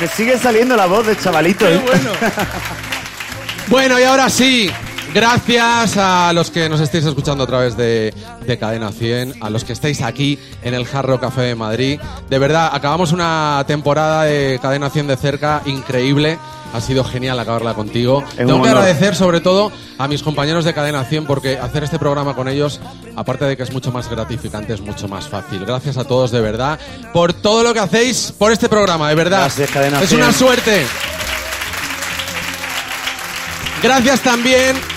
Me 0.00 0.08
sigue 0.08 0.38
saliendo 0.38 0.74
la 0.76 0.86
voz 0.86 1.06
de 1.06 1.16
chavalito. 1.16 1.66
¿eh? 1.68 1.80
Bueno, 3.68 3.98
y 3.98 4.02
ahora 4.02 4.28
sí, 4.28 4.70
gracias 5.14 5.96
a 5.96 6.32
los 6.32 6.50
que 6.50 6.68
nos 6.68 6.80
estéis 6.80 7.04
escuchando 7.04 7.44
a 7.44 7.46
través 7.46 7.76
de, 7.76 8.14
de 8.46 8.58
Cadena 8.58 8.92
100, 8.92 9.42
a 9.42 9.50
los 9.50 9.64
que 9.64 9.72
estáis 9.72 10.02
aquí 10.02 10.38
en 10.62 10.74
el 10.74 10.86
Jarro 10.86 11.20
Café 11.20 11.42
de 11.42 11.54
Madrid. 11.54 12.00
De 12.28 12.38
verdad, 12.38 12.70
acabamos 12.72 13.12
una 13.12 13.62
temporada 13.66 14.24
de 14.24 14.58
Cadena 14.60 14.90
100 14.90 15.06
de 15.06 15.16
cerca 15.16 15.62
increíble. 15.66 16.38
Ha 16.74 16.80
sido 16.80 17.04
genial 17.04 17.38
acabarla 17.38 17.74
contigo. 17.74 18.18
un 18.18 18.46
Tengo 18.46 18.62
que 18.62 18.70
agradecer 18.70 19.14
sobre 19.14 19.40
todo 19.40 19.70
a 19.98 20.08
mis 20.08 20.22
compañeros 20.22 20.64
de 20.64 20.72
Cadena 20.72 21.04
100 21.04 21.26
porque 21.26 21.58
hacer 21.58 21.84
este 21.84 21.98
programa 21.98 22.34
con 22.34 22.48
ellos, 22.48 22.80
aparte 23.14 23.44
de 23.44 23.58
que 23.58 23.62
es 23.62 23.72
mucho 23.72 23.92
más 23.92 24.08
gratificante, 24.08 24.72
es 24.72 24.80
mucho 24.80 25.06
más 25.06 25.28
fácil. 25.28 25.66
Gracias 25.66 25.98
a 25.98 26.04
todos 26.04 26.30
de 26.30 26.40
verdad 26.40 26.78
por 27.12 27.34
todo 27.34 27.62
lo 27.62 27.74
que 27.74 27.80
hacéis 27.80 28.32
por 28.38 28.52
este 28.52 28.70
programa, 28.70 29.10
de 29.10 29.14
verdad. 29.14 29.40
Gracias, 29.40 29.70
Cadena 29.70 30.00
es 30.00 30.08
100. 30.08 30.22
una 30.22 30.32
suerte. 30.32 30.86
Gracias 33.82 34.20
también 34.20 34.91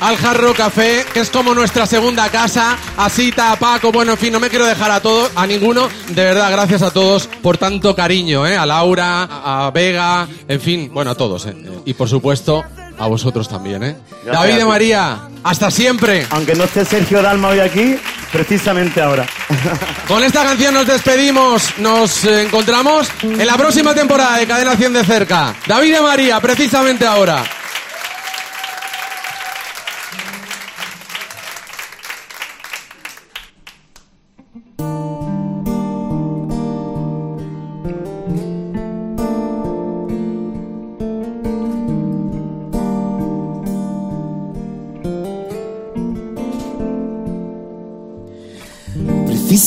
al 0.00 0.16
Jarro 0.16 0.54
Café, 0.54 1.04
que 1.12 1.20
es 1.20 1.30
como 1.30 1.54
nuestra 1.54 1.86
segunda 1.86 2.28
casa. 2.30 2.76
A 2.96 3.08
Sita, 3.08 3.52
a 3.52 3.56
Paco, 3.58 3.92
bueno, 3.92 4.12
en 4.12 4.18
fin, 4.18 4.32
no 4.32 4.40
me 4.40 4.48
quiero 4.48 4.66
dejar 4.66 4.90
a 4.90 5.00
todos, 5.00 5.30
a 5.34 5.46
ninguno. 5.46 5.88
De 6.08 6.24
verdad, 6.24 6.50
gracias 6.50 6.82
a 6.82 6.90
todos 6.90 7.28
por 7.42 7.58
tanto 7.58 7.94
cariño, 7.94 8.46
¿eh? 8.46 8.56
A 8.56 8.66
Laura, 8.66 9.22
a 9.24 9.70
Vega, 9.70 10.26
en 10.46 10.60
fin, 10.60 10.90
bueno, 10.92 11.10
a 11.10 11.14
todos, 11.14 11.46
¿eh? 11.46 11.54
Y 11.84 11.94
por 11.94 12.08
supuesto, 12.08 12.64
a 12.98 13.06
vosotros 13.06 13.48
también, 13.48 13.82
¿eh? 13.82 13.96
Gracias 14.24 14.42
David 14.42 14.58
ti. 14.58 14.64
María, 14.64 15.18
hasta 15.44 15.70
siempre. 15.70 16.26
Aunque 16.30 16.54
no 16.54 16.64
esté 16.64 16.84
Sergio 16.84 17.22
Dalma 17.22 17.48
hoy 17.48 17.60
aquí, 17.60 17.96
precisamente 18.32 19.00
ahora. 19.00 19.26
Con 20.08 20.22
esta 20.24 20.42
canción 20.42 20.74
nos 20.74 20.86
despedimos. 20.86 21.78
Nos 21.78 22.24
encontramos 22.24 23.08
en 23.22 23.46
la 23.46 23.56
próxima 23.56 23.94
temporada 23.94 24.38
de 24.38 24.46
Cadena 24.46 24.76
100 24.76 24.92
de 24.92 25.04
cerca. 25.04 25.54
David 25.66 25.94
de 25.94 26.00
María, 26.00 26.40
precisamente 26.40 27.06
ahora. 27.06 27.44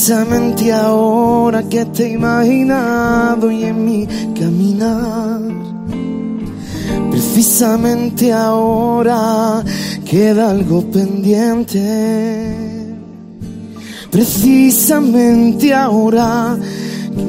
Precisamente 0.04 0.72
ahora 0.72 1.62
que 1.62 1.84
te 1.84 2.06
he 2.06 2.14
imaginado 2.14 3.52
y 3.52 3.62
en 3.62 3.84
mi 3.84 4.04
caminar, 4.34 5.40
Precisamente 7.08 8.32
ahora 8.32 9.62
queda 10.04 10.50
algo 10.50 10.82
pendiente. 10.90 11.78
Precisamente 14.10 15.72
ahora 15.72 16.58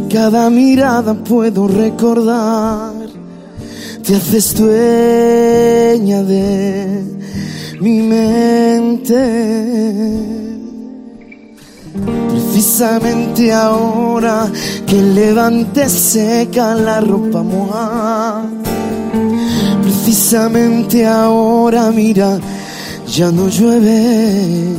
que 0.09 0.15
cada 0.15 0.49
mirada 0.49 1.13
puedo 1.13 1.67
recordar. 1.67 2.95
Te 4.01 4.15
haces 4.15 4.57
dueña 4.57 6.23
de 6.23 7.03
mi 7.79 8.01
mente. 8.01 9.13
Precisamente 11.93 13.51
ahora 13.51 14.49
que 14.87 15.01
levante 15.01 15.87
seca 15.87 16.73
la 16.73 16.99
ropa 16.99 17.43
mojada. 17.43 18.45
Precisamente 19.81 21.05
ahora, 21.05 21.91
mira, 21.91 22.39
ya 23.07 23.31
no 23.31 23.47
llueve. 23.47 24.75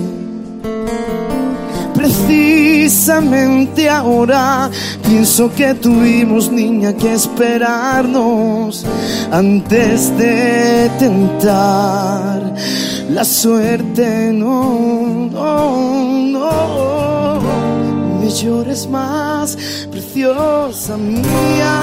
Precisamente 1.94 3.88
ahora 3.88 4.68
pienso 5.06 5.52
que 5.54 5.74
tuvimos, 5.74 6.50
niña, 6.50 6.92
que 6.94 7.14
esperarnos 7.14 8.84
antes 9.30 10.16
de 10.18 10.90
tentar 10.98 12.54
la 13.10 13.24
suerte. 13.24 14.32
No, 14.32 15.28
no, 15.30 15.80
no, 16.32 17.40
me 18.20 18.30
llores 18.30 18.86
más, 18.88 19.56
preciosa 19.90 20.96
mía. 20.96 21.80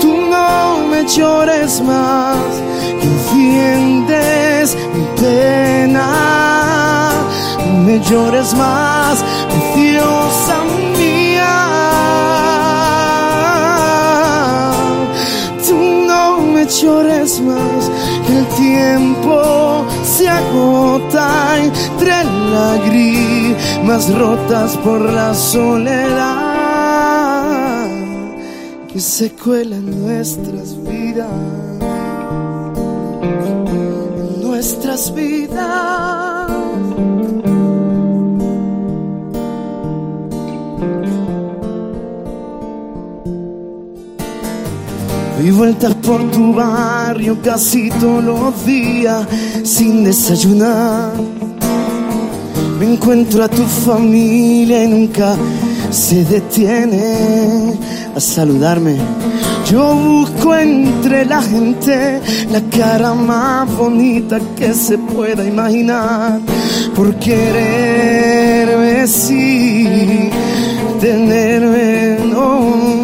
Tú 0.00 0.12
no 0.30 0.86
me 0.90 1.06
llores 1.06 1.80
más, 1.82 2.36
enciendes 3.02 4.76
mi 4.94 5.04
pena. 5.20 6.08
Me 7.84 8.00
llores 8.00 8.54
más, 8.54 9.24
preciosa 9.48 10.54
mía. 10.58 10.65
Me 16.66 16.72
llores 16.72 17.40
más, 17.40 17.90
que 18.26 18.38
el 18.38 18.46
tiempo 18.56 19.86
se 20.04 20.28
agota 20.28 21.58
entre 21.62 22.24
lágrimas 22.52 24.12
rotas 24.12 24.76
por 24.78 25.00
la 25.00 25.32
soledad 25.34 26.66
que 28.88 29.00
se 29.00 29.30
cuela 29.32 29.76
en 29.76 30.02
nuestras 30.02 30.76
vidas, 30.82 31.30
nuestras 34.42 35.14
vidas. 35.14 36.85
Doy 45.36 45.50
vueltas 45.50 45.94
por 45.96 46.30
tu 46.30 46.54
barrio 46.54 47.36
casi 47.42 47.90
todos 47.90 48.24
los 48.24 48.64
días 48.64 49.26
sin 49.64 50.02
desayunar. 50.02 51.12
Me 52.78 52.94
encuentro 52.94 53.44
a 53.44 53.48
tu 53.48 53.62
familia 53.64 54.84
y 54.84 54.88
nunca 54.88 55.36
se 55.90 56.24
detiene 56.24 57.74
a 58.14 58.20
saludarme. 58.20 58.96
Yo 59.70 59.94
busco 59.94 60.54
entre 60.54 61.26
la 61.26 61.42
gente 61.42 62.20
la 62.50 62.60
cara 62.70 63.12
más 63.12 63.70
bonita 63.76 64.38
que 64.56 64.72
se 64.72 64.96
pueda 64.96 65.44
imaginar. 65.44 66.40
Por 66.94 67.14
quererme, 67.16 69.06
sí, 69.06 70.30
tenerme, 71.00 72.18
no, 72.30 72.95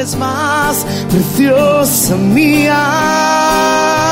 me 0.00 0.06
llores 0.06 0.16
más, 0.16 0.86
preciosa 1.10 2.16
mía. 2.16 4.09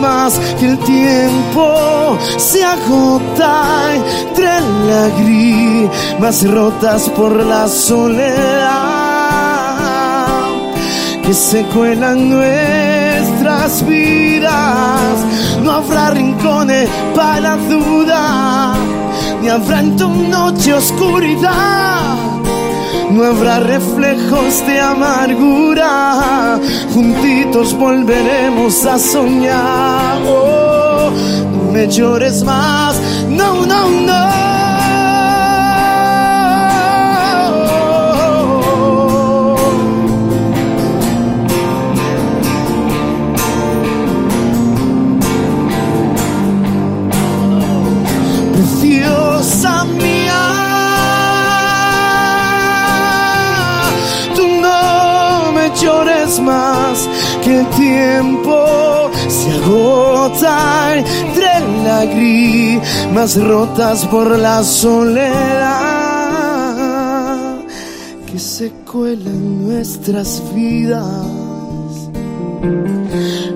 Más, 0.00 0.38
que 0.58 0.66
el 0.66 0.78
tiempo 0.78 2.18
se 2.38 2.64
agota 2.64 3.94
entre 3.94 4.60
lágrimas 4.88 6.48
rotas 6.48 7.08
por 7.10 7.32
la 7.44 7.68
soledad 7.68 9.10
que 11.22 11.34
se 11.34 11.62
cuelan 11.66 12.30
nuestras 12.30 13.86
vidas. 13.86 15.24
No 15.62 15.70
habrá 15.72 16.10
rincones 16.10 16.88
para 17.14 17.56
duda, 17.56 18.74
ni 19.40 19.48
habrá 19.48 19.80
en 19.80 19.96
tu 19.96 20.08
noche 20.08 20.74
oscuridad. 20.74 22.39
No 23.10 23.24
habrá 23.24 23.58
reflejos 23.58 24.66
de 24.66 24.80
amargura, 24.80 26.58
juntitos 26.94 27.74
volveremos 27.74 28.86
a 28.86 28.98
soñar. 28.98 30.22
Oh, 30.26 31.10
no 31.52 31.72
me 31.72 31.88
llores 31.88 32.42
más, 32.44 33.00
no, 33.28 33.66
no, 33.66 33.88
no. 33.90 34.39
Más, 56.38 57.08
que 57.42 57.60
el 57.60 57.66
tiempo 57.70 59.10
se 59.28 59.50
agota 59.52 60.96
entre 60.96 61.60
lágrimas 61.84 63.36
rotas 63.40 64.06
por 64.06 64.38
la 64.38 64.62
soledad 64.62 66.10
que 68.26 68.38
se 68.38 68.70
cuela 68.90 69.28
en 69.28 69.66
nuestras 69.66 70.42
vidas, 70.54 72.10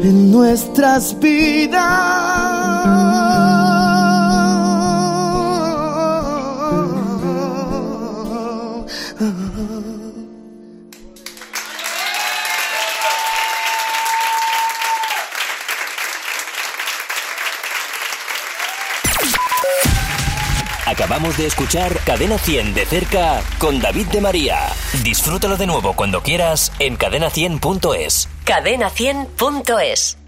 en 0.03 0.33
nuestras 0.33 1.17
vidas. 1.21 2.25
De 21.25 21.47
escuchar 21.47 21.99
Cadena 22.05 22.37
100 22.37 22.75
de 22.75 22.85
cerca 22.85 23.43
con 23.59 23.81
David 23.81 24.09
de 24.09 24.21
María. 24.21 24.59
Disfrútalo 25.03 25.57
de 25.57 25.67
nuevo 25.67 25.95
cuando 25.95 26.23
quieras 26.23 26.71
en 26.79 26.99
cadena100.es. 26.99 28.29
Cadena100.es 28.45 30.19